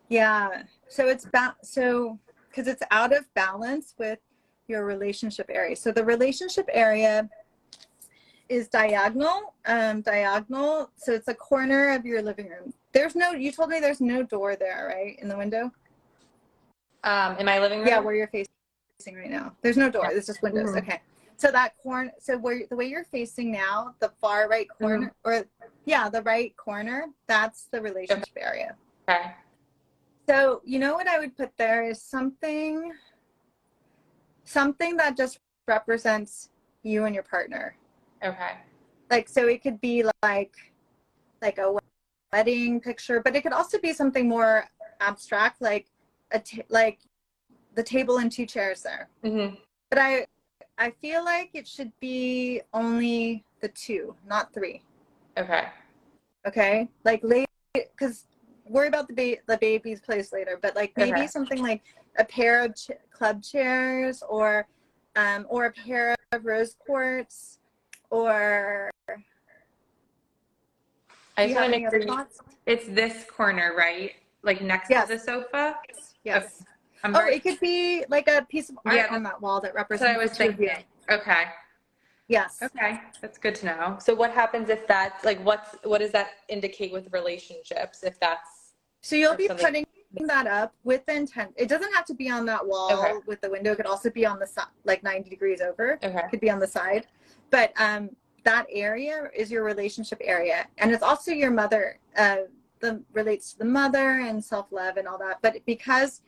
yeah. 0.09 0.63
So 0.87 1.07
it's 1.07 1.25
ba- 1.25 1.57
so 1.63 2.19
because 2.49 2.67
it's 2.67 2.83
out 2.91 3.11
of 3.11 3.25
balance 3.33 3.93
with 3.97 4.19
your 4.68 4.86
relationship 4.86 5.47
area. 5.49 5.76
So 5.76 5.91
the 5.91 6.03
relationship 6.03 6.68
area 6.72 7.30
is 8.49 8.68
diagonal, 8.68 9.53
um, 9.66 10.01
diagonal. 10.01 10.91
So 10.95 11.13
it's 11.13 11.28
a 11.28 11.34
corner 11.34 11.93
of 11.95 12.05
your 12.05 12.22
living 12.22 12.49
room. 12.49 12.74
There's 12.93 13.16
no. 13.16 13.32
You 13.32 13.51
told 13.51 13.70
me 13.70 13.80
there's 13.80 14.01
no 14.01 14.24
door 14.24 14.55
there, 14.55 14.93
right, 14.95 15.18
in 15.20 15.28
the 15.28 15.38
window. 15.38 15.72
Um, 17.03 17.38
in 17.38 17.45
my 17.45 17.59
living 17.59 17.80
room. 17.80 17.88
Yeah, 17.88 17.99
where 17.99 18.16
you're 18.16 18.28
facing 18.28 19.16
right 19.16 19.30
now. 19.30 19.55
There's 19.61 19.78
no 19.78 19.89
door. 19.89 20.07
There's 20.11 20.28
just 20.28 20.41
windows. 20.41 20.72
Mhm. 20.72 20.78
Okay. 20.80 21.01
So 21.38 21.51
that 21.51 21.78
corner, 21.78 22.11
so 22.20 22.38
where 22.38 22.61
the 22.70 22.76
way 22.78 22.86
you're 22.86 23.03
facing 23.03 23.51
now, 23.51 23.93
the 23.99 24.09
far 24.22 24.47
right 24.47 24.68
corner, 24.70 25.13
or 25.26 25.45
yeah, 25.84 26.07
the 26.07 26.22
right 26.22 26.55
corner, 26.55 27.07
that's 27.28 27.68
the 27.72 27.82
relationship 27.82 28.38
area. 28.38 28.76
Okay. 29.09 29.32
So 30.28 30.61
you 30.63 30.80
know 30.80 30.93
what 30.93 31.07
I 31.07 31.20
would 31.20 31.36
put 31.36 31.51
there 31.57 31.84
is 31.84 32.01
something, 32.01 32.91
something 34.45 34.95
that 34.97 35.17
just 35.17 35.39
represents 35.67 36.49
you 36.83 37.05
and 37.05 37.13
your 37.13 37.23
partner. 37.23 37.75
Okay. 38.23 38.53
Like 39.09 39.27
so, 39.27 39.47
it 39.47 39.61
could 39.61 39.81
be 39.81 40.03
like, 40.23 40.53
like 41.41 41.57
a 41.57 41.75
wedding 42.31 42.79
picture, 42.79 43.21
but 43.21 43.35
it 43.35 43.41
could 43.43 43.53
also 43.53 43.79
be 43.79 43.93
something 43.93 44.27
more 44.27 44.65
abstract, 45.01 45.61
like 45.61 45.87
a 46.31 46.39
t- 46.39 46.63
like 46.69 46.99
the 47.75 47.83
table 47.83 48.17
and 48.17 48.31
two 48.31 48.45
chairs 48.45 48.81
there. 48.81 49.09
hmm 49.23 49.55
But 49.89 49.99
I 49.99 50.27
I 50.77 50.91
feel 51.01 51.23
like 51.23 51.51
it 51.53 51.67
should 51.67 51.91
be 51.99 52.61
only 52.73 53.43
the 53.61 53.69
two, 53.69 54.15
not 54.27 54.53
three. 54.53 54.81
Okay. 55.37 55.67
Okay, 56.47 56.89
like 57.03 57.23
late 57.23 57.47
because 57.73 58.25
worry 58.66 58.88
about 58.88 59.07
the 59.07 59.13
ba- 59.13 59.41
the 59.47 59.57
baby's 59.57 60.01
place 60.01 60.34
later. 60.34 60.59
But 60.61 60.76
like 60.76 60.93
maybe 60.97 61.11
Okay. 61.11 61.28
something 61.28 61.61
like 61.61 61.84
a 62.18 62.26
pair 62.26 62.63
of 62.63 62.76
ch- 62.76 62.91
club 63.11 63.43
chairs 63.43 64.24
or 64.28 64.68
um 65.16 65.45
or 65.49 65.66
a 65.66 65.72
pair 65.72 66.16
of 66.32 66.45
rose 66.45 66.76
quartz 66.86 67.59
or 68.09 68.91
I 71.38 71.47
just 71.47 71.55
want 71.59 71.74
to 71.74 71.80
make 71.80 71.89
sure 72.07 72.28
it's 72.66 72.88
this 72.88 73.26
corner, 73.30 73.74
right? 73.78 74.13
Like 74.41 74.61
next 74.61 74.89
Yes. 74.89 75.07
to 75.09 75.16
the 75.16 75.20
sofa. 75.20 75.78
Yes. 76.24 76.63
I'm 77.03 77.16
Oh, 77.16 77.26
it 77.26 77.43
could 77.43 77.59
be 77.59 78.05
like 78.09 78.28
a 78.28 78.45
piece 78.49 78.70
of 78.70 78.80
art 78.86 78.95
Yeah, 78.95 79.07
on 79.11 79.22
that 79.24 79.41
wall 79.41 79.59
that 79.61 79.74
that's 79.74 79.89
represents 79.91 80.18
I 80.18 80.22
was 80.22 80.32
the 80.32 80.38
two 80.45 80.49
of 80.49 80.55
thinking. 80.57 80.84
Okay. 81.09 81.43
Yes. 82.28 82.57
Okay. 82.63 83.01
That's 83.22 83.38
good 83.38 83.53
to 83.55 83.66
know. 83.68 83.97
So 83.99 84.16
what 84.16 84.32
happens 84.32 84.70
if 84.70 84.88
that's 84.88 85.24
like 85.24 85.39
what's 85.43 85.76
what 85.84 85.99
does 85.99 86.11
that 86.11 86.30
indicate 86.49 86.91
with 86.91 87.11
relationships 87.11 88.01
if 88.03 88.20
that's 88.20 88.49
So 89.05 89.15
you'll 89.15 89.35
be 89.35 89.45
something. 89.47 89.85
putting 90.13 90.27
that 90.27 90.47
up 90.47 90.73
with 90.83 91.05
the 91.05 91.13
intent. 91.15 91.53
It 91.57 91.69
doesn't 91.69 91.93
have 91.93 92.05
to 92.05 92.15
be 92.15 92.27
on 92.27 92.43
that 92.47 92.65
wall 92.65 92.91
Okay. 92.91 93.13
with 93.27 93.39
the 93.39 93.51
window. 93.51 93.73
It 93.73 93.75
could 93.75 93.85
also 93.85 94.09
be 94.09 94.25
on 94.25 94.39
the 94.39 94.47
side, 94.47 94.65
like 94.83 95.03
90 95.03 95.29
degrees 95.29 95.61
over. 95.61 95.99
okay. 96.01 96.17
It 96.17 96.29
could 96.31 96.39
be 96.39 96.49
on 96.49 96.57
the 96.59 96.65
side. 96.65 97.05
But 97.51 97.71
um, 97.79 98.09
that 98.45 98.65
area 98.71 99.29
is 99.35 99.51
your 99.51 99.63
relationship 99.63 100.19
area. 100.23 100.65
And 100.79 100.91
it's 100.91 101.03
also 101.03 101.31
your 101.31 101.51
mother, 101.51 101.99
uh, 102.17 102.37
the 102.79 103.03
relates 103.13 103.53
to 103.53 103.59
the 103.59 103.65
mother 103.65 104.21
and 104.21 104.43
self-love 104.43 104.97
and 104.97 105.07
all 105.07 105.19
that. 105.19 105.37
But 105.43 105.63
because 105.67 106.21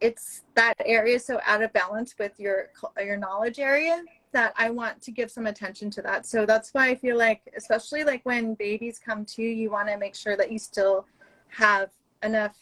it's 0.00 0.44
that 0.54 0.74
area 0.86 1.16
is 1.16 1.26
so 1.26 1.40
out 1.44 1.60
of 1.60 1.74
balance 1.74 2.14
with 2.18 2.38
your 2.40 2.70
your 2.98 3.16
knowledge 3.18 3.58
area 3.58 4.02
that 4.32 4.52
I 4.56 4.68
want 4.70 5.00
to 5.02 5.10
give 5.10 5.30
some 5.30 5.46
attention 5.46 5.90
to 5.90 6.02
that. 6.02 6.24
So 6.26 6.46
that's 6.46 6.72
why 6.72 6.88
I 6.88 6.94
feel 6.94 7.16
like, 7.18 7.40
especially 7.56 8.02
like 8.04 8.20
when 8.24 8.54
babies 8.54 8.98
come 8.98 9.24
to 9.26 9.42
you, 9.42 9.48
you 9.50 9.70
want 9.70 9.88
to 9.88 9.96
make 9.98 10.14
sure 10.14 10.36
that 10.38 10.50
you 10.52 10.58
still 10.58 11.06
have 11.48 11.90
enough 12.22 12.56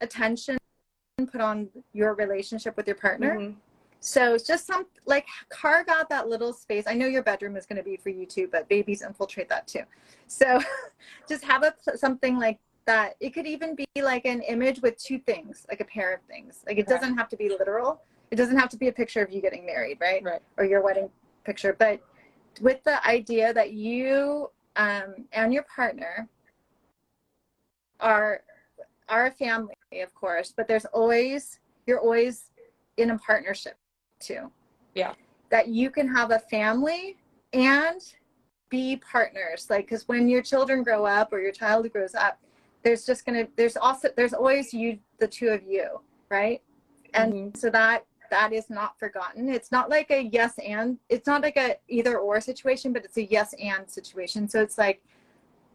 attention 0.00 0.56
put 1.26 1.40
on 1.40 1.68
your 1.92 2.14
relationship 2.14 2.76
with 2.76 2.86
your 2.86 2.96
partner. 2.96 3.36
Mhm. 3.36 3.56
So 4.00 4.34
it's 4.34 4.46
just 4.46 4.66
some 4.66 4.86
like 5.04 5.26
carve 5.50 5.88
out 5.88 6.08
that 6.08 6.28
little 6.28 6.52
space. 6.54 6.84
I 6.86 6.94
know 6.94 7.06
your 7.06 7.22
bedroom 7.22 7.56
is 7.56 7.66
going 7.66 7.76
to 7.76 7.82
be 7.82 7.96
for 7.96 8.08
you 8.08 8.24
too, 8.24 8.48
but 8.50 8.68
babies 8.68 9.02
infiltrate 9.02 9.48
that 9.50 9.66
too. 9.66 9.82
So 10.26 10.60
just 11.28 11.44
have 11.44 11.62
a 11.62 11.74
something 11.96 12.38
like 12.38 12.58
that. 12.86 13.16
It 13.20 13.30
could 13.34 13.46
even 13.46 13.74
be 13.74 13.86
like 14.00 14.24
an 14.24 14.40
image 14.42 14.80
with 14.80 14.96
two 14.96 15.18
things, 15.18 15.66
like 15.68 15.80
a 15.80 15.84
pair 15.84 16.14
of 16.14 16.22
things. 16.22 16.62
Like 16.66 16.78
it 16.78 16.86
Okay. 16.86 16.94
doesn't 16.94 17.16
have 17.18 17.28
to 17.28 17.36
be 17.36 17.50
literal. 17.50 18.00
It 18.30 18.36
doesn't 18.36 18.56
have 18.56 18.70
to 18.70 18.78
be 18.78 18.88
a 18.88 18.92
picture 18.92 19.22
of 19.22 19.30
you 19.30 19.42
getting 19.42 19.66
married, 19.66 19.98
right? 20.00 20.22
Right. 20.22 20.40
Or 20.56 20.64
your 20.64 20.82
wedding 20.82 21.10
picture, 21.44 21.74
but 21.78 22.00
with 22.60 22.82
the 22.84 23.06
idea 23.06 23.52
that 23.52 23.72
you 23.72 24.50
um, 24.76 25.26
and 25.32 25.52
your 25.52 25.64
partner 25.64 26.28
are 28.00 28.42
are 29.08 29.26
a 29.26 29.30
family, 29.30 29.74
of 30.02 30.14
course, 30.14 30.52
but 30.56 30.68
there's 30.68 30.84
always 30.86 31.58
you're 31.86 32.00
always 32.00 32.50
in 32.96 33.10
a 33.10 33.18
partnership 33.18 33.76
too. 34.20 34.50
Yeah. 34.94 35.14
That 35.50 35.68
you 35.68 35.90
can 35.90 36.08
have 36.14 36.30
a 36.30 36.38
family 36.38 37.16
and 37.52 38.00
be 38.68 38.96
partners. 38.96 39.66
Like, 39.68 39.86
because 39.86 40.06
when 40.06 40.28
your 40.28 40.42
children 40.42 40.82
grow 40.82 41.04
up 41.04 41.32
or 41.32 41.40
your 41.40 41.52
child 41.52 41.90
grows 41.92 42.14
up, 42.14 42.38
there's 42.82 43.04
just 43.04 43.26
gonna 43.26 43.46
there's 43.56 43.76
also 43.76 44.08
there's 44.16 44.32
always 44.32 44.72
you 44.72 44.98
the 45.18 45.26
two 45.28 45.48
of 45.48 45.62
you, 45.64 46.00
right? 46.30 46.62
And 47.14 47.32
Mhm. 47.32 47.56
so 47.56 47.70
that 47.70 48.04
that 48.30 48.52
is 48.52 48.70
not 48.70 48.96
forgotten. 48.98 49.48
It's 49.48 49.72
not 49.72 49.90
like 49.90 50.10
a 50.12 50.22
yes 50.22 50.56
and 50.58 50.98
it's 51.08 51.26
not 51.26 51.42
like 51.42 51.56
a 51.56 51.76
either 51.88 52.18
or 52.18 52.40
situation, 52.40 52.92
but 52.92 53.04
it's 53.04 53.16
a 53.16 53.24
yes 53.24 53.54
and 53.60 53.90
situation. 53.90 54.48
So 54.48 54.62
it's 54.62 54.78
like 54.78 55.02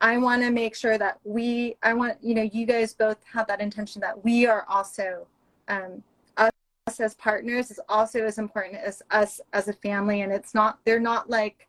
I 0.05 0.19
want 0.19 0.43
to 0.43 0.51
make 0.51 0.75
sure 0.75 0.99
that 0.99 1.19
we, 1.23 1.77
I 1.81 1.95
want, 1.95 2.23
you 2.23 2.35
know, 2.35 2.43
you 2.43 2.67
guys 2.67 2.93
both 2.93 3.17
have 3.33 3.47
that 3.47 3.59
intention 3.59 3.99
that 4.01 4.23
we 4.23 4.45
are 4.45 4.63
also, 4.69 5.25
um, 5.67 6.03
us 6.37 6.99
as 6.99 7.15
partners 7.15 7.71
is 7.71 7.79
also 7.89 8.23
as 8.23 8.37
important 8.37 8.75
as 8.75 9.01
us 9.09 9.41
as 9.53 9.67
a 9.67 9.73
family. 9.73 10.21
And 10.21 10.31
it's 10.31 10.53
not, 10.53 10.77
they're 10.85 10.99
not 10.99 11.27
like, 11.27 11.67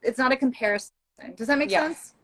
it's 0.00 0.16
not 0.16 0.30
a 0.30 0.36
comparison. 0.36 0.92
Does 1.34 1.48
that 1.48 1.58
make 1.58 1.72
Yes. 1.72 1.82
sense? 1.82 2.14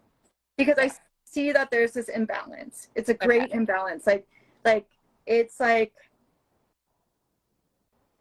Because 0.57 0.79
I 0.79 0.93
see 1.25 1.51
that 1.51 1.73
there's 1.73 1.91
this 1.91 2.09
imbalance. 2.09 2.91
It's 2.95 3.09
a 3.09 3.15
great 3.15 3.43
Okay. 3.51 3.57
imbalance. 3.57 4.07
Like, 4.07 4.29
like, 4.65 4.87
it's 5.27 5.59
like, 5.59 5.93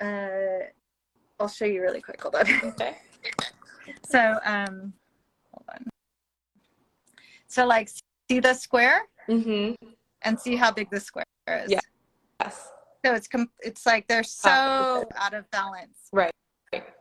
uh, 0.01 0.65
I'll 1.39 1.47
show 1.47 1.65
you 1.65 1.83
really 1.83 2.01
quick. 2.01 2.19
Hold 2.19 2.33
on. 2.33 2.47
Okay. 2.63 2.97
So, 4.03 4.39
um. 4.43 4.93
So, 7.47 7.65
like, 7.65 7.89
see 8.29 8.39
the 8.39 8.53
square 8.53 9.07
Mhm. 9.27 9.75
and 10.23 10.39
see 10.39 10.55
how 10.55 10.71
big 10.71 10.89
the 10.89 10.99
square 10.99 11.25
is. 11.47 11.71
Yeah. 11.71 11.79
Yes. 12.41 12.71
So 13.05 13.13
it's 13.13 13.27
com- 13.27 13.51
it's 13.59 13.85
like 13.85 14.07
they're 14.07 14.23
so 14.23 14.49
Opposite. 14.49 15.11
out 15.15 15.33
of 15.33 15.49
balance. 15.51 16.09
Right. 16.11 16.31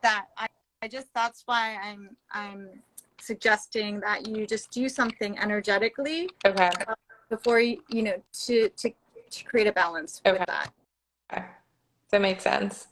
That 0.02 0.26
I, 0.36 0.46
I 0.82 0.88
just 0.88 1.08
that's 1.14 1.42
why 1.46 1.76
I'm 1.82 2.16
I'm 2.30 2.82
suggesting 3.20 4.00
that 4.00 4.28
you 4.28 4.46
just 4.46 4.70
do 4.70 4.88
something 4.88 5.36
energetically 5.38 6.30
Okay. 6.46 6.70
before 7.28 7.60
you 7.60 7.82
you 7.88 8.02
know 8.02 8.22
to 8.44 8.68
to 8.68 8.90
to 9.30 9.44
create 9.44 9.66
a 9.66 9.72
balance 9.72 10.20
with 10.24 10.42
that. 10.46 10.72
Okay. 11.32 11.44
That 12.10 12.20
makes 12.20 12.44
sense. 12.44 12.86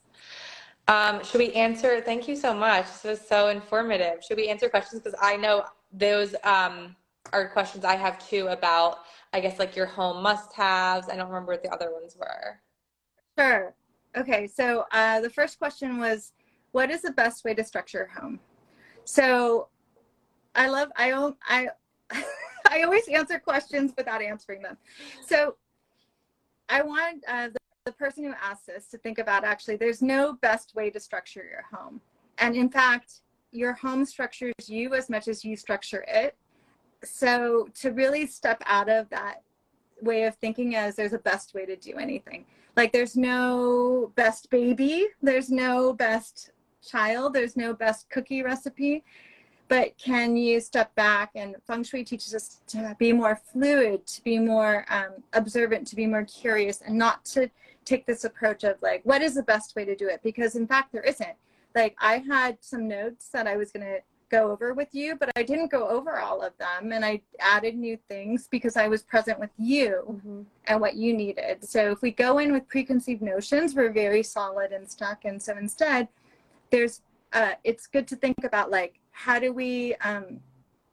Um, 0.89 1.23
should 1.25 1.39
we 1.39 1.53
answer? 1.53 2.01
Thank 2.01 2.27
you 2.29 2.35
so 2.37 2.53
much. 2.53 2.87
This 2.87 3.05
was 3.05 3.21
so 3.27 3.49
informative. 3.49 4.23
Should 4.25 4.37
we 4.37 4.49
answer 4.49 4.69
questions? 4.69 5.03
Because 5.03 5.19
I 5.23 5.37
know 5.37 5.65
those 5.93 6.35
um, 6.43 6.97
are 7.35 7.49
questions 7.49 7.85
I 7.85 7.97
have 7.97 8.24
too 8.26 8.47
about, 8.49 8.99
I 9.32 9.41
guess, 9.41 9.59
like 9.59 9.74
your 9.74 9.87
home 9.87 10.22
must-haves. 10.22 11.09
I 11.09 11.16
don't 11.16 11.28
remember 11.28 11.53
what 11.53 11.62
the 11.62 11.70
other 11.70 11.93
ones 11.93 12.16
were. 12.18 12.61
Sure. 13.39 13.74
Okay. 14.16 14.47
So 14.47 14.85
uh, 14.93 15.20
the 15.20 15.30
first 15.30 15.59
question 15.59 15.99
was, 15.99 16.32
what 16.72 16.91
is 16.91 17.03
the 17.03 17.12
best 17.12 17.45
way 17.45 17.55
to 17.55 17.64
structure 17.64 18.09
a 18.11 18.20
home? 18.20 18.41
So 19.05 19.68
I 20.55 20.68
love 20.68 20.91
I 20.97 21.32
I 21.47 21.68
I 22.70 22.82
always 22.82 23.07
answer 23.09 23.39
questions 23.39 23.93
without 23.97 24.22
answering 24.22 24.62
them. 24.62 24.76
So 25.26 25.57
I 26.68 26.82
want 26.82 27.24
uh, 27.28 27.49
the, 27.49 27.59
the 27.87 27.93
person 27.93 28.24
who 28.24 28.32
asked 28.43 28.66
this 28.66 28.89
to 28.89 28.99
think 28.99 29.18
about 29.18 29.45
actually 29.45 29.76
there's 29.76 30.03
no 30.03 30.35
best 30.35 30.74
way 30.74 30.91
to 30.91 31.01
structure 31.01 31.45
your 31.45 31.64
home. 31.72 32.01
And 32.39 32.57
in 32.57 32.68
fact, 32.68 33.20
your 33.53 33.72
home 33.72 34.05
structures 34.05 34.53
you 34.66 34.95
as 34.95 35.09
much 35.09 35.28
as 35.28 35.45
you 35.45 35.57
structure 35.57 36.05
it. 36.09 36.37
So 37.05 37.69
to 37.81 37.91
really 37.91 38.27
step 38.27 38.63
out 38.67 38.89
of 38.89 39.09
that 39.11 39.43
way 40.01 40.25
of 40.25 40.35
thinking 40.37 40.75
as 40.75 40.97
there's 40.97 41.13
a 41.13 41.19
best 41.19 41.55
way 41.55 41.67
to 41.67 41.77
do 41.77 41.97
anything. 41.97 42.45
Like 42.77 42.93
there's 42.93 43.17
no 43.17 44.13
best 44.17 44.51
baby, 44.51 45.07
there's 45.23 45.51
no 45.51 45.93
best 45.93 46.51
child, 46.87 47.35
there's 47.35 47.57
no 47.57 47.73
best 47.73 48.11
cookie 48.11 48.43
recipe. 48.43 49.05
But 49.69 49.97
can 49.97 50.37
you 50.37 50.61
step 50.61 50.95
back 50.95 51.31
and 51.35 51.57
feng 51.67 51.85
shui 51.85 52.05
teaches 52.05 52.35
us 52.35 52.61
to 52.69 52.95
be 52.99 53.13
more 53.13 53.41
fluid, 53.53 54.07
to 54.09 54.23
be 54.23 54.39
more 54.39 54.85
um, 54.91 55.23
observant, 55.33 55.87
to 55.89 55.97
be 55.97 56.07
more 56.07 56.25
curious, 56.25 56.83
and 56.83 56.99
not 56.99 57.25
to 57.27 57.49
take 57.85 58.07
this 58.07 58.25
approach 58.25 58.65
of 58.65 58.77
like, 58.83 59.01
what 59.05 59.23
is 59.23 59.35
the 59.35 59.43
best 59.43 59.75
way 59.75 59.85
to 59.85 59.97
do 59.97 60.09
it? 60.09 60.21
Because 60.23 60.55
in 60.55 60.67
fact, 60.67 60.93
there 60.93 61.03
isn't. 61.03 61.37
Like 61.75 61.97
I 61.99 62.19
had 62.29 62.59
some 62.61 62.87
notes 62.87 63.29
that 63.29 63.47
I 63.47 63.57
was 63.57 63.73
going 63.73 63.87
to 63.87 63.99
go 64.35 64.51
over 64.51 64.74
with 64.74 64.89
you, 64.93 65.16
but 65.16 65.30
I 65.37 65.43
didn't 65.43 65.70
go 65.70 65.89
over 65.89 66.18
all 66.18 66.43
of 66.43 66.53
them. 66.59 66.93
And 66.93 67.05
I 67.05 67.22
added 67.39 67.76
new 67.76 67.97
things 68.09 68.49
because 68.51 68.76
I 68.76 68.89
was 68.89 69.03
present 69.03 69.39
with 69.39 69.51
you 69.59 70.20
and 70.66 70.80
what 70.80 70.97
you 70.97 71.14
needed. 71.14 71.64
So 71.64 71.91
if 71.91 72.03
we 72.03 72.11
go 72.11 72.39
in 72.39 72.53
with 72.53 72.66
preconceived 72.68 73.22
notions, 73.22 73.74
we're 73.74 73.93
very 73.93 74.22
solid 74.22 74.72
and 74.72 74.91
stuck. 74.91 75.24
And 75.24 75.41
so 75.41 75.57
instead, 75.57 76.09
there's 76.70 77.03
uh, 77.32 77.55
it's 77.64 77.87
good 77.87 78.07
to 78.09 78.16
think 78.16 78.37
about 78.45 78.70
like 78.70 79.01
how 79.11 79.39
do 79.39 79.53
we 79.53 79.95
um, 79.97 80.41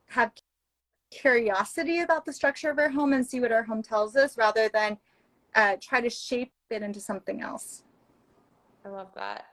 have 0.07 0.31
curiosity 1.11 1.99
about 1.99 2.25
the 2.25 2.33
structure 2.33 2.69
of 2.69 2.79
our 2.79 2.89
home 2.89 3.13
and 3.13 3.25
see 3.25 3.39
what 3.39 3.51
our 3.51 3.63
home 3.63 3.83
tells 3.83 4.15
us 4.15 4.37
rather 4.37 4.69
than 4.69 4.97
uh, 5.55 5.75
try 5.81 6.01
to 6.01 6.09
shape 6.09 6.51
it 6.69 6.81
into 6.81 6.99
something 6.99 7.41
else. 7.41 7.83
I 8.85 8.89
love 8.89 9.09
that. 9.15 9.45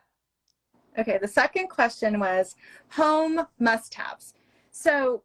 Okay, 0.99 1.19
the 1.19 1.29
second 1.29 1.69
question 1.69 2.19
was 2.19 2.57
home 2.91 3.47
must-haves. 3.59 4.35
So 4.71 5.23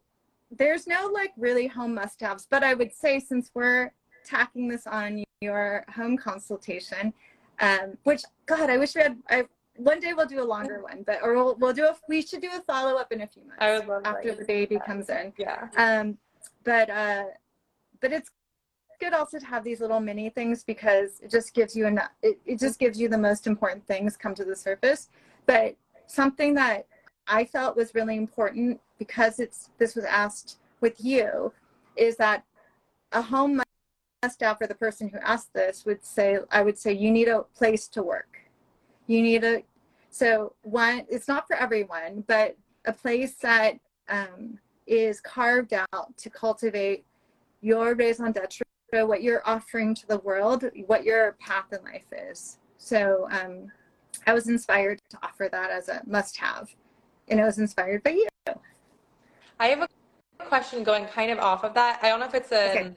there's 0.50 0.86
no 0.86 1.10
like 1.12 1.32
really 1.36 1.66
home 1.66 1.94
must-haves, 1.94 2.46
but 2.48 2.62
I 2.62 2.74
would 2.74 2.92
say 2.92 3.18
since 3.18 3.50
we're 3.54 3.92
tacking 4.24 4.68
this 4.68 4.86
on 4.86 5.24
your 5.40 5.84
home 5.94 6.16
consultation, 6.16 7.12
um, 7.60 7.98
which 8.04 8.22
God, 8.46 8.70
I 8.70 8.78
wish 8.78 8.94
we 8.94 9.02
had. 9.02 9.16
I, 9.28 9.44
one 9.76 9.98
day 9.98 10.12
we'll 10.12 10.26
do 10.26 10.40
a 10.40 10.44
longer 10.44 10.80
one, 10.82 11.02
but 11.04 11.18
or 11.22 11.34
we'll, 11.34 11.56
we'll 11.56 11.72
do 11.72 11.84
a. 11.84 11.96
We 12.08 12.22
should 12.22 12.40
do 12.40 12.50
a 12.54 12.60
follow 12.60 12.96
up 12.96 13.10
in 13.12 13.22
a 13.22 13.26
few 13.26 13.42
months. 13.42 13.58
I 13.60 13.78
would 13.78 13.88
love 13.88 14.02
after 14.04 14.30
that. 14.30 14.38
the 14.38 14.44
baby 14.44 14.78
comes 14.86 15.08
in. 15.08 15.32
Yeah. 15.36 15.68
Um, 15.76 16.18
but 16.62 16.88
uh, 16.90 17.24
but 18.00 18.12
it's 18.12 18.30
good 19.00 19.12
also 19.12 19.38
to 19.38 19.46
have 19.46 19.64
these 19.64 19.80
little 19.80 20.00
mini 20.00 20.30
things 20.30 20.64
because 20.64 21.20
it 21.20 21.30
just 21.30 21.54
gives 21.54 21.74
you 21.74 21.86
enough. 21.86 22.10
It, 22.22 22.38
it 22.46 22.58
just 22.58 22.78
gives 22.78 22.98
you 22.98 23.08
the 23.08 23.18
most 23.18 23.46
important 23.46 23.86
things 23.86 24.16
come 24.16 24.34
to 24.36 24.44
the 24.44 24.56
surface. 24.56 25.08
But 25.46 25.76
something 26.06 26.54
that 26.54 26.86
I 27.26 27.44
felt 27.44 27.76
was 27.76 27.94
really 27.94 28.16
important 28.16 28.80
because 28.98 29.38
it's 29.38 29.70
this 29.78 29.94
was 29.94 30.04
asked 30.04 30.58
with 30.80 31.02
you 31.04 31.52
is 31.96 32.16
that 32.16 32.44
a 33.12 33.22
home 33.22 33.60
must 34.22 34.42
for 34.58 34.66
the 34.66 34.74
person 34.74 35.08
who 35.08 35.18
asked 35.18 35.52
this 35.52 35.84
would 35.84 36.04
say 36.04 36.38
I 36.50 36.62
would 36.62 36.78
say 36.78 36.92
you 36.92 37.10
need 37.10 37.28
a 37.28 37.42
place 37.54 37.88
to 37.88 38.02
work. 38.02 38.38
You 39.06 39.22
need 39.22 39.44
a 39.44 39.62
so 40.10 40.54
one 40.62 41.04
it's 41.08 41.28
not 41.28 41.46
for 41.46 41.56
everyone, 41.56 42.24
but 42.26 42.56
a 42.86 42.92
place 42.92 43.34
that 43.36 43.78
um, 44.08 44.58
is 44.86 45.20
carved 45.20 45.72
out 45.74 46.16
to 46.18 46.30
cultivate 46.30 47.04
your 47.60 47.94
raison 47.94 48.32
d'etre, 48.32 48.64
what 49.06 49.22
you're 49.22 49.42
offering 49.46 49.94
to 49.94 50.06
the 50.06 50.18
world, 50.18 50.64
what 50.86 51.04
your 51.04 51.32
path 51.40 51.72
in 51.72 51.82
life 51.84 52.06
is. 52.12 52.58
So 52.78 53.26
um, 53.30 53.72
I 54.26 54.32
was 54.32 54.48
inspired 54.48 55.00
to 55.10 55.18
offer 55.22 55.48
that 55.50 55.70
as 55.70 55.88
a 55.88 56.02
must-have, 56.06 56.74
and 57.28 57.40
I 57.40 57.44
was 57.44 57.58
inspired 57.58 58.02
by 58.02 58.10
you. 58.10 58.28
I 59.60 59.68
have 59.68 59.82
a 59.82 60.44
question 60.44 60.82
going 60.82 61.06
kind 61.06 61.30
of 61.30 61.38
off 61.38 61.64
of 61.64 61.74
that. 61.74 62.00
I 62.02 62.08
don't 62.08 62.20
know 62.20 62.26
if 62.26 62.34
it's 62.34 62.52
a 62.52 62.70
Okay. 62.70 62.92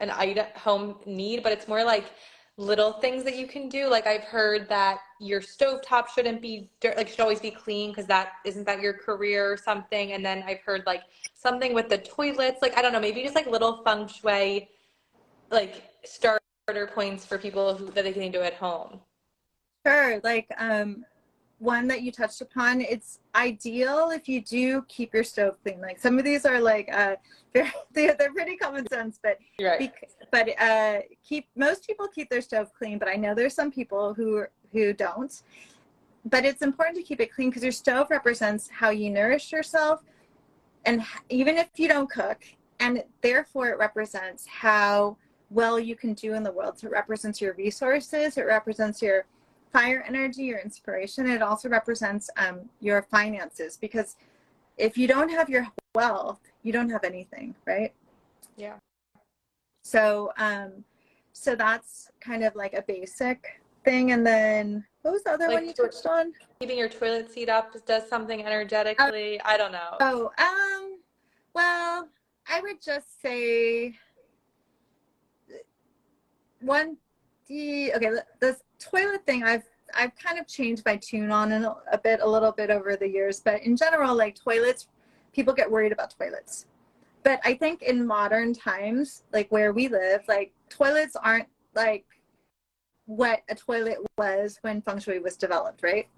an 0.00 0.10
item 0.10 0.46
home 0.56 0.96
need, 1.06 1.42
but 1.42 1.52
it's 1.52 1.68
more 1.68 1.84
like 1.84 2.06
little 2.56 2.92
things 2.94 3.24
that 3.24 3.36
you 3.36 3.46
can 3.46 3.68
do. 3.68 3.88
Like 3.88 4.06
I've 4.06 4.22
heard 4.22 4.68
that 4.68 4.98
your 5.20 5.40
stovetop 5.40 6.08
shouldn't 6.08 6.40
be 6.40 6.70
dirt, 6.80 6.96
like 6.96 7.08
should 7.08 7.20
always 7.20 7.40
be 7.40 7.50
clean 7.50 7.90
because 7.90 8.06
that 8.06 8.32
isn't 8.44 8.64
that 8.64 8.80
your 8.80 8.92
career 8.92 9.50
or 9.50 9.56
something. 9.56 10.12
And 10.12 10.24
then 10.24 10.42
I've 10.46 10.60
heard 10.60 10.82
like 10.86 11.02
something 11.34 11.74
with 11.74 11.88
the 11.88 11.98
toilets. 11.98 12.62
Like 12.62 12.76
I 12.76 12.82
don't 12.82 12.92
know, 12.92 13.00
maybe 13.00 13.22
just 13.22 13.34
like 13.34 13.46
little 13.46 13.82
feng 13.84 14.06
shui, 14.06 14.68
like 15.50 15.84
starter 16.04 16.86
points 16.94 17.24
for 17.24 17.38
people 17.38 17.76
who 17.76 17.90
that 17.92 18.04
they 18.04 18.12
can 18.12 18.30
do 18.30 18.40
at 18.40 18.54
home. 18.54 19.00
Sure. 19.86 20.20
Like 20.22 20.46
um, 20.58 21.04
one 21.58 21.86
that 21.88 22.02
you 22.02 22.12
touched 22.12 22.40
upon, 22.40 22.80
it's 22.80 23.20
ideal 23.34 24.10
if 24.10 24.28
you 24.28 24.40
do 24.40 24.82
keep 24.88 25.14
your 25.14 25.24
stove 25.24 25.56
clean. 25.62 25.80
Like 25.80 25.98
some 25.98 26.18
of 26.18 26.24
these 26.24 26.44
are 26.44 26.60
like 26.60 26.88
uh, 26.92 27.16
they're 27.52 27.72
they're, 27.92 28.32
pretty 28.32 28.56
common 28.56 28.86
sense, 28.88 29.18
but 29.22 29.38
right. 29.60 29.92
but 30.30 30.60
uh, 30.60 31.00
keep 31.26 31.46
most 31.56 31.86
people 31.86 32.08
keep 32.08 32.28
their 32.30 32.40
stove 32.40 32.72
clean. 32.76 32.98
But 32.98 33.08
I 33.08 33.14
know 33.14 33.34
there's 33.34 33.54
some 33.54 33.70
people 33.70 34.14
who 34.14 34.44
who 34.72 34.92
don't. 34.92 35.42
But 36.26 36.46
it's 36.46 36.62
important 36.62 36.96
to 36.96 37.02
keep 37.02 37.20
it 37.20 37.34
clean 37.34 37.50
because 37.50 37.62
your 37.62 37.72
stove 37.72 38.06
represents 38.10 38.70
how 38.70 38.88
you 38.88 39.10
nourish 39.10 39.52
yourself, 39.52 40.02
and 40.86 41.02
h- 41.02 41.06
even 41.28 41.58
if 41.58 41.68
you 41.76 41.86
don't 41.86 42.10
cook, 42.10 42.42
and 42.80 43.04
therefore 43.20 43.68
it 43.68 43.78
represents 43.78 44.46
how 44.46 45.18
well 45.50 45.78
you 45.78 45.94
can 45.94 46.14
do 46.14 46.32
in 46.32 46.42
the 46.42 46.50
world. 46.50 46.78
So 46.78 46.86
it 46.86 46.92
represents 46.92 47.42
your 47.42 47.52
resources. 47.54 48.38
It 48.38 48.46
represents 48.46 49.02
your 49.02 49.26
fire 49.74 50.04
energy, 50.06 50.44
your 50.44 50.60
inspiration. 50.60 51.28
It 51.28 51.42
also 51.42 51.68
represents 51.68 52.30
um, 52.36 52.70
your 52.80 53.02
finances 53.02 53.76
because 53.76 54.16
if 54.78 54.96
you 54.96 55.08
don't 55.08 55.28
have 55.28 55.50
your 55.50 55.66
wealth, 55.96 56.38
you 56.62 56.72
don't 56.72 56.88
have 56.90 57.02
anything, 57.04 57.56
right? 57.66 57.92
Yeah. 58.56 58.76
So, 59.82 60.32
um, 60.38 60.84
so 61.32 61.56
that's 61.56 62.10
kind 62.20 62.44
of 62.44 62.54
like 62.54 62.72
a 62.72 62.82
basic 62.82 63.60
thing. 63.84 64.12
And 64.12 64.24
then 64.24 64.84
what 65.02 65.10
was 65.10 65.24
the 65.24 65.32
other 65.32 65.48
Like 65.48 65.54
one 65.56 65.66
you 65.66 65.72
to- 65.74 65.82
touched 65.82 66.06
on? 66.06 66.32
Keeping 66.60 66.78
your 66.78 66.88
toilet 66.88 67.30
seat 67.32 67.48
up 67.48 67.74
does 67.84 68.08
something 68.08 68.46
energetically. 68.46 69.40
I 69.44 69.56
don't 69.56 69.72
know. 69.72 69.96
Oh, 70.00 70.30
um, 70.38 70.98
well, 71.52 72.08
I 72.48 72.60
would 72.60 72.80
just 72.80 73.20
say 73.20 73.96
one, 76.60 76.96
D. 77.48 77.92
okay, 77.94 78.10
the 78.40 78.56
toilet 78.90 79.24
thing. 79.26 79.42
I've 79.42 79.64
I've 79.94 80.16
kind 80.16 80.38
of 80.38 80.46
changed 80.46 80.82
my 80.84 80.96
tune 80.96 81.30
on 81.30 81.52
it 81.52 81.64
a, 81.92 81.98
bit, 81.98 82.20
a 82.20 82.28
little 82.28 82.52
bit 82.52 82.70
over 82.70 82.96
the 82.96 83.08
years, 83.08 83.40
but 83.40 83.62
in 83.62 83.76
general, 83.76 84.14
like 84.14 84.34
toilets, 84.34 84.88
people 85.32 85.54
get 85.54 85.70
worried 85.70 85.92
about 85.92 86.14
toilets. 86.16 86.66
But 87.22 87.40
I 87.44 87.54
think 87.54 87.82
in 87.82 88.06
modern 88.06 88.54
times, 88.54 89.22
like 89.32 89.50
where 89.50 89.72
we 89.72 89.88
live, 89.88 90.22
like 90.28 90.52
toilets 90.68 91.16
aren't 91.16 91.48
like 91.74 92.04
what 93.06 93.42
a 93.48 93.54
toilet 93.54 93.98
was 94.18 94.58
when 94.62 94.82
feng 94.82 94.98
shui 94.98 95.18
was 95.18 95.36
developed, 95.36 95.82
right? 95.82 96.08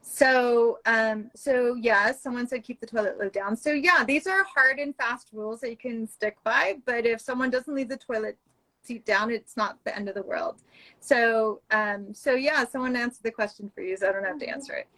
So, 0.00 0.78
um, 0.86 1.30
so 1.34 1.74
yeah, 1.74 2.12
someone 2.12 2.46
said 2.46 2.62
keep 2.62 2.80
the 2.80 2.86
toilet 2.86 3.18
lid 3.18 3.32
down. 3.32 3.56
So 3.56 3.72
yeah, 3.72 4.04
these 4.04 4.26
are 4.26 4.44
hard 4.44 4.78
and 4.78 4.94
fast 4.96 5.30
rules 5.32 5.60
that 5.60 5.70
you 5.70 5.76
can 5.76 6.06
stick 6.06 6.36
by. 6.44 6.76
But 6.84 7.06
if 7.06 7.20
someone 7.20 7.50
doesn't 7.50 7.74
leave 7.74 7.88
the 7.88 7.96
toilet 7.96 8.38
seat 8.86 9.04
down, 9.04 9.30
it's 9.30 9.56
not 9.56 9.78
the 9.84 9.96
end 9.96 10.08
of 10.08 10.14
the 10.14 10.22
world. 10.22 10.62
So, 11.00 11.60
um, 11.70 12.14
so 12.14 12.32
yeah, 12.32 12.64
someone 12.64 12.96
answered 12.96 13.22
the 13.22 13.30
question 13.30 13.70
for 13.74 13.82
you, 13.82 13.96
so 13.96 14.08
I 14.08 14.12
don't 14.12 14.24
have 14.24 14.38
to 14.38 14.48
answer 14.48 14.74
it. 14.74 14.88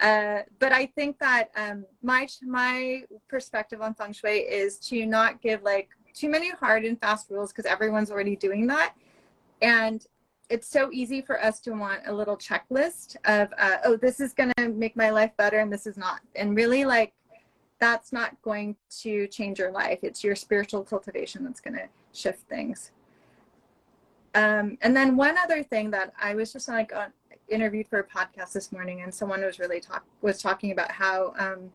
Uh, 0.00 0.42
but 0.58 0.72
I 0.72 0.86
think 0.86 1.18
that 1.20 1.50
um, 1.56 1.86
my 2.02 2.28
my 2.42 3.02
perspective 3.28 3.80
on 3.80 3.94
feng 3.94 4.12
shui 4.12 4.40
is 4.40 4.78
to 4.80 5.06
not 5.06 5.40
give 5.40 5.62
like 5.62 5.88
too 6.12 6.28
many 6.28 6.50
hard 6.50 6.84
and 6.84 7.00
fast 7.00 7.30
rules 7.30 7.50
because 7.52 7.64
everyone's 7.64 8.10
already 8.10 8.36
doing 8.36 8.66
that, 8.66 8.94
and 9.62 10.06
it's 10.48 10.68
so 10.68 10.90
easy 10.92 11.20
for 11.20 11.42
us 11.42 11.60
to 11.60 11.72
want 11.72 12.00
a 12.06 12.12
little 12.12 12.36
checklist 12.36 13.16
of 13.24 13.48
uh, 13.58 13.78
oh 13.84 13.96
this 13.96 14.20
is 14.20 14.32
going 14.32 14.52
to 14.58 14.68
make 14.68 14.96
my 14.96 15.10
life 15.10 15.32
better 15.36 15.58
and 15.60 15.72
this 15.72 15.86
is 15.86 15.96
not. 15.96 16.20
And 16.34 16.54
really 16.54 16.84
like 16.84 17.14
that's 17.78 18.12
not 18.12 18.40
going 18.42 18.76
to 19.02 19.26
change 19.28 19.58
your 19.58 19.70
life. 19.70 19.98
It's 20.02 20.24
your 20.24 20.34
spiritual 20.34 20.82
cultivation 20.82 21.44
that's 21.44 21.60
going 21.60 21.74
to 21.74 21.88
shift 22.12 22.48
things 22.48 22.92
um, 24.36 24.78
and 24.82 24.96
then 24.96 25.16
one 25.16 25.36
other 25.38 25.62
thing 25.62 25.90
that 25.90 26.12
i 26.20 26.34
was 26.34 26.52
just 26.52 26.68
like 26.68 26.94
on, 26.94 27.12
interviewed 27.48 27.86
for 27.88 28.00
a 28.00 28.04
podcast 28.04 28.52
this 28.52 28.72
morning 28.72 29.02
and 29.02 29.14
someone 29.14 29.42
was 29.42 29.58
really 29.58 29.80
talk 29.80 30.04
was 30.20 30.42
talking 30.42 30.72
about 30.72 30.90
how 30.90 31.32
um, 31.38 31.70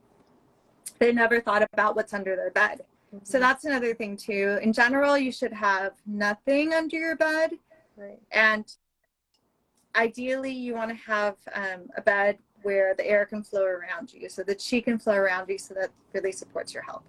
they 1.00 1.12
never 1.12 1.40
thought 1.40 1.68
about 1.74 1.96
what's 1.96 2.14
under 2.14 2.36
their 2.36 2.52
bed. 2.52 2.82
So 3.24 3.40
that's 3.40 3.66
another 3.66 3.94
thing 3.94 4.16
too. 4.16 4.58
In 4.62 4.72
general 4.72 5.18
you 5.18 5.32
should 5.32 5.54
have 5.54 5.94
nothing 6.06 6.74
under 6.74 6.98
your 6.98 7.16
bed. 7.16 7.52
Right. 7.98 8.20
and 8.32 8.66
ideally 9.96 10.52
you 10.52 10.74
want 10.74 10.90
to 10.90 10.96
have 10.96 11.36
um, 11.54 11.90
a 11.98 12.02
bed 12.02 12.40
where 12.64 12.96
the 12.96 13.06
air 13.06 13.26
can 13.26 13.44
flow 13.44 13.64
around 13.64 14.14
you 14.14 14.30
so 14.30 14.42
the 14.44 14.56
chi 14.56 14.80
can 14.80 14.98
flow 14.98 15.14
around 15.14 15.50
you 15.50 15.58
so 15.58 15.74
that 15.74 15.90
really 16.14 16.32
supports 16.32 16.74
your 16.74 16.84
health. 16.84 17.04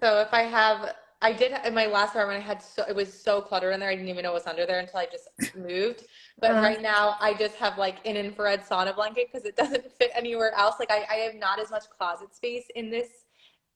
So 0.00 0.20
if 0.20 0.32
I 0.32 0.42
have, 0.42 0.94
I 1.22 1.32
did 1.32 1.52
in 1.66 1.74
my 1.74 1.86
last 1.86 2.10
apartment. 2.10 2.42
I 2.42 2.46
had 2.46 2.62
so 2.62 2.82
it 2.88 2.94
was 2.96 3.12
so 3.12 3.40
cluttered 3.42 3.74
in 3.74 3.80
there. 3.80 3.90
I 3.90 3.94
didn't 3.94 4.08
even 4.08 4.22
know 4.22 4.32
what 4.32 4.42
was 4.44 4.46
under 4.46 4.64
there 4.64 4.78
until 4.80 5.00
I 5.00 5.06
just 5.06 5.28
moved. 5.56 6.04
But 6.38 6.52
Uh-huh. 6.52 6.62
right 6.62 6.80
now, 6.82 7.16
I 7.20 7.34
just 7.34 7.56
have 7.56 7.76
like 7.76 7.96
an 8.06 8.16
infrared 8.16 8.62
sauna 8.62 8.94
blanket 8.94 9.28
because 9.30 9.46
it 9.46 9.54
doesn't 9.56 9.90
fit 9.98 10.10
anywhere 10.14 10.52
else. 10.56 10.76
Like 10.78 10.90
I, 10.90 11.04
I 11.10 11.14
have 11.16 11.34
not 11.34 11.60
as 11.60 11.70
much 11.70 11.84
closet 11.96 12.34
space 12.34 12.64
in 12.74 12.90
this, 12.90 13.08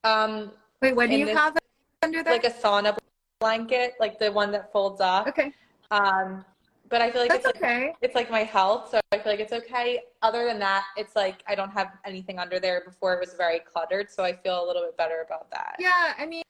um, 0.04 0.52
wait 0.80 0.96
what 0.96 1.10
do 1.10 1.16
you 1.16 1.26
this- 1.26 1.36
have 1.36 1.56
under 2.02 2.22
there 2.22 2.32
like 2.32 2.44
a 2.44 2.50
sauna 2.50 2.96
blanket, 3.40 3.94
like 4.00 4.18
the 4.18 4.32
one 4.32 4.50
that 4.52 4.72
folds 4.72 5.00
up. 5.02 5.26
okay 5.28 5.52
Um, 5.90 6.44
but 6.88 7.00
I 7.02 7.10
feel 7.10 7.20
like 7.22 7.30
that's 7.32 7.46
it's 7.46 7.56
like 7.56 7.56
okay 7.56 7.92
it's 8.00 8.14
like 8.14 8.30
my 8.30 8.42
health, 8.42 8.90
so 8.90 9.00
I 9.12 9.18
feel 9.18 9.32
like 9.32 9.40
it's 9.40 9.52
okay. 9.52 10.00
Other 10.22 10.44
than 10.46 10.58
that, 10.60 10.84
it's 10.96 11.14
like 11.16 11.42
I 11.46 11.54
don't 11.54 11.70
have 11.70 11.88
anything 12.06 12.38
under 12.38 12.58
there. 12.58 12.82
Before 12.86 13.12
it 13.14 13.20
was 13.20 13.34
very 13.34 13.60
cluttered, 13.60 14.10
so 14.10 14.22
I 14.24 14.32
feel 14.34 14.62
a 14.62 14.66
little 14.66 14.82
bit 14.82 14.96
better 14.96 15.24
about 15.26 15.50
that. 15.50 15.76
yeah 15.78 16.12
i 16.18 16.24
mean 16.26 16.42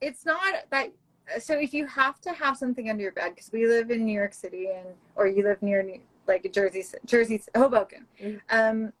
it's 0.00 0.24
not 0.24 0.54
that 0.70 0.92
so 1.38 1.58
if 1.58 1.74
you 1.74 1.86
have 1.86 2.20
to 2.20 2.32
have 2.32 2.56
something 2.56 2.88
under 2.88 3.02
your 3.02 3.12
bed 3.12 3.34
because 3.34 3.50
we 3.52 3.66
live 3.66 3.90
in 3.90 4.04
new 4.04 4.12
york 4.12 4.32
city 4.32 4.68
and 4.74 4.86
or 5.16 5.26
you 5.26 5.42
live 5.42 5.60
near 5.62 5.82
New, 5.82 6.00
like 6.26 6.50
jersey 6.52 6.84
jersey 7.04 7.42
hoboken 7.56 8.06
Mhm. 8.20 8.40
um 8.50 8.92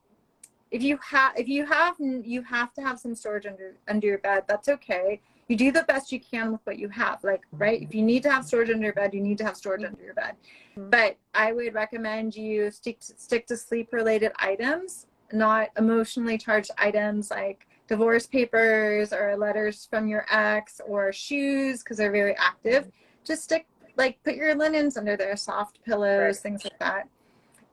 if 0.70 0.82
you 0.82 0.98
have 0.98 1.32
if 1.38 1.48
you 1.48 1.64
have 1.64 1.94
you 1.98 2.42
have 2.42 2.72
to 2.74 2.82
have 2.82 2.98
some 2.98 3.14
storage 3.14 3.46
under 3.46 3.74
under 3.88 4.06
your 4.06 4.18
bed 4.18 4.44
that's 4.46 4.68
okay 4.68 5.20
you 5.48 5.56
do 5.56 5.72
the 5.72 5.84
best 5.84 6.12
you 6.12 6.20
can 6.20 6.52
with 6.52 6.60
what 6.64 6.78
you 6.78 6.88
have 6.90 7.22
like 7.24 7.42
right 7.52 7.80
if 7.80 7.94
you 7.94 8.02
need 8.02 8.22
to 8.22 8.30
have 8.30 8.44
storage 8.44 8.68
under 8.70 8.84
your 8.84 8.92
bed 8.92 9.14
you 9.14 9.20
need 9.20 9.38
to 9.38 9.44
have 9.44 9.56
storage 9.56 9.84
under 9.84 10.02
your 10.02 10.14
bed 10.14 10.34
Mhm. 10.76 10.90
but 10.90 11.16
i 11.34 11.52
would 11.52 11.72
recommend 11.74 12.34
you 12.34 12.70
stick 12.70 13.00
to, 13.00 13.14
stick 13.16 13.46
to 13.46 13.56
sleep 13.56 13.92
related 13.92 14.32
items 14.38 15.06
not 15.32 15.68
emotionally 15.78 16.36
charged 16.38 16.70
items 16.78 17.30
like 17.30 17.66
divorce 17.88 18.26
papers 18.26 19.12
or 19.12 19.36
letters 19.36 19.86
from 19.90 20.06
your 20.06 20.26
ex 20.30 20.80
or 20.86 21.12
shoes 21.12 21.82
because 21.82 21.96
they're 21.96 22.12
very 22.12 22.36
active 22.36 22.90
just 23.24 23.42
stick 23.42 23.66
like 23.96 24.22
put 24.22 24.36
your 24.36 24.54
linens 24.54 24.96
under 24.96 25.16
there 25.16 25.36
soft 25.36 25.82
pillows 25.84 26.36
Right. 26.36 26.42
things 26.42 26.64
like 26.64 26.78
that 26.78 27.08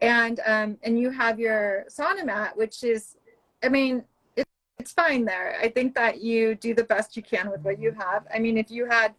and 0.01 0.39
um, 0.45 0.77
and 0.83 0.99
you 0.99 1.09
have 1.09 1.39
your 1.39 1.85
sauna 1.89 2.25
mat, 2.25 2.55
which 2.57 2.83
is, 2.83 3.15
I 3.63 3.69
mean, 3.69 4.03
it, 4.35 4.45
it's 4.77 4.91
fine 4.91 5.25
there. 5.25 5.57
I 5.61 5.69
think 5.69 5.95
that 5.95 6.21
you 6.21 6.55
do 6.55 6.73
the 6.73 6.83
best 6.83 7.15
you 7.15 7.23
can 7.23 7.49
with 7.49 7.61
what 7.61 7.79
you 7.79 7.91
have. 7.91 8.27
I 8.33 8.39
mean, 8.39 8.57
if 8.57 8.69
you 8.69 8.85
had, 8.85 9.13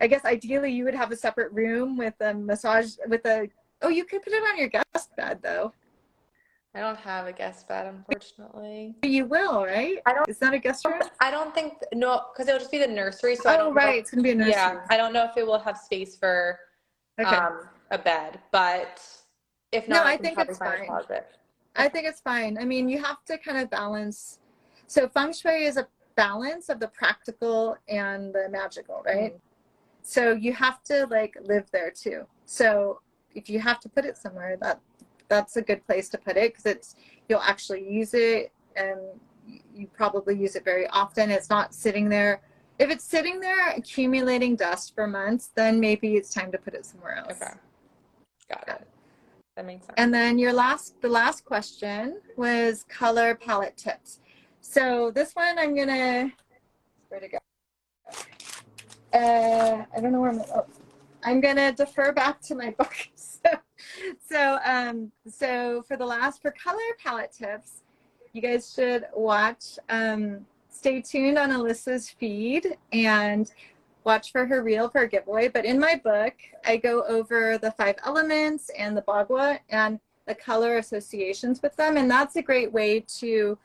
I 0.00 0.06
guess 0.06 0.24
ideally 0.24 0.72
you 0.72 0.84
would 0.84 0.94
have 0.94 1.12
a 1.12 1.16
separate 1.16 1.52
room 1.52 1.96
with 1.96 2.14
a 2.20 2.34
massage 2.34 2.94
with 3.06 3.24
a. 3.26 3.48
Oh, 3.82 3.90
you 3.90 4.04
could 4.04 4.22
put 4.22 4.32
it 4.32 4.42
on 4.42 4.58
your 4.58 4.68
guest 4.68 5.14
bed 5.16 5.40
though. 5.42 5.72
I 6.74 6.80
don't 6.80 6.98
have 6.98 7.26
a 7.26 7.32
guest 7.32 7.66
bed, 7.66 7.86
unfortunately. 7.86 8.94
You 9.02 9.24
will, 9.24 9.64
right? 9.64 9.98
I 10.06 10.12
don't- 10.14 10.28
Is 10.28 10.38
that 10.38 10.52
a 10.52 10.58
guest 10.58 10.84
room? 10.84 11.00
I 11.20 11.30
don't 11.30 11.54
think 11.54 11.82
no, 11.94 12.26
because 12.32 12.46
it'll 12.46 12.58
just 12.60 12.70
be 12.70 12.78
the 12.78 12.86
nursery. 12.86 13.36
So 13.36 13.48
I 13.48 13.54
Oh, 13.54 13.58
don't 13.58 13.74
right. 13.74 13.94
Know, 13.94 13.98
It's 14.00 14.10
gonna 14.10 14.22
be 14.22 14.30
a 14.32 14.34
nursery. 14.34 14.52
yeah, 14.52 14.86
I 14.90 14.96
don't 14.96 15.12
know 15.12 15.24
if 15.24 15.36
it 15.36 15.46
will 15.46 15.58
have 15.58 15.78
space 15.78 16.16
for 16.16 16.58
Okay. 17.18 17.34
um, 17.36 17.68
a 17.90 17.98
bed, 17.98 18.40
but 18.52 19.02
if 19.72 19.88
No, 19.88 19.96
not, 19.96 20.06
I 20.06 20.12
I, 20.12 20.16
think 20.18 20.38
it's 20.38 20.58
fine. 20.58 20.86
closet. 20.86 21.36
I 21.74 21.88
think 21.88 22.06
it's 22.06 22.20
fine. 22.20 22.58
I 22.58 22.64
mean, 22.64 22.88
you 22.88 23.02
have 23.02 23.24
to 23.26 23.38
kind 23.38 23.58
of 23.58 23.70
balance. 23.70 24.38
So 24.86 25.08
feng 25.08 25.32
shui 25.32 25.64
is 25.64 25.76
a 25.76 25.88
balance 26.16 26.68
of 26.68 26.80
the 26.80 26.88
practical 26.88 27.76
and 27.88 28.32
the 28.34 28.48
magical, 28.50 29.02
right? 29.04 29.34
Mm. 29.34 29.40
So 30.02 30.32
you 30.32 30.52
have 30.52 30.82
to 30.84 31.06
like 31.06 31.36
live 31.40 31.70
there 31.70 31.90
too. 31.90 32.26
So 32.44 33.00
if 33.34 33.48
you 33.50 33.60
have 33.60 33.80
to 33.80 33.88
put 33.88 34.04
it 34.04 34.16
somewhere, 34.16 34.56
that 34.58 34.80
that's 35.28 35.56
a 35.56 35.62
good 35.62 35.84
place 35.86 36.08
to 36.10 36.18
put 36.18 36.36
it 36.36 36.52
because 36.52 36.66
it's 36.66 36.96
you'll 37.28 37.40
actually 37.40 37.88
use 37.88 38.14
it 38.14 38.52
and 38.76 38.98
you 39.74 39.86
probably 39.88 40.36
use 40.36 40.56
it 40.56 40.64
very 40.64 40.86
often. 40.88 41.30
It's 41.30 41.50
not 41.50 41.74
sitting 41.74 42.08
there. 42.08 42.40
If 42.78 42.90
it's 42.90 43.04
sitting 43.04 43.40
there 43.40 43.70
accumulating 43.70 44.56
dust 44.56 44.94
for 44.94 45.06
months, 45.06 45.50
then 45.54 45.80
maybe 45.80 46.14
it's 46.14 46.32
time 46.32 46.52
to 46.52 46.58
put 46.58 46.74
it 46.74 46.86
somewhere 46.86 47.16
else. 47.16 47.32
Okay, 47.42 47.52
got 48.48 48.68
it. 48.68 48.86
That 49.56 49.66
makes 49.66 49.86
sense. 49.86 49.94
And 49.96 50.14
then 50.14 50.38
your 50.38 50.52
last, 50.52 51.00
the 51.00 51.08
last 51.08 51.44
question 51.44 52.20
was 52.36 52.84
color 52.84 53.34
palette 53.34 53.76
tips. 53.76 54.20
So 54.60 55.10
this 55.10 55.32
one 55.32 55.58
I'm 55.58 55.74
gonna, 55.74 56.30
where 57.08 57.20
to 57.20 57.28
go? 57.28 57.38
Uh, 59.12 59.84
I 59.96 60.00
don't 60.00 60.12
know 60.12 60.20
where 60.20 60.30
I'm, 60.30 60.42
oh, 60.54 60.66
I'm 61.24 61.40
gonna 61.40 61.72
defer 61.72 62.12
back 62.12 62.40
to 62.42 62.54
my 62.54 62.70
book. 62.70 62.94
So, 64.28 64.58
um, 64.64 65.10
so 65.26 65.82
for 65.86 65.96
the 65.96 66.06
last, 66.06 66.42
for 66.42 66.50
color 66.52 66.78
palette 67.02 67.32
tips, 67.32 67.82
you 68.32 68.42
guys 68.42 68.72
should 68.72 69.06
watch, 69.14 69.78
um, 69.88 70.46
stay 70.70 71.00
tuned 71.00 71.38
on 71.38 71.50
Alyssa's 71.50 72.10
feed 72.10 72.76
and 72.92 73.50
watch 74.04 74.32
for 74.32 74.46
her 74.46 74.62
reel 74.62 74.88
for 74.88 75.02
a 75.02 75.08
giveaway. 75.08 75.48
But 75.48 75.64
in 75.64 75.78
my 75.78 75.96
book, 75.96 76.34
I 76.64 76.76
go 76.76 77.04
over 77.04 77.58
the 77.58 77.72
five 77.72 77.96
elements 78.04 78.70
and 78.78 78.96
the 78.96 79.02
bagua 79.02 79.58
and 79.70 79.98
the 80.26 80.34
color 80.34 80.78
associations 80.78 81.62
with 81.62 81.74
them. 81.76 81.96
And 81.96 82.10
that's 82.10 82.36
a 82.36 82.42
great 82.42 82.72
way 82.72 83.00
to 83.18 83.58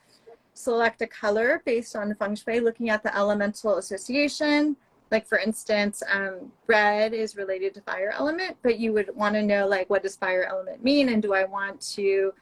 select 0.54 1.02
a 1.02 1.08
color 1.08 1.62
based 1.66 1.96
on 1.96 2.14
feng 2.16 2.36
shui, 2.36 2.60
looking 2.60 2.89
at 2.89 3.04
the 3.04 3.16
elemental 3.16 3.78
association. 3.78 4.76
Like 5.12 5.28
for 5.28 5.38
instance, 5.38 6.01
um, 6.12 6.51
red 6.68 7.14
is 7.14 7.36
related 7.36 7.74
to 7.76 7.82
fire 7.82 8.14
element, 8.18 8.58
but 8.64 8.80
you 8.80 8.93
would 8.93 9.16
want 9.16 9.36
to 9.36 9.43
know 9.43 9.68
like 9.68 9.89
what 9.89 10.04
does 10.04 10.16
fire 10.16 10.43
element 10.43 10.84
mean, 10.84 11.10
and 11.10 11.22
do 11.22 11.34
I 11.34 11.43
want 11.45 11.82
to 11.95 12.34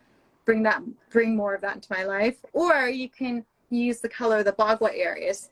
bring 0.46 0.64
that 0.64 0.82
bring 1.10 1.36
more 1.36 1.54
of 1.54 1.62
that 1.62 1.76
into 1.76 1.88
my 1.92 2.04
life? 2.04 2.38
Or 2.54 2.88
you 2.88 3.10
can 3.10 3.46
use 3.70 4.00
the 4.00 4.10
color 4.10 4.40
of 4.40 4.46
the 4.46 4.54
bagua 4.54 4.92
areas. 4.94 5.50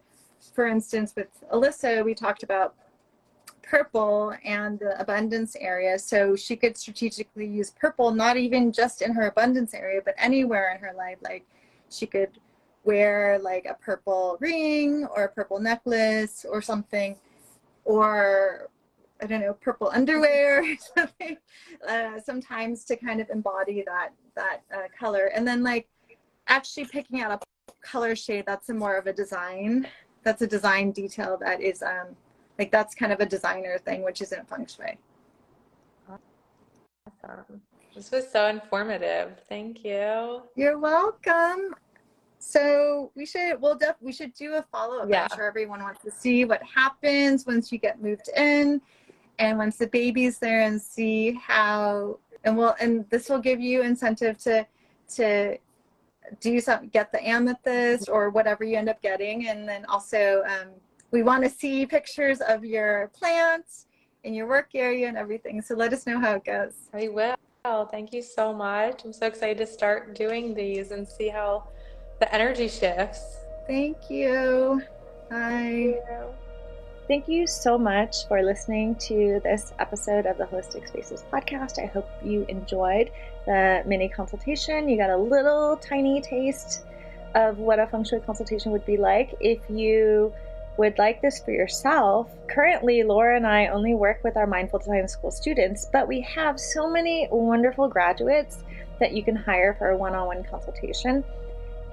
For 0.54 0.68
instance, 0.68 1.14
with 1.16 1.28
Alyssa, 1.52 2.04
we 2.04 2.14
talked 2.14 2.44
about 2.44 2.76
purple 3.70 4.34
and 4.44 4.80
the 4.80 5.00
abundance 5.00 5.56
area. 5.60 6.00
So 6.00 6.36
she 6.36 6.56
could 6.56 6.76
strategically 6.78 7.46
use 7.46 7.72
purple, 7.72 8.12
not 8.12 8.36
even 8.36 8.72
just 8.72 9.02
in 9.02 9.14
her 9.14 9.28
abundance 9.28 9.74
area, 9.74 10.02
but 10.04 10.16
anywhere 10.18 10.74
in 10.74 10.82
her 10.82 10.94
life. 10.98 11.18
Like 11.22 11.46
she 11.90 12.08
could 12.08 12.40
wear 12.84 13.40
like 13.40 13.66
a 13.66 13.74
purple 13.76 14.38
ring 14.40 15.06
or 15.16 15.26
a 15.26 15.30
purple 15.30 15.60
necklace 15.60 16.46
or 16.50 16.62
something, 16.62 17.16
or 17.86 18.70
I 19.22 19.26
don't 19.26 19.42
know, 19.42 19.54
purple 19.54 19.90
underwear 19.94 20.64
or 20.64 20.76
something. 20.98 21.38
Uh, 21.88 22.20
sometimes 22.20 22.86
to 22.86 22.96
kind 22.96 23.22
of 23.22 23.30
embody 23.30 23.84
that 23.86 24.10
that 24.36 24.62
uh, 24.74 24.88
color, 24.98 25.32
and 25.36 25.48
then 25.48 25.64
like 25.64 25.88
actually 26.48 26.86
picking 26.86 27.22
out 27.22 27.32
a 27.32 27.40
color 27.82 28.16
shade 28.16 28.44
that's 28.46 28.70
a 28.70 28.74
more 28.74 28.96
of 28.96 29.08
a 29.08 29.14
design. 29.14 29.88
That's 30.24 30.42
a 30.42 30.48
design 30.48 30.92
detail 30.92 31.38
that 31.42 31.62
is 31.62 31.82
um, 31.82 32.16
like 32.58 32.72
that's 32.72 32.94
kind 32.94 33.12
of 33.12 33.20
a 33.20 33.26
designer 33.26 33.78
thing, 33.78 34.04
which 34.04 34.22
isn't 34.22 34.48
feng 34.50 34.68
shui. 34.68 34.98
Awesome. 37.24 37.62
This 37.96 38.12
was 38.12 38.32
so 38.32 38.48
informative. 38.48 39.42
Thank 39.50 39.84
you. 39.84 40.44
You're 40.56 40.78
welcome. 40.78 41.76
So 42.40 43.12
we 43.16 43.26
should 43.26 43.62
we'll 43.62 43.76
def 43.76 43.96
we 44.00 44.14
should 44.14 44.34
do 44.34 44.56
a 44.56 44.66
follow 44.72 45.00
up. 45.00 45.10
Yeah. 45.10 45.28
I'm 45.30 45.38
sure 45.38 45.46
everyone 45.46 45.84
wants 45.84 46.02
to 46.04 46.12
see 46.12 46.46
what 46.46 46.62
happens 46.64 47.46
once 47.46 47.72
you 47.72 47.78
get 47.78 48.02
moved 48.02 48.30
in 48.36 48.82
and 49.40 49.58
once 49.58 49.78
the 49.78 49.88
baby's 49.88 50.40
there 50.40 50.62
and 50.62 50.82
see 50.82 51.34
how 51.34 52.18
and 52.46 52.58
we'll 52.58 52.76
and 52.80 53.10
this 53.10 53.30
will 53.30 53.40
give 53.40 53.60
you 53.60 53.82
incentive 53.82 54.38
to 54.40 54.66
to 55.16 55.58
do 56.40 56.60
some 56.60 56.88
get 56.90 57.12
the 57.12 57.28
amethyst 57.28 58.08
or 58.10 58.30
whatever 58.30 58.64
you 58.64 58.78
end 58.78 58.88
up 58.88 59.02
getting 59.02 59.50
and 59.50 59.68
then 59.68 59.84
also 59.86 60.44
um, 60.48 60.70
we 61.12 61.24
want 61.24 61.44
to 61.44 61.50
see 61.50 61.86
pictures 61.86 62.40
of 62.42 62.64
your 62.64 63.10
plants 63.14 63.88
in 64.24 64.34
your 64.34 64.48
work 64.48 64.70
area 64.76 65.08
and 65.08 65.18
everything 65.18 65.62
so 65.62 65.76
let 65.76 65.92
us 65.92 66.06
know 66.06 66.20
how 66.20 66.36
it 66.36 66.46
goes 66.46 66.74
I 66.94 67.10
will. 67.10 67.36
Thank 67.86 68.14
you 68.14 68.22
so 68.22 68.54
much. 68.54 69.04
I'm 69.04 69.12
so 69.12 69.26
excited 69.28 69.58
to 69.58 69.68
start 69.68 70.16
doing 70.16 70.54
these 70.54 70.92
and 70.92 71.06
see 71.06 71.28
how 71.28 71.68
the 72.20 72.34
energy 72.34 72.68
shifts. 72.68 73.38
thank 73.68 74.10
you 74.10 74.82
bye 75.30 75.96
Thank 77.08 77.28
you 77.28 77.48
so 77.48 77.76
much 77.76 78.28
for 78.28 78.44
listening 78.44 78.94
to 79.08 79.42
this 79.44 79.74
episode 79.80 80.28
of 80.28 80.38
the 80.38 80.44
Holistic 80.44 80.88
Spaces 80.88 81.24
podcast. 81.34 81.82
I 81.82 81.88
hope 81.88 82.08
you 82.24 82.46
enjoyed 82.48 83.10
the 83.48 83.82
mini 83.88 84.08
consultation. 84.10 84.88
You 84.88 84.96
got 84.96 85.10
a 85.10 85.18
little 85.18 85.76
tiny 85.78 86.22
taste 86.22 86.84
of 87.34 87.58
what 87.58 87.80
a 87.80 87.88
feng 87.88 88.04
shui 88.04 88.20
consultation 88.20 88.72
would 88.74 88.86
be 88.86 88.98
like. 88.98 89.34
If 89.40 89.60
you 89.72 90.32
would 90.78 91.00
like 91.00 91.20
this 91.20 91.40
for 91.40 91.50
yourself, 91.50 92.30
currently 92.48 93.02
Laura 93.02 93.36
and 93.36 93.48
I 93.48 93.70
only 93.70 93.96
work 93.96 94.24
with 94.24 94.38
our 94.38 94.46
Mindful 94.46 94.78
Design 94.78 95.08
School 95.08 95.32
students, 95.32 95.88
but 95.92 96.08
we 96.08 96.22
have 96.22 96.60
so 96.60 96.88
many 96.88 97.28
wonderful 97.32 97.88
graduates 97.88 98.60
that 99.00 99.14
you 99.14 99.24
can 99.24 99.36
hire 99.36 99.74
for 99.74 99.90
a 99.90 99.98
one 99.98 100.14
on 100.14 100.28
one 100.28 100.44
consultation. 100.44 101.24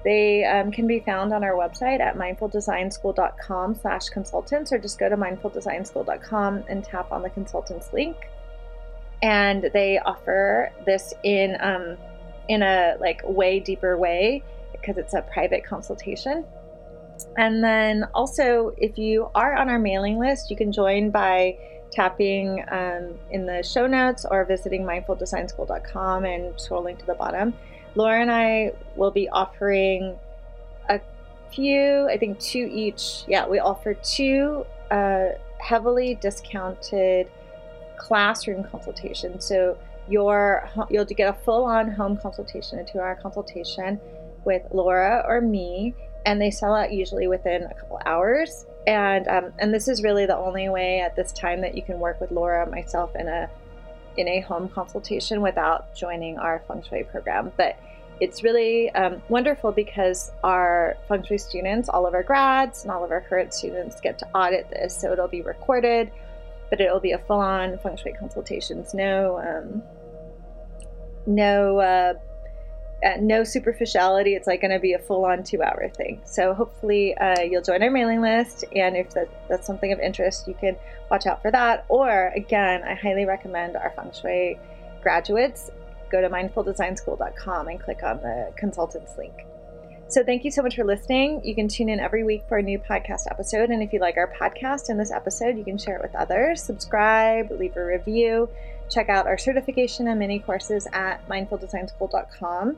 They 0.07 0.45
um, 0.45 0.71
can 0.71 0.87
be 0.87 1.01
found 1.01 1.33
on 1.33 1.43
our 1.43 1.51
website 1.51 1.99
at 1.99 2.15
mindfuldesignschool.com 2.15 3.75
slash 3.75 4.07
consultants 4.07 4.71
or 4.71 4.77
just 4.77 4.97
go 4.97 5.09
to 5.09 5.17
mindfuldesignschool.com 5.17 6.63
and 6.69 6.81
tap 6.81 7.11
on 7.11 7.23
the 7.23 7.29
consultants 7.29 7.91
link. 7.91 8.15
And 9.21 9.69
they 9.73 9.99
offer 9.99 10.71
this 10.85 11.13
in 11.23 11.57
um, 11.59 11.97
in 12.47 12.63
a 12.63 12.95
like 13.01 13.19
way 13.25 13.59
deeper 13.59 13.97
way 13.97 14.43
because 14.71 14.95
it's 14.95 15.13
a 15.13 15.23
private 15.23 15.65
consultation. 15.65 16.45
And 17.35 17.61
then 17.61 18.05
also, 18.13 18.73
if 18.77 18.97
you 18.97 19.29
are 19.35 19.57
on 19.57 19.67
our 19.67 19.79
mailing 19.79 20.19
list, 20.19 20.49
you 20.49 20.55
can 20.55 20.71
join 20.71 21.11
by 21.11 21.57
tapping 21.91 22.63
um, 22.71 23.15
in 23.29 23.45
the 23.45 23.61
show 23.61 23.87
notes 23.87 24.23
or 24.23 24.45
visiting 24.45 24.83
mindfuldesignschool.com 24.83 26.23
and 26.23 26.53
scrolling 26.53 26.97
to 26.97 27.05
the 27.05 27.15
bottom. 27.15 27.53
Laura 27.97 28.21
and 28.21 28.31
I 28.31 28.73
will 28.95 29.09
be 29.09 29.27
offering 29.27 30.15
a 30.87 31.01
few, 31.51 32.07
I 32.07 32.17
think 32.17 32.39
two 32.39 32.69
each. 32.71 33.23
Yeah, 33.27 33.47
we 33.47 33.57
offer 33.57 33.95
two 33.95 34.67
uh, 34.91 35.29
heavily 35.59 36.13
discounted 36.21 37.27
classroom 37.97 38.63
consultations. 38.65 39.45
So 39.45 39.79
your 40.07 40.69
you'll 40.91 41.05
get 41.05 41.27
a 41.27 41.37
full-on 41.43 41.89
home 41.89 42.17
consultation, 42.17 42.77
a 42.77 42.85
two-hour 42.85 43.15
consultation 43.15 43.99
with 44.45 44.61
Laura 44.71 45.25
or 45.27 45.41
me, 45.41 45.95
and 46.27 46.39
they 46.39 46.51
sell 46.51 46.75
out 46.75 46.93
usually 46.93 47.27
within 47.27 47.63
a 47.63 47.73
couple 47.73 47.99
hours. 48.05 48.67
And 48.85 49.27
um, 49.27 49.53
and 49.57 49.73
this 49.73 49.87
is 49.87 50.03
really 50.03 50.27
the 50.27 50.37
only 50.37 50.69
way 50.69 51.01
at 51.01 51.15
this 51.15 51.31
time 51.31 51.61
that 51.61 51.75
you 51.75 51.81
can 51.81 51.99
work 51.99 52.21
with 52.21 52.29
Laura, 52.29 52.69
myself, 52.69 53.15
in 53.15 53.27
a 53.27 53.49
in 54.17 54.27
a 54.27 54.41
home 54.41 54.67
consultation 54.69 55.41
without 55.41 55.95
joining 55.95 56.37
our 56.37 56.63
feng 56.67 56.83
shui 56.83 57.03
program. 57.03 57.51
But 57.55 57.79
it's 58.19 58.43
really 58.43 58.89
um, 58.91 59.21
wonderful 59.29 59.71
because 59.71 60.31
our 60.43 60.97
feng 61.07 61.23
shui 61.23 61.37
students, 61.37 61.87
all 61.87 62.07
of 62.07 62.13
our 62.13 62.23
grads 62.23 62.83
and 62.83 62.91
all 62.91 63.03
of 63.03 63.11
our 63.11 63.21
current 63.21 63.53
students 63.53 64.01
get 64.01 64.17
to 64.19 64.27
audit 64.33 64.69
this. 64.69 64.99
So 64.99 65.11
it'll 65.13 65.27
be 65.27 65.41
recorded, 65.41 66.11
but 66.69 66.81
it'll 66.81 66.99
be 66.99 67.11
a 67.11 67.19
full 67.19 67.39
on 67.39 67.77
feng 67.79 67.95
shui 67.95 68.13
consultations. 68.13 68.93
No, 68.93 69.39
um, 69.39 69.83
no, 71.27 71.77
uh, 71.77 72.13
uh, 73.05 73.17
no 73.19 73.43
superficiality. 73.43 74.33
It's 74.33 74.47
like 74.47 74.61
going 74.61 74.71
to 74.71 74.79
be 74.79 74.93
a 74.93 74.99
full 74.99 75.25
on 75.25 75.43
two 75.43 75.61
hour 75.61 75.89
thing. 75.95 76.21
So 76.25 76.53
hopefully 76.53 77.15
uh, 77.17 77.41
you'll 77.41 77.61
join 77.61 77.83
our 77.83 77.91
mailing 77.91 78.21
list. 78.21 78.65
And 78.75 78.97
if 78.97 79.11
that, 79.11 79.29
that's 79.47 79.67
something 79.67 79.91
of 79.91 79.99
interest, 79.99 80.47
you 80.47 80.55
can 80.55 80.75
watch 81.11 81.25
out 81.25 81.41
for 81.41 81.51
that. 81.51 81.85
Or 81.89 82.31
again, 82.35 82.83
I 82.83 82.95
highly 82.95 83.25
recommend 83.25 83.75
our 83.75 83.91
feng 83.95 84.11
shui 84.11 84.59
graduates 85.01 85.71
go 86.09 86.21
to 86.21 86.29
mindfuldesignschool.com 86.29 87.67
and 87.67 87.79
click 87.79 88.01
on 88.03 88.17
the 88.21 88.51
consultants 88.55 89.17
link. 89.17 89.45
So, 90.09 90.23
thank 90.23 90.45
you 90.45 90.51
so 90.51 90.61
much 90.61 90.77
for 90.77 90.85
listening. 90.85 91.41
You 91.43 91.53
can 91.53 91.67
tune 91.67 91.89
in 91.89 91.99
every 91.99 92.23
week 92.23 92.43
for 92.47 92.57
a 92.57 92.63
new 92.63 92.79
podcast 92.79 93.23
episode. 93.29 93.69
And 93.71 93.83
if 93.83 93.91
you 93.91 93.99
like 93.99 94.15
our 94.15 94.33
podcast 94.39 94.87
and 94.87 94.97
this 94.97 95.11
episode, 95.11 95.57
you 95.57 95.65
can 95.65 95.77
share 95.77 95.97
it 95.97 96.01
with 96.01 96.15
others, 96.15 96.63
subscribe, 96.63 97.51
leave 97.51 97.75
a 97.75 97.83
review, 97.83 98.47
check 98.89 99.09
out 99.09 99.27
our 99.27 99.37
certification 99.37 100.07
and 100.07 100.19
mini 100.19 100.39
courses 100.39 100.87
at 100.93 101.27
mindfuldesignschool.com. 101.27 102.77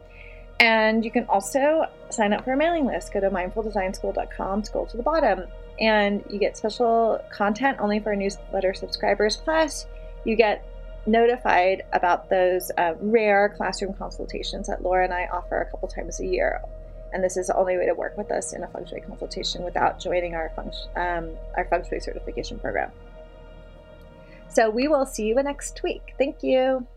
And 0.59 1.05
you 1.05 1.11
can 1.11 1.25
also 1.29 1.85
sign 2.09 2.33
up 2.33 2.43
for 2.43 2.53
a 2.53 2.57
mailing 2.57 2.85
list. 2.85 3.13
Go 3.13 3.21
to 3.21 3.29
mindfuldesignschool.com, 3.29 4.63
scroll 4.65 4.85
to 4.87 4.97
the 4.97 5.03
bottom, 5.03 5.45
and 5.79 6.23
you 6.29 6.37
get 6.37 6.57
special 6.57 7.23
content 7.31 7.77
only 7.79 7.99
for 7.99 8.15
newsletter 8.15 8.73
subscribers. 8.73 9.37
Plus, 9.37 9.87
you 10.25 10.35
get 10.35 10.65
notified 11.05 11.83
about 11.93 12.29
those 12.29 12.71
uh, 12.77 12.93
rare 12.99 13.53
classroom 13.55 13.93
consultations 13.93 14.67
that 14.67 14.83
Laura 14.83 15.05
and 15.05 15.13
I 15.13 15.27
offer 15.31 15.61
a 15.61 15.71
couple 15.71 15.87
times 15.87 16.19
a 16.19 16.25
year. 16.25 16.61
And 17.11 17.23
this 17.23 17.37
is 17.37 17.47
the 17.47 17.55
only 17.55 17.77
way 17.77 17.85
to 17.85 17.93
work 17.93 18.17
with 18.17 18.31
us 18.31 18.53
in 18.53 18.63
a 18.63 18.67
feng 18.67 18.85
shui 18.85 19.01
consultation 19.01 19.63
without 19.63 19.99
joining 19.99 20.35
our 20.35 20.51
feng, 20.55 20.71
um, 20.95 21.31
our 21.57 21.65
feng 21.65 21.83
shui 21.87 21.99
certification 21.99 22.59
program. 22.59 22.91
So 24.49 24.69
we 24.69 24.87
will 24.87 25.05
see 25.05 25.25
you 25.25 25.35
next 25.35 25.81
week. 25.83 26.13
Thank 26.17 26.43
you. 26.43 26.87